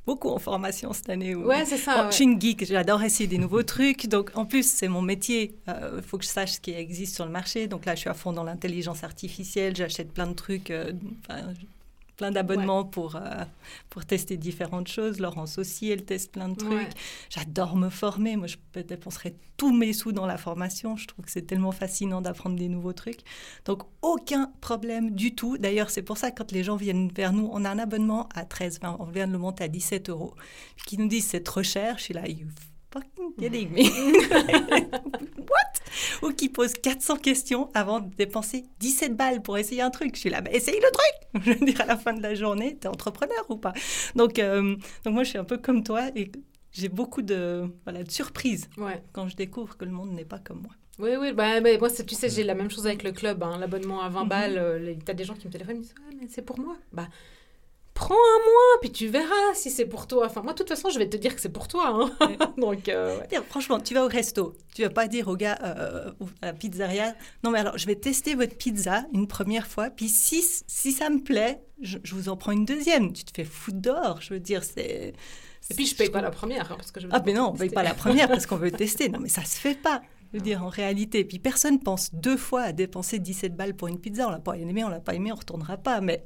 beaucoup 0.09 0.31
en 0.31 0.39
formation 0.39 0.95
cette 0.95 1.11
année. 1.11 1.35
Ouais, 1.35 1.67
c'est 1.67 1.77
ça. 1.77 2.09
Je 2.11 2.15
suis 2.15 2.25
une 2.25 2.41
geek, 2.41 2.65
j'adore 2.65 3.03
essayer 3.03 3.29
des 3.29 3.37
nouveaux 3.37 3.63
trucs. 3.63 4.07
Donc, 4.07 4.31
en 4.35 4.47
plus, 4.47 4.67
c'est 4.67 4.89
mon 4.89 5.03
métier. 5.03 5.55
Il 5.67 5.71
euh, 5.71 6.01
faut 6.01 6.17
que 6.17 6.25
je 6.25 6.31
sache 6.31 6.53
ce 6.53 6.61
qui 6.61 6.73
existe 6.73 7.15
sur 7.15 7.27
le 7.27 7.31
marché. 7.31 7.67
Donc 7.67 7.85
là, 7.85 7.95
je 7.95 8.01
suis 8.01 8.09
à 8.09 8.15
fond 8.15 8.33
dans 8.33 8.45
l'intelligence 8.45 9.05
artificielle. 9.05 9.77
J'achète 9.77 10.11
plein 10.11 10.27
de 10.27 10.33
trucs. 10.33 10.71
Euh, 10.71 10.93
plein 12.19 12.31
d'abonnements 12.31 12.85
pour, 12.85 13.17
euh, 13.17 13.45
pour 13.89 14.05
tester 14.05 14.37
différentes 14.37 14.89
choses. 14.89 15.21
Laurence 15.21 15.57
aussi, 15.57 15.89
elle 15.91 16.05
teste 16.05 16.33
plein 16.33 16.51
de 16.51 16.57
trucs. 16.57 16.91
J'adore 17.31 17.77
me 17.77 17.89
former. 17.89 18.37
Moi, 18.37 18.49
je 18.49 18.57
dépenserais 18.83 19.37
tous 19.57 19.73
mes 19.73 19.95
sous 19.95 20.13
dans 20.13 20.27
la 20.27 20.37
formation. 20.37 20.97
Je 20.97 21.07
trouve 21.07 21.25
que 21.25 21.31
c'est 21.31 21.47
tellement 21.47 21.73
fascinant 21.73 22.21
d'apprendre 22.21 22.57
des 22.57 22.69
nouveaux 22.69 22.93
trucs. 22.93 23.21
Donc, 23.65 23.85
aucun 24.03 24.53
problème 24.61 25.15
du 25.15 25.35
tout. 25.35 25.57
D'ailleurs, 25.57 25.91
c'est 25.91 26.03
pour 26.03 26.19
ça 26.19 26.31
que 26.31 26.43
quand 26.43 26.53
les 26.53 26.65
gens 26.65 26.77
viennent 26.77 27.09
vers 27.09 27.33
nous, 27.33 27.49
on 27.53 27.65
a 27.65 27.71
un 27.71 27.79
abonnement 27.79 28.29
à 28.35 28.45
13, 28.45 28.81
on 28.99 29.05
vient 29.05 29.29
de 29.29 29.33
le 29.33 29.39
monter 29.39 29.65
à 29.65 29.69
17 29.69 30.11
euros, 30.11 30.35
qui 30.87 30.99
nous 30.99 31.09
disent 31.09 31.27
c'est 31.27 31.45
trop 31.45 31.63
cher. 31.63 31.99
Je 31.99 32.03
suis 32.03 32.15
là, 32.15 32.25
fucking 33.01 33.35
kidding 33.39 33.71
me? 33.73 33.83
What? 35.39 36.23
Ou 36.23 36.33
qui 36.33 36.49
pose 36.49 36.75
400 36.75 37.17
questions 37.17 37.71
avant 37.75 38.01
de 38.01 38.15
dépenser 38.15 38.65
17 38.81 39.17
balles 39.17 39.43
pour 39.43 39.59
essayer 39.59 39.83
un 39.83 39.91
truc. 39.91 40.15
Je 40.15 40.21
suis 40.21 40.31
là, 40.31 40.41
mais 40.41 40.55
essaye 40.55 40.77
le 40.77 40.91
truc! 40.93 41.45
Je 41.45 41.53
veux 41.53 41.67
dire, 41.67 41.81
à 41.81 41.87
la 41.87 41.97
fin 41.97 42.13
de 42.13 42.23
la 42.23 42.35
journée, 42.35 42.77
t'es 42.77 42.89
entrepreneur 42.89 43.45
ou 43.49 43.57
pas? 43.57 43.73
Donc, 44.15 44.39
euh, 44.39 44.77
donc 45.05 45.15
moi, 45.15 45.25
je 45.25 45.31
suis 45.31 45.39
un 45.39 45.45
peu 45.45 45.59
comme 45.59 45.83
toi 45.83 46.09
et 46.17 46.31
j'ai 46.73 46.89
beaucoup 46.89 47.23
de, 47.23 47.67
voilà, 47.85 48.03
de 48.03 48.11
surprises 48.11 48.69
ouais. 48.79 49.03
quand 49.13 49.29
je 49.29 49.37
découvre 49.37 49.77
que 49.77 49.85
le 49.85 49.91
monde 49.91 50.13
n'est 50.13 50.25
pas 50.25 50.39
comme 50.39 50.63
moi. 50.63 50.73
Oui, 50.99 51.11
oui, 51.19 51.33
bah, 51.33 51.61
bah 51.61 51.71
moi, 51.79 51.91
tu 51.91 52.15
sais, 52.15 52.29
j'ai 52.29 52.43
la 52.43 52.55
même 52.55 52.71
chose 52.71 52.87
avec 52.87 53.05
le 53.05 53.13
club, 53.13 53.43
hein, 53.43 53.57
l'abonnement 53.59 54.03
à 54.03 54.09
20 54.09 54.25
mm-hmm. 54.25 54.29
balles. 54.29 54.59
Euh, 54.59 54.95
t'as 55.05 55.15
des 55.15 55.25
gens 55.25 55.35
qui 55.35 55.47
me 55.47 55.53
téléphonent, 55.53 55.77
ils 55.77 55.83
disent, 55.83 55.95
ouais, 55.99 56.17
mais 56.21 56.27
c'est 56.29 56.43
pour 56.43 56.59
moi. 56.59 56.77
Bah, 56.93 57.09
prends 57.99 58.15
un 58.15 58.39
mois, 58.45 58.81
puis 58.81 58.93
tu 58.93 59.09
verras 59.09 59.55
si 59.55 59.71
c'est 59.71 59.85
pour 59.85 60.07
toi. 60.07 60.27
Enfin, 60.27 60.43
moi, 60.43 60.53
de 60.53 60.59
toute 60.59 60.69
façon, 60.69 60.89
je 60.89 60.99
vais 60.99 61.09
te 61.09 61.17
dire 61.17 61.35
que 61.35 61.41
c'est 61.41 61.49
pour 61.49 61.67
toi. 61.67 62.11
Hein. 62.21 62.31
Donc, 62.57 62.89
euh, 62.89 63.19
franchement, 63.49 63.81
tu 63.81 63.95
vas 63.95 64.05
au 64.05 64.09
resto, 64.09 64.57
tu 64.75 64.83
vas 64.83 64.91
pas 64.91 65.09
dire 65.09 65.27
au 65.29 65.37
gars 65.37 65.59
euh, 65.65 66.13
à 66.41 66.47
la 66.47 66.53
pizzeria, 66.53 67.15
non, 67.43 67.51
mais 67.51 67.59
alors, 67.59 67.77
je 67.77 67.87
vais 67.87 67.97
tester 67.97 68.35
votre 68.35 68.57
pizza 68.57 69.05
une 69.13 69.27
première 69.27 69.67
fois, 69.67 69.91
puis 69.91 70.09
si, 70.09 70.45
si 70.67 70.93
ça 70.93 71.11
me 71.11 71.19
plaît, 71.19 71.61
je, 71.81 71.99
vous 72.13 72.29
en 72.29 72.37
prends 72.37 72.53
une 72.53 72.65
deuxième. 72.65 73.13
Tu 73.13 73.25
te 73.25 73.33
fais 73.35 73.45
foutre 73.45 73.81
dehors, 73.81 74.23
je 74.23 74.35
veux 74.35 74.41
dire, 74.41 74.63
c'est... 74.63 75.15
Et 75.71 75.75
puis, 75.75 75.87
je 75.87 75.97
paye 75.97 76.09
pas 76.09 76.23
la 76.23 76.31
première, 76.31 76.73
hein, 76.73 76.77
parce 76.77 76.93
que 76.93 77.01
je 77.01 77.09
Ah, 77.11 77.21
mais 77.27 77.35
non, 77.35 77.51
on 77.53 77.57
paye 77.57 77.69
pas 77.69 77.83
la 77.83 77.95
première 77.95 78.29
parce 78.29 78.47
qu'on 78.47 78.57
veut 78.57 78.71
tester. 78.73 79.09
Non, 79.11 79.19
mais 79.21 79.29
ça 79.29 79.45
se 79.45 79.59
fait 79.59 79.75
pas. 79.75 80.01
Je 80.33 80.39
veux 80.39 80.43
dire, 80.43 80.63
en 80.63 80.69
réalité. 80.69 81.25
Puis 81.25 81.39
personne 81.39 81.79
pense 81.79 82.15
deux 82.15 82.39
fois 82.39 82.63
à 82.63 82.73
dépenser 82.73 83.19
17 83.19 83.55
balles 83.55 83.75
pour 83.75 83.89
une 83.89 84.01
pizza. 84.01 84.29
On 84.29 84.31
l'a 84.31 84.39
pas 84.39 84.55
aimé, 84.55 84.83
on 84.85 84.89
l'a 84.89 85.01
pas 85.01 85.15
aimé, 85.15 85.31
on 85.31 85.37
retournera 85.37 85.77
pas. 85.77 86.01
Mais 86.01 86.25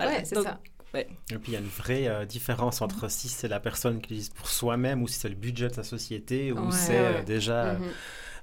Ouais, 0.00 0.24
c'est 0.24 0.40
ça. 0.40 0.60
Et 0.94 1.04
puis 1.04 1.48
il 1.48 1.52
y 1.52 1.56
a 1.56 1.60
une 1.60 1.66
vraie 1.66 2.08
euh, 2.08 2.24
différence 2.24 2.80
entre 2.80 3.10
si 3.10 3.28
c'est 3.28 3.48
la 3.48 3.60
personne 3.60 3.96
qui 3.96 4.14
l'utilise 4.14 4.30
pour 4.30 4.48
soi-même 4.48 5.02
ou 5.02 5.08
si 5.08 5.18
c'est 5.18 5.28
le 5.28 5.34
budget 5.34 5.68
de 5.68 5.74
sa 5.74 5.82
société 5.84 6.52
ou 6.52 6.70
c'est 6.70 6.98
euh, 6.98 7.22
déjà 7.22 7.74
mhm. 7.74 7.90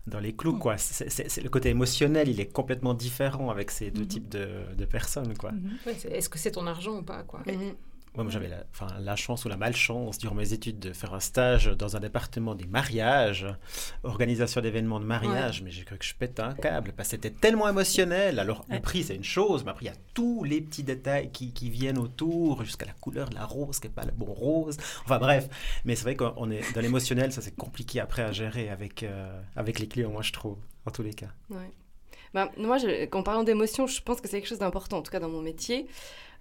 dans 0.08 0.20
les 0.20 0.36
clous. 0.36 0.58
quoi. 0.58 0.78
C'est, 0.78 1.42
le 1.42 1.50
côté 1.50 1.70
émotionnel, 1.70 2.30
il 2.30 2.40
est 2.40 2.52
complètement 2.52 2.94
différent 2.94 3.50
avec 3.50 3.72
ces 3.72 3.90
deux 3.90 4.04
mhm. 4.04 4.08
types 4.08 4.30
de, 4.30 4.48
de, 4.78 4.86
personnes. 4.86 5.36
quoi. 5.36 5.52
Mhm. 5.54 5.78
Est-ce 6.12 6.30
que 6.30 6.38
c'est 6.38 6.52
ton 6.52 6.68
argent 6.68 6.98
ou 6.98 7.04
pas 7.04 7.24
quoi? 7.24 7.42
Moi, 8.24 8.32
j'avais 8.32 8.48
la, 8.48 8.64
enfin, 8.72 8.88
la 9.00 9.16
chance 9.16 9.46
ou 9.46 9.50
la 9.50 9.58
malchance 9.58 10.18
durant 10.18 10.36
mes 10.36 10.54
études 10.54 10.80
de 10.80 10.94
faire 10.94 11.14
un 11.14 11.20
stage 11.20 11.66
dans 11.68 11.96
un 11.96 12.00
département 12.00 12.56
des 12.56 12.66
mariages, 12.66 13.46
organisation 14.04 14.62
d'événements 14.62 15.00
de 15.00 15.06
mariage, 15.06 15.62
mais 15.62 15.72
j'ai 15.72 15.84
cru 15.84 15.98
que 15.98 16.06
je 16.06 16.16
pète 16.16 16.40
un 16.40 16.54
câble 16.54 16.94
parce 16.96 17.10
que 17.10 17.16
c'était 17.16 17.32
tellement 17.32 17.68
émotionnel. 17.68 18.40
Alors, 18.40 18.66
le 18.70 18.80
prix, 18.80 19.04
c'est 19.04 19.16
une 19.16 19.24
chose, 19.24 19.64
mais 19.64 19.72
après, 19.72 19.86
il 19.86 19.90
y 19.90 19.92
a 19.92 19.98
tous 20.14 20.44
les 20.44 20.62
petits 20.62 20.84
détails 20.84 21.32
qui, 21.32 21.54
qui 21.54 21.70
viennent 21.70 21.98
autour, 21.98 22.64
jusqu'à 22.64 22.86
la 22.86 22.94
couleur 22.94 23.30
de 23.30 23.36
la 23.36 23.46
rose, 23.46 23.80
qui 23.80 23.88
n'est 23.88 23.94
pas 23.94 24.06
le 24.06 24.12
bon 24.12 24.34
rose. 24.34 24.78
Enfin, 25.04 25.20
bref. 25.20 25.50
Mais 25.84 25.96
c'est 25.96 26.04
vrai 26.04 26.16
qu'on 26.16 26.50
est 26.52 26.74
dans 26.74 26.82
l'émotionnel, 26.82 27.32
ça, 27.32 27.42
c'est 27.42 27.56
compliqué 27.56 28.00
après 28.00 28.22
à 28.22 28.32
gérer 28.32 28.70
avec, 28.70 29.04
euh, 29.04 29.42
avec 29.56 29.80
les 29.80 29.88
clients, 29.88 30.12
moi, 30.12 30.22
je 30.22 30.32
trouve, 30.32 30.58
en 30.86 30.92
tous 30.92 31.04
les 31.04 31.14
cas. 31.14 31.30
Ouais. 31.50 31.72
Bah, 32.36 32.52
moi, 32.58 32.78
je, 32.78 33.08
en 33.16 33.24
parlant 33.24 33.44
d'émotion, 33.44 33.88
je 33.88 34.02
pense 34.02 34.20
que 34.20 34.28
c'est 34.28 34.42
quelque 34.42 34.50
chose 34.50 34.60
d'important, 34.60 34.98
en 34.98 35.02
tout 35.02 35.12
cas 35.12 35.22
dans 35.22 35.30
mon 35.30 35.42
métier. 35.42 35.88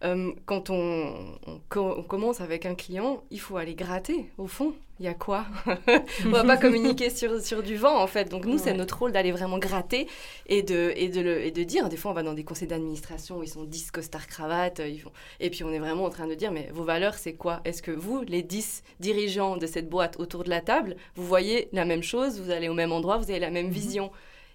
Euh, 0.02 0.32
quand 0.44 0.68
on, 0.68 1.38
commence 1.68 2.40
avec 2.40 2.66
un 2.66 2.74
client, 2.74 3.22
il 3.30 3.38
faut 3.38 3.56
aller 3.56 3.76
gratter 3.76 4.28
au 4.36 4.48
fond. 4.48 4.74
Il 4.98 5.06
y 5.06 5.08
a 5.08 5.14
quoi? 5.14 5.46
On 6.26 6.30
va 6.30 6.42
pas 6.42 6.56
communiquer 6.56 7.10
sur, 7.10 7.40
sur 7.40 7.62
du 7.62 7.76
vent 7.76 7.96
en 7.96 8.08
fait. 8.08 8.28
Donc 8.28 8.44
nous, 8.44 8.58
c'est 8.58 8.74
notre 8.74 8.98
rôle 8.98 9.12
d'aller 9.12 9.30
vraiment 9.30 9.58
gratter 9.58 10.08
et 10.48 10.64
de, 10.64 10.92
et, 10.96 11.08
de 11.08 11.20
le, 11.20 11.44
et 11.44 11.52
de 11.52 11.62
dire. 11.62 11.88
Des 11.88 11.96
fois, 11.96 12.10
on 12.10 12.14
va 12.14 12.24
dans 12.24 12.34
des 12.34 12.44
conseils 12.44 12.68
d'administration 12.68 13.38
où 13.38 13.44
ils 13.44 13.48
sont 13.48 13.62
10 13.62 13.92
costards 13.92 14.26
cravates. 14.26 14.82
Ils 14.84 14.98
font... 14.98 15.12
Et 15.38 15.48
puis 15.48 15.62
on 15.62 15.72
est 15.72 15.78
vraiment 15.78 16.04
en 16.04 16.10
train 16.10 16.26
de 16.26 16.34
dire, 16.34 16.50
mais 16.50 16.70
vos 16.72 16.84
valeurs, 16.84 17.14
c'est 17.14 17.34
quoi? 17.34 17.60
Est-ce 17.64 17.82
que 17.82 17.92
vous, 17.92 18.22
les 18.22 18.42
10 18.42 18.82
dirigeants 18.98 19.56
de 19.56 19.66
cette 19.66 19.88
boîte 19.88 20.18
autour 20.18 20.42
de 20.42 20.50
la 20.50 20.60
table, 20.60 20.96
vous 21.14 21.24
voyez 21.24 21.68
la 21.72 21.84
même 21.84 22.02
chose 22.02 22.40
Vous 22.40 22.50
allez 22.50 22.68
au 22.68 22.74
même 22.74 22.90
endroit 22.90 23.16
Vous 23.16 23.30
avez 23.30 23.40
la 23.40 23.50
même 23.50 23.66
mhm. 23.66 23.72
vision? 23.72 24.10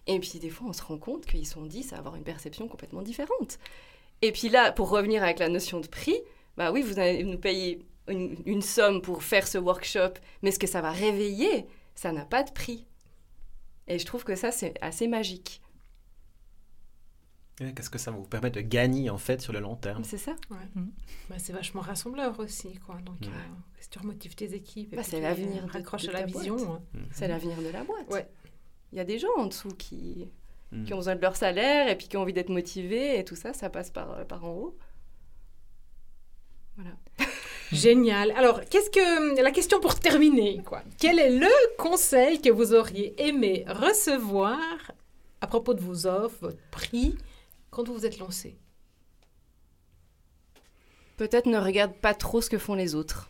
Et 0.09 0.19
puis 0.19 0.39
des 0.39 0.49
fois, 0.49 0.67
on 0.67 0.73
se 0.73 0.81
rend 0.81 0.97
compte 0.97 1.27
qu'ils 1.27 1.45
sont 1.45 1.61
10 1.61 1.93
à 1.93 1.97
avoir 1.99 2.15
une 2.15 2.23
perception 2.23 2.67
complètement 2.67 3.03
différente. 3.03 3.59
Et 4.23 4.31
puis 4.31 4.49
là, 4.49 4.71
pour 4.71 4.89
revenir 4.89 5.21
avec 5.21 5.37
la 5.37 5.49
notion 5.49 5.79
de 5.79 5.85
prix, 5.85 6.19
bah 6.57 6.71
oui, 6.71 6.81
vous 6.81 6.97
allez 6.97 7.23
nous 7.23 7.37
payer 7.37 7.85
une, 8.07 8.61
somme 8.63 9.03
pour 9.03 9.21
faire 9.21 9.47
ce 9.47 9.59
workshop, 9.59 10.13
mais 10.41 10.49
ce 10.49 10.57
que 10.57 10.65
ça 10.65 10.81
va 10.81 10.89
réveiller, 10.89 11.67
ça 11.93 12.11
n'a 12.11 12.25
pas 12.25 12.41
de 12.41 12.49
prix. 12.49 12.87
Et 13.87 13.99
je 13.99 14.05
trouve 14.05 14.23
que 14.23 14.35
ça, 14.35 14.51
c'est 14.51 14.73
assez 14.81 15.07
magique. 15.07 15.61
Qu'est-ce 17.57 17.91
que 17.91 17.99
ça 17.99 18.09
va 18.09 18.17
vous 18.17 18.23
permet 18.23 18.49
de 18.49 18.61
gagner 18.61 19.11
en 19.11 19.19
fait 19.19 19.41
sur 19.41 19.53
le 19.53 19.59
long 19.59 19.75
terme? 19.75 20.03
C'est 20.03 20.17
ça. 20.17 20.33
Mm. 20.49 20.85
Bah, 21.29 21.35
c'est 21.37 21.53
vachement 21.53 21.81
rassembleur 21.81 22.39
aussi. 22.39 22.73
Quoi. 22.79 22.95
Donc, 23.05 23.21
euh, 23.23 23.31
si 23.79 23.89
tu 23.89 23.99
remotives 23.99 24.33
tes 24.33 24.55
équipes, 24.55 24.95
bah, 24.95 25.03
c'est 25.03 25.19
l'avenir. 25.19 25.67
Raccroche 25.67 26.07
à 26.07 26.13
la 26.13 26.25
vision. 26.25 26.55
Hein. 26.73 26.81
Mm. 26.93 26.99
C'est 27.11 27.27
l'avenir 27.27 27.57
de 27.61 27.69
la 27.69 27.83
boîte. 27.83 28.09
Ouais. 28.09 28.27
Il 28.91 28.97
y 28.97 29.01
a 29.01 29.05
des 29.05 29.19
gens 29.19 29.35
en 29.37 29.45
dessous 29.45 29.69
qui, 29.77 30.29
Mm. 30.71 30.83
qui 30.83 30.93
ont 30.93 30.97
besoin 30.97 31.15
de 31.15 31.21
leur 31.21 31.35
salaire 31.35 31.89
et 31.89 31.95
puis 31.97 32.07
qui 32.07 32.17
ont 32.17 32.21
envie 32.21 32.33
d'être 32.33 32.49
motivés 32.49 33.17
et 33.17 33.25
tout 33.25 33.35
ça, 33.35 33.53
ça 33.53 33.69
passe 33.69 33.89
par, 33.89 34.11
euh, 34.11 34.23
par 34.23 34.45
en 34.45 34.51
haut. 34.53 34.77
Voilà. 36.75 36.91
Génial. 37.71 38.31
Alors, 38.31 38.61
qu'est-ce 38.65 38.89
que 38.89 39.41
la 39.41 39.51
question 39.51 39.79
pour 39.79 39.95
terminer 39.99 40.61
quoi? 40.63 40.83
Quel 40.99 41.19
est 41.19 41.31
le 41.37 41.49
conseil 41.77 42.41
que 42.41 42.49
vous 42.49 42.73
auriez 42.73 43.19
aimé 43.21 43.65
recevoir 43.67 44.59
à 45.41 45.47
propos 45.47 45.73
de 45.73 45.81
vos 45.81 46.05
offres, 46.07 46.37
votre 46.41 46.61
prix, 46.71 47.15
quand 47.69 47.87
vous 47.87 47.93
vous 47.93 48.05
êtes 48.05 48.19
lancé? 48.19 48.55
Peut-être 51.17 51.47
ne 51.47 51.57
regarde 51.57 51.93
pas 51.93 52.13
trop 52.13 52.41
ce 52.41 52.49
que 52.49 52.57
font 52.57 52.75
les 52.75 52.95
autres. 52.95 53.29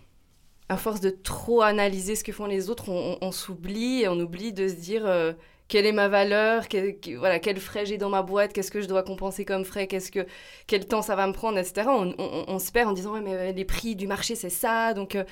À 0.69 0.77
force 0.77 1.01
de 1.01 1.09
trop 1.09 1.61
analyser 1.61 2.15
ce 2.15 2.23
que 2.23 2.31
font 2.31 2.45
les 2.45 2.69
autres, 2.69 2.89
on, 2.89 3.31
s'oublie 3.31 4.03
et 4.03 4.07
on 4.07 4.19
oublie 4.19 4.53
de 4.53 4.67
se 4.67 4.75
dire 4.75 5.05
euh, 5.05 5.33
quelle 5.69 5.85
est 5.85 5.93
ma 5.93 6.09
valeur, 6.09 6.67
quel, 6.67 6.97
voilà, 7.17 7.39
quel 7.39 7.59
frais 7.59 7.85
j'ai 7.85 7.97
dans 7.97 8.09
ma 8.09 8.23
boîte, 8.23 8.51
qu'est-ce 8.51 8.71
que 8.71 8.81
je 8.81 8.87
dois 8.87 9.03
compenser 9.03 9.45
comme 9.45 9.63
frais, 9.63 9.87
qu'est-ce 9.87 10.11
que, 10.11 10.25
quel 10.67 10.85
temps 10.85 11.03
ça 11.03 11.15
va 11.15 11.27
me 11.27 11.31
prendre, 11.31 11.57
etc. 11.57 11.87
On, 11.87 12.59
se 12.59 12.71
perd 12.71 12.89
en 12.89 12.93
disant, 12.93 13.13
ouais, 13.13 13.21
mais 13.21 13.33
euh, 13.33 13.51
les 13.51 13.65
prix 13.65 13.95
du 13.95 14.07
marché, 14.07 14.35
c'est 14.35 14.49
ça. 14.49 14.93
Donc, 14.93 15.15
euh, 15.15 15.23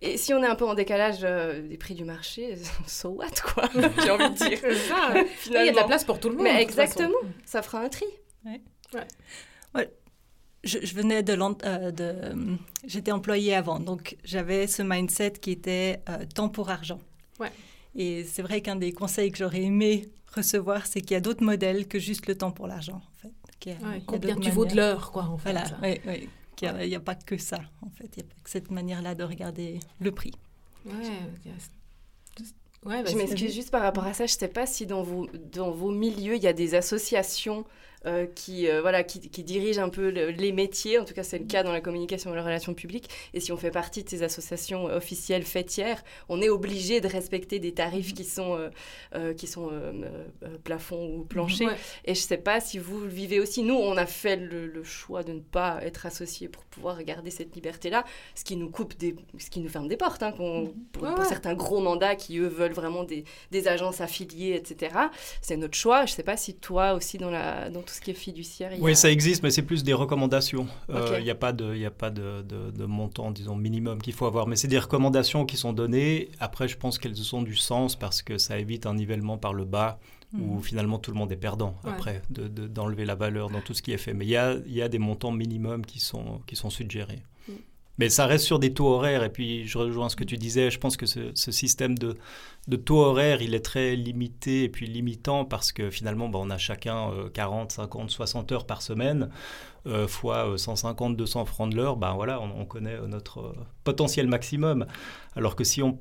et 0.00 0.16
si 0.16 0.32
on 0.32 0.42
est 0.42 0.46
un 0.46 0.54
peu 0.54 0.64
en 0.64 0.74
décalage 0.74 1.18
euh, 1.24 1.60
des 1.60 1.76
prix 1.76 1.94
du 1.94 2.04
marché, 2.04 2.54
so 2.86 3.10
what, 3.10 3.26
quoi 3.52 3.68
J'ai 4.02 4.10
envie 4.10 4.30
de 4.30 4.48
dire. 4.48 4.58
ça, 4.60 5.12
Il 5.46 5.52
y 5.52 5.68
a 5.68 5.72
de 5.72 5.76
la 5.76 5.84
place 5.84 6.04
pour 6.04 6.20
tout 6.20 6.28
le 6.28 6.36
monde. 6.36 6.44
Mais 6.44 6.62
exactement, 6.62 7.18
ça 7.44 7.60
fera 7.60 7.80
un 7.80 7.88
tri. 7.88 8.06
Ouais. 8.44 8.60
Ouais. 9.74 9.90
Je, 10.62 10.78
venais 10.94 11.22
de, 11.22 11.34
de 11.90 12.56
j'étais 12.86 13.12
employée 13.12 13.54
avant, 13.54 13.80
donc 13.80 14.16
j'avais 14.24 14.66
ce 14.66 14.82
mindset 14.82 15.32
qui 15.40 15.52
était 15.52 16.02
temps 16.34 16.48
pour 16.48 16.70
argent. 16.70 17.00
Ouais. 17.38 17.50
Et 17.94 18.24
c'est 18.24 18.42
vrai 18.42 18.60
qu'un 18.60 18.76
des 18.76 18.92
conseils 18.92 19.32
que 19.32 19.38
j'aurais 19.38 19.62
aimé 19.62 20.10
recevoir, 20.34 20.86
c'est 20.86 21.00
qu'il 21.00 21.12
y 21.12 21.16
a 21.16 21.20
d'autres 21.20 21.44
modèles 21.44 21.88
que 21.88 21.98
juste 21.98 22.26
le 22.26 22.36
temps 22.36 22.52
pour 22.52 22.66
l'argent, 22.66 23.00
en 23.00 23.28
fait. 23.28 23.76
combien 24.06 24.36
tu 24.36 24.50
vaux 24.50 24.64
de 24.64 24.76
l'heure, 24.76 25.10
quoi, 25.10 25.24
en 25.24 25.38
fait. 25.38 25.52
Voilà, 25.52 25.66
oui, 25.82 26.00
oui. 26.06 26.28
Il 26.62 26.88
n'y 26.88 26.94
a, 26.94 27.00
pas 27.00 27.14
que 27.14 27.38
ça, 27.38 27.58
en 27.80 27.88
fait. 27.88 28.10
Il 28.16 28.22
n'y 28.22 28.28
a 28.28 28.34
pas 28.34 28.40
que 28.44 28.50
cette 28.50 28.70
manière-là 28.70 29.14
de 29.14 29.24
regarder 29.24 29.80
le 29.98 30.12
prix. 30.12 30.32
Ouais, 30.84 30.92
ouais 32.84 33.04
je 33.06 33.16
m'excuse 33.16 33.54
juste 33.54 33.70
par 33.70 33.80
rapport 33.82 34.04
à 34.04 34.12
ça. 34.12 34.26
Je 34.26 34.34
ne 34.34 34.38
sais 34.38 34.48
pas 34.48 34.66
si 34.66 34.84
dans 34.86 35.02
vos, 35.02 35.26
dans 35.52 35.70
vos 35.70 35.90
milieux, 35.90 36.36
il 36.36 36.42
y 36.42 36.46
a 36.46 36.52
des 36.52 36.74
associations 36.74 37.64
euh, 38.06 38.26
qui, 38.26 38.66
euh, 38.66 38.80
voilà, 38.80 39.02
qui, 39.02 39.20
qui, 39.20 39.44
dirige 39.44 39.78
un 39.78 39.90
peu 39.90 40.08
les 40.08 40.52
métiers. 40.52 40.98
En 40.98 41.04
tout 41.04 41.12
cas, 41.12 41.22
c'est 41.22 41.38
le 41.38 41.44
cas 41.44 41.62
dans 41.62 41.72
la 41.72 41.82
communication 41.82 42.32
et 42.32 42.34
la 42.34 42.42
relation 42.42 42.72
publique. 42.72 43.10
Et 43.34 43.40
si 43.40 43.52
on 43.52 43.58
fait 43.58 43.70
partie 43.70 44.04
de 44.04 44.08
ces 44.08 44.22
associations 44.22 44.88
euh, 44.88 44.96
officielles 44.96 45.42
fêtières, 45.42 46.02
on 46.30 46.40
est 46.40 46.48
obligé 46.48 47.02
de 47.02 47.08
respecter 47.08 47.58
des 47.58 47.72
tarifs 47.72 48.14
qui 48.14 48.24
sont, 48.24 48.70
qui 49.36 49.46
sont 49.46 49.70
plafond 50.64 51.16
ou 51.16 51.24
plancher. 51.24 51.66
Et 52.04 52.14
je 52.14 52.20
ne 52.20 52.26
sais 52.26 52.38
pas 52.38 52.60
si 52.60 52.78
vous 52.78 53.00
le 53.00 53.08
vivez 53.08 53.38
aussi. 53.38 53.62
Nous, 53.62 53.74
on 53.74 53.96
a 53.96 54.06
fait 54.06 54.36
le, 54.36 54.82
choix 54.82 55.22
de 55.22 55.32
ne 55.32 55.40
pas 55.40 55.78
être 55.82 56.06
associés 56.06 56.48
pour 56.48 56.64
pouvoir 56.64 57.02
garder 57.02 57.30
cette 57.30 57.54
liberté-là, 57.54 58.04
ce 58.34 58.44
qui 58.44 58.56
nous 58.56 58.70
coupe 58.70 58.96
des, 58.96 59.14
ce 59.38 59.50
qui 59.50 59.60
nous 59.60 59.68
ferme 59.68 59.88
des 59.88 59.98
portes. 59.98 60.22
Hein, 60.22 60.32
pour, 60.32 60.72
pour, 60.92 61.24
certains 61.24 61.54
gros 61.54 61.80
mandats 61.80 62.16
qui, 62.16 62.38
eux, 62.38 62.48
veulent 62.48 62.72
vraiment 62.72 63.04
des, 63.04 63.24
des 63.50 63.68
agences 63.68 64.00
affiliées, 64.00 64.54
etc. 64.54 64.96
C'est 65.42 65.56
notre 65.56 65.76
choix. 65.76 66.06
Je 66.06 66.12
ne 66.12 66.16
sais 66.16 66.22
pas 66.22 66.38
si 66.38 66.54
toi 66.54 66.94
aussi, 66.94 67.18
dans, 67.18 67.30
la, 67.30 67.68
dans 67.68 67.82
ce 67.94 68.00
qui 68.00 68.10
est 68.10 68.14
fiduciaire 68.14 68.72
Oui, 68.80 68.96
ça 68.96 69.10
existe, 69.10 69.42
mais 69.42 69.50
c'est 69.50 69.62
plus 69.62 69.82
des 69.84 69.92
recommandations. 69.92 70.66
Euh, 70.90 71.16
il 71.18 71.24
n'y 71.24 71.30
a 71.30 71.34
pas, 71.34 71.52
de, 71.52 71.74
y 71.76 71.86
a 71.86 71.90
pas 71.90 72.10
de, 72.10 72.42
de, 72.42 72.84
montant, 72.84 73.30
disons, 73.30 73.56
minimum 73.56 74.00
qu'il 74.00 74.12
faut 74.12 74.26
avoir. 74.26 74.46
Mais 74.46 74.56
c'est 74.56 74.68
des 74.68 74.78
recommandations 74.78 75.44
qui 75.44 75.56
sont 75.56 75.72
données. 75.72 76.30
Après, 76.40 76.68
je 76.68 76.76
pense 76.76 76.98
qu'elles 76.98 77.34
ont 77.34 77.42
du 77.42 77.56
sens 77.56 77.96
parce 77.96 78.22
que 78.22 78.38
ça 78.38 78.58
évite 78.58 78.86
un 78.86 78.94
nivellement 78.94 79.38
par 79.38 79.54
le 79.54 79.64
bas 79.64 79.98
où 80.32 80.56
mhm. 80.56 80.62
finalement 80.62 80.98
tout 80.98 81.10
le 81.10 81.18
monde 81.18 81.32
est 81.32 81.36
perdant 81.36 81.74
après 81.82 82.22
d'enlever 82.30 83.04
la 83.04 83.16
valeur 83.16 83.50
dans 83.50 83.60
tout 83.60 83.74
ce 83.74 83.82
qui 83.82 83.92
est 83.92 83.98
fait. 83.98 84.14
Mais 84.14 84.24
il 84.24 84.30
y 84.30 84.36
a, 84.36 84.56
y 84.66 84.80
a, 84.80 84.88
des 84.88 85.00
montants 85.00 85.32
minimums 85.32 85.84
qui 85.84 85.98
sont, 85.98 86.40
qui 86.46 86.54
sont 86.56 86.70
suggérés. 86.70 87.22
Mais 88.00 88.08
ça 88.08 88.24
reste 88.24 88.46
sur 88.46 88.58
des 88.58 88.72
taux 88.72 88.88
horaires. 88.88 89.22
Et 89.24 89.28
puis, 89.28 89.66
je 89.68 89.76
rejoins 89.76 90.08
ce 90.08 90.16
que 90.16 90.24
tu 90.24 90.38
disais. 90.38 90.70
Je 90.70 90.78
pense 90.78 90.96
que 90.96 91.04
ce, 91.04 91.32
système 91.34 91.98
de, 91.98 92.16
taux 92.76 93.02
horaires, 93.02 93.42
il 93.42 93.54
est 93.54 93.60
très 93.60 93.94
limité 93.94 94.64
et 94.64 94.70
puis 94.70 94.86
limitant 94.86 95.44
parce 95.44 95.70
que 95.70 95.90
finalement, 95.90 96.30
bah, 96.30 96.38
on 96.40 96.48
a 96.48 96.56
chacun 96.56 97.10
40, 97.34 97.72
50, 97.72 98.10
60 98.10 98.52
heures 98.52 98.64
par 98.64 98.80
semaine, 98.80 99.28
euh, 99.86 100.08
fois 100.08 100.56
150, 100.56 101.12
euh, 101.12 101.16
200 101.16 101.44
francs 101.44 101.70
de 101.70 101.76
l'heure. 101.76 101.98
Ben 101.98 102.14
voilà, 102.14 102.40
on, 102.40 102.64
connaît 102.64 102.98
notre 103.06 103.40
euh, 103.40 103.52
potentiel 103.84 104.28
maximum. 104.28 104.86
Alors 105.36 105.54
que 105.54 105.64
si 105.64 105.82
on, 105.82 105.92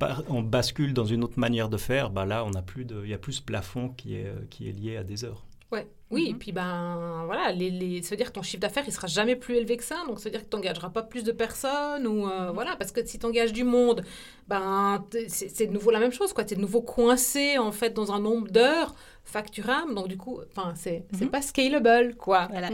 bascule 0.42 0.94
dans 0.94 1.04
une 1.06 1.22
autre 1.22 1.38
manière 1.38 1.68
de 1.68 1.76
faire, 1.76 2.12
bah 2.12 2.26
là, 2.26 2.46
on 2.46 2.54
a 2.54 2.62
plus 2.62 2.86
de, 2.86 3.02
il 3.04 3.10
y 3.10 3.14
a 3.14 3.18
plus 3.18 3.34
ce 3.34 3.42
plafond 3.42 3.90
qui 3.90 4.16
est 4.16 4.72
lié 4.72 4.96
à 4.96 5.04
des 5.04 5.26
heures. 5.26 5.44
Ouais. 5.72 5.88
Oui, 6.12 6.26
et 6.30 6.34
mhm. 6.34 6.40
puis 6.40 6.52
ben 6.52 7.24
voilà, 7.26 7.52
les, 7.52 7.70
les, 7.70 8.02
ça 8.02 8.10
veut 8.12 8.18
dire 8.18 8.28
que 8.28 8.32
ton 8.34 8.42
chiffre 8.42 8.62
d'affaires 8.62 8.84
il 8.88 8.92
sera 8.92 9.06
jamais 9.06 9.36
plus 9.36 9.56
élevé 9.56 9.78
que 9.78 9.84
ça, 9.84 10.04
donc 10.08 10.18
ça 10.20 10.26
veut 10.26 10.32
dire 10.32 10.44
que 10.44 10.50
tu 10.50 10.56
n'engageras 10.56 10.90
pas 10.90 11.04
plus 11.04 11.24
de 11.24 11.32
personnes 11.32 12.08
ou 12.08 12.28
euh, 12.28 12.48
mhm. 12.48 12.54
voilà, 12.56 12.76
parce 12.76 12.92
que 12.92 13.06
si 13.06 13.20
tu 13.20 13.26
engages 13.28 13.54
du 13.54 13.64
monde, 13.64 14.04
ben 14.48 15.06
c'est 15.28 15.68
de 15.68 15.72
nouveau 15.72 15.92
la 15.92 16.00
même 16.00 16.12
chose 16.12 16.34
quoi, 16.34 16.44
tu 16.44 16.54
es 16.54 16.58
de 16.58 16.62
nouveau 16.62 16.82
coincé 16.82 17.60
en 17.60 17.72
fait 17.72 17.92
dans 17.92 18.12
un 18.12 18.20
nombre 18.20 18.50
d'heures 18.50 18.96
facturables, 19.24 19.94
donc 19.94 20.08
du 20.08 20.18
coup, 20.18 20.40
enfin 20.50 20.74
c'est 20.76 21.06
mm 21.14 21.28
pas 21.28 21.44
scalable 21.44 22.16
quoi. 22.16 22.48
Voilà, 22.50 22.70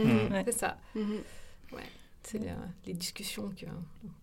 c'est 0.46 0.52
ça. 0.52 0.78
Ouais, 0.94 1.82
c'est 2.22 2.40
euh, 2.40 2.54
les 2.86 2.94
discussions 2.94 3.50
que, 3.50 3.66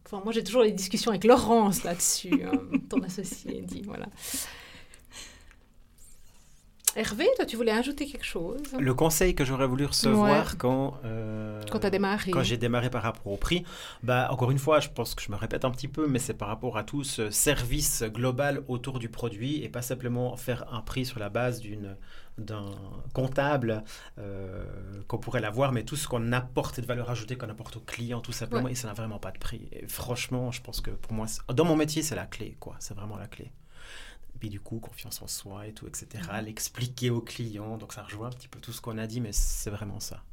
enfin 0.07 0.21
moi 0.23 0.33
j'ai 0.33 0.43
toujours 0.43 0.63
les 0.63 0.71
discussions 0.71 1.11
avec 1.11 1.23
Laurence 1.23 1.83
là-dessus, 1.83 2.41
hein, 2.43 2.59
ton 2.89 3.03
associé 3.03 3.61
dit 3.61 3.83
voilà. 3.83 4.07
Hervé, 6.95 7.25
toi, 7.35 7.45
tu 7.45 7.55
voulais 7.55 7.71
ajouter 7.71 8.05
quelque 8.05 8.25
chose? 8.25 8.61
Le 8.79 8.93
conseil 8.93 9.33
que 9.33 9.43
j'aurais 9.43 9.65
voulu 9.65 9.85
recevoir 9.85 10.57
quand... 10.57 10.99
Euh, 11.05 11.61
quand 11.71 11.79
tu 11.79 11.87
as 11.87 11.89
démarré. 11.89 12.29
Quand 12.29 12.43
j'ai 12.43 12.57
démarré 12.57 12.91
par 12.91 13.01
rapport 13.01 13.31
au 13.31 13.37
prix, 13.37 13.63
bah, 14.03 14.27
encore 14.29 14.51
une 14.51 14.59
fois, 14.59 14.79
je 14.79 14.89
pense 14.89 15.15
que 15.15 15.23
je 15.23 15.31
me 15.31 15.35
répète 15.35 15.65
un 15.65 15.71
petit 15.71 15.87
peu, 15.87 16.07
mais 16.07 16.19
c'est 16.19 16.35
par 16.35 16.47
rapport 16.47 16.77
à 16.77 16.83
tout 16.83 17.03
ce 17.03 17.31
service 17.31 18.03
global 18.03 18.63
autour 18.67 18.99
du 18.99 19.09
produit 19.09 19.63
et 19.63 19.69
pas 19.69 19.81
simplement 19.81 20.35
faire 20.37 20.71
un 20.71 20.81
prix 20.81 21.05
sur 21.05 21.19
la 21.19 21.29
base 21.29 21.59
d'une 21.59 21.97
d'un 22.39 22.71
comptable 23.13 23.83
euh, 24.17 24.65
qu'on 25.07 25.19
pourrait 25.19 25.39
l'avoir, 25.39 25.71
mais 25.71 25.83
tout 25.83 25.95
ce 25.95 26.07
qu'on 26.07 26.31
apporte 26.31 26.79
et 26.79 26.81
de 26.81 26.87
valeur 26.87 27.11
ajoutée 27.11 27.35
qu'on 27.35 27.49
apporte 27.49 27.75
au 27.77 27.79
client, 27.79 28.21
tout 28.21 28.31
simplement, 28.31 28.67
et 28.67 28.73
ça 28.73 28.87
n'a 28.87 28.95
vraiment 28.95 29.19
pas 29.19 29.29
de 29.29 29.37
prix. 29.37 29.69
Et 29.71 29.87
franchement, 29.87 30.51
je 30.51 30.59
pense 30.61 30.81
que 30.81 30.89
pour 30.89 31.13
moi, 31.13 31.27
dans 31.53 31.65
mon 31.65 31.75
métier, 31.75 32.01
c'est 32.01 32.15
la 32.15 32.25
clé, 32.25 32.57
quoi. 32.59 32.75
C'est 32.79 32.95
vraiment 32.95 33.17
la 33.17 33.27
clé 33.27 33.51
du 34.49 34.59
coup, 34.59 34.79
confiance 34.79 35.21
en 35.21 35.27
soi 35.27 35.67
et 35.67 35.73
tout, 35.73 35.87
etc. 35.87 36.07
Mhm. 36.31 36.45
L'expliquer 36.45 37.09
au 37.09 37.21
client. 37.21 37.77
Donc 37.77 37.93
ça 37.93 38.03
rejoint 38.03 38.27
un 38.27 38.31
petit 38.31 38.47
peu 38.47 38.59
tout 38.59 38.71
ce 38.71 38.81
qu'on 38.81 38.97
a 38.97 39.07
dit, 39.07 39.21
mais 39.21 39.31
c'est 39.31 39.69
vraiment 39.69 39.99
ça. 39.99 40.23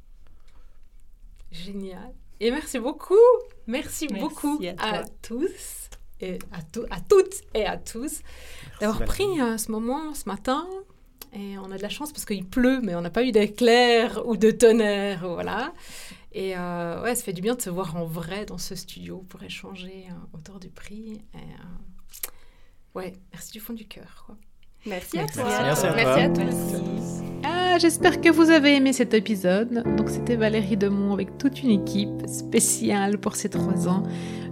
Génial. 1.50 2.14
Et 2.40 2.50
merci 2.50 2.78
beaucoup. 2.78 3.14
Merci, 3.66 4.08
beaucoup 4.08 4.60
à, 4.78 5.04
tous 5.22 5.90
et 6.20 6.38
à, 6.52 6.58
à, 6.58 7.00
toutes 7.00 7.34
et 7.54 7.66
à 7.66 7.76
tous 7.76 8.20
d'avoir 8.80 9.04
pris 9.04 9.40
euh, 9.40 9.58
ce 9.58 9.70
moment 9.70 10.14
ce 10.14 10.28
matin. 10.28 10.66
Et 11.32 11.58
on 11.58 11.70
a 11.70 11.76
de 11.76 11.82
la 11.82 11.88
chance 11.88 12.12
parce 12.12 12.24
qu'il 12.24 12.46
pleut, 12.46 12.80
mais 12.82 12.94
on 12.94 13.02
n'a 13.02 13.10
pas 13.10 13.24
eu 13.24 13.30
d'éclair 13.30 14.26
ou 14.26 14.36
de 14.36 14.50
tonnerre, 14.50 15.28
voilà. 15.28 15.72
Et 16.32 16.56
euh, 16.56 17.02
ouais, 17.02 17.14
ça 17.14 17.22
fait 17.22 17.32
du 17.32 17.42
bien 17.42 17.54
de 17.54 17.62
se 17.62 17.70
voir 17.70 17.96
en 17.96 18.04
vrai 18.04 18.46
dans 18.46 18.58
ce 18.58 18.74
studio 18.74 19.24
pour 19.28 19.42
échanger 19.42 20.06
euh, 20.08 20.36
autour 20.36 20.60
du 20.60 20.70
prix. 20.70 21.20
Et, 21.34 21.38
ouais, 22.94 23.12
merci 23.32 23.52
du 23.52 23.60
fond 23.60 23.72
du 23.72 23.86
cœur. 23.86 24.28
Merci 24.86 25.18
à 25.18 25.26
toi. 25.26 25.44
Merci 25.62 25.86
à, 25.86 25.92
merci 25.92 26.20
à 26.22 26.28
tous. 26.30 27.22
Ah, 27.44 27.78
j'espère 27.78 28.20
que 28.20 28.30
vous 28.30 28.50
avez 28.50 28.76
aimé 28.76 28.92
cet 28.92 29.12
épisode. 29.14 29.84
Donc 29.96 30.08
c'était 30.08 30.36
Valérie 30.36 30.76
Demont 30.76 31.12
avec 31.12 31.36
toute 31.38 31.62
une 31.62 31.70
équipe 31.70 32.26
spéciale 32.26 33.18
pour 33.18 33.36
ces 33.36 33.50
trois 33.50 33.88
ans. 33.88 34.02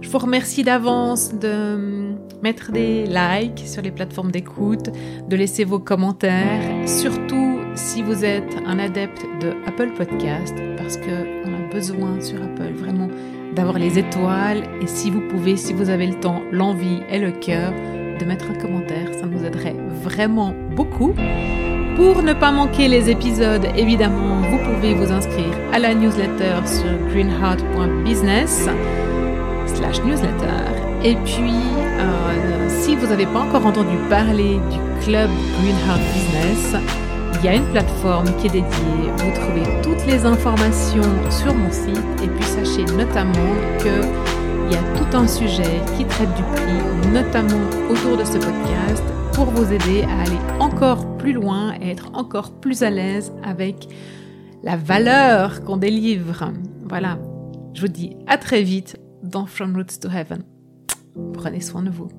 Je 0.01 0.09
vous 0.09 0.19
remercie 0.19 0.63
d'avance 0.63 1.33
de 1.33 2.13
mettre 2.41 2.71
des 2.71 3.05
likes 3.05 3.67
sur 3.67 3.81
les 3.81 3.91
plateformes 3.91 4.31
d'écoute, 4.31 4.89
de 5.27 5.35
laisser 5.35 5.65
vos 5.65 5.79
commentaires, 5.79 6.87
surtout 6.87 7.59
si 7.75 8.01
vous 8.01 8.23
êtes 8.23 8.55
un 8.65 8.79
adepte 8.79 9.25
de 9.41 9.53
Apple 9.67 9.91
Podcast, 9.97 10.55
parce 10.77 10.97
que 10.97 11.45
on 11.45 11.53
a 11.53 11.73
besoin 11.73 12.21
sur 12.21 12.41
Apple 12.41 12.73
vraiment 12.73 13.09
d'avoir 13.53 13.79
les 13.79 13.97
étoiles. 13.99 14.63
Et 14.81 14.87
si 14.87 15.09
vous 15.09 15.21
pouvez, 15.27 15.57
si 15.57 15.73
vous 15.73 15.89
avez 15.89 16.07
le 16.07 16.19
temps, 16.19 16.41
l'envie 16.51 17.01
et 17.09 17.19
le 17.19 17.31
cœur, 17.31 17.73
de 18.19 18.25
mettre 18.25 18.45
un 18.51 18.53
commentaire, 18.53 19.07
ça 19.19 19.25
nous 19.25 19.43
aiderait 19.45 19.75
vraiment 20.03 20.53
beaucoup. 20.75 21.13
Pour 21.95 22.21
ne 22.21 22.33
pas 22.33 22.51
manquer 22.51 22.87
les 22.87 23.09
épisodes, 23.09 23.65
évidemment, 23.75 24.41
vous 24.41 24.57
pouvez 24.57 24.93
vous 24.93 25.11
inscrire 25.11 25.53
à 25.73 25.79
la 25.79 25.93
newsletter 25.93 26.55
sur 26.65 26.91
greenheart.business 27.09 28.69
slash 29.67 30.01
newsletter. 30.03 30.63
Et 31.03 31.15
puis, 31.25 31.53
euh, 31.99 32.67
si 32.67 32.95
vous 32.95 33.07
n'avez 33.07 33.25
pas 33.25 33.39
encore 33.39 33.65
entendu 33.65 33.97
parler 34.09 34.59
du 34.71 35.05
club 35.05 35.29
Greenheart 35.61 36.01
Business, 36.13 36.75
il 37.39 37.45
y 37.45 37.47
a 37.47 37.55
une 37.55 37.65
plateforme 37.71 38.27
qui 38.37 38.47
est 38.47 38.51
dédiée. 38.51 39.11
Vous 39.17 39.31
trouvez 39.33 39.81
toutes 39.81 40.05
les 40.07 40.25
informations 40.25 41.01
sur 41.29 41.53
mon 41.53 41.71
site. 41.71 42.23
Et 42.23 42.27
puis, 42.27 42.43
sachez 42.43 42.83
notamment 42.97 43.55
que 43.79 44.48
il 44.69 44.75
y 44.75 44.77
a 44.77 44.83
tout 44.93 45.17
un 45.17 45.27
sujet 45.27 45.81
qui 45.97 46.05
traite 46.05 46.31
du 46.35 46.43
prix, 46.43 47.11
notamment 47.11 47.67
autour 47.89 48.17
de 48.17 48.23
ce 48.23 48.37
podcast, 48.37 49.03
pour 49.33 49.45
vous 49.45 49.73
aider 49.73 50.03
à 50.03 50.21
aller 50.21 50.37
encore 50.59 51.17
plus 51.17 51.33
loin 51.33 51.73
et 51.81 51.89
être 51.89 52.11
encore 52.13 52.51
plus 52.51 52.83
à 52.83 52.91
l'aise 52.91 53.33
avec 53.43 53.87
la 54.61 54.77
valeur 54.77 55.63
qu'on 55.63 55.77
délivre. 55.77 56.51
Voilà, 56.87 57.17
je 57.73 57.81
vous 57.81 57.87
dis 57.87 58.15
à 58.27 58.37
très 58.37 58.61
vite 58.61 58.99
dans 59.23 59.47
From 59.47 59.75
Roots 59.75 59.99
to 60.01 60.09
Heaven. 60.09 60.43
Prenez 61.33 61.61
soin 61.61 61.81
de 61.81 61.89
vous. 61.89 62.09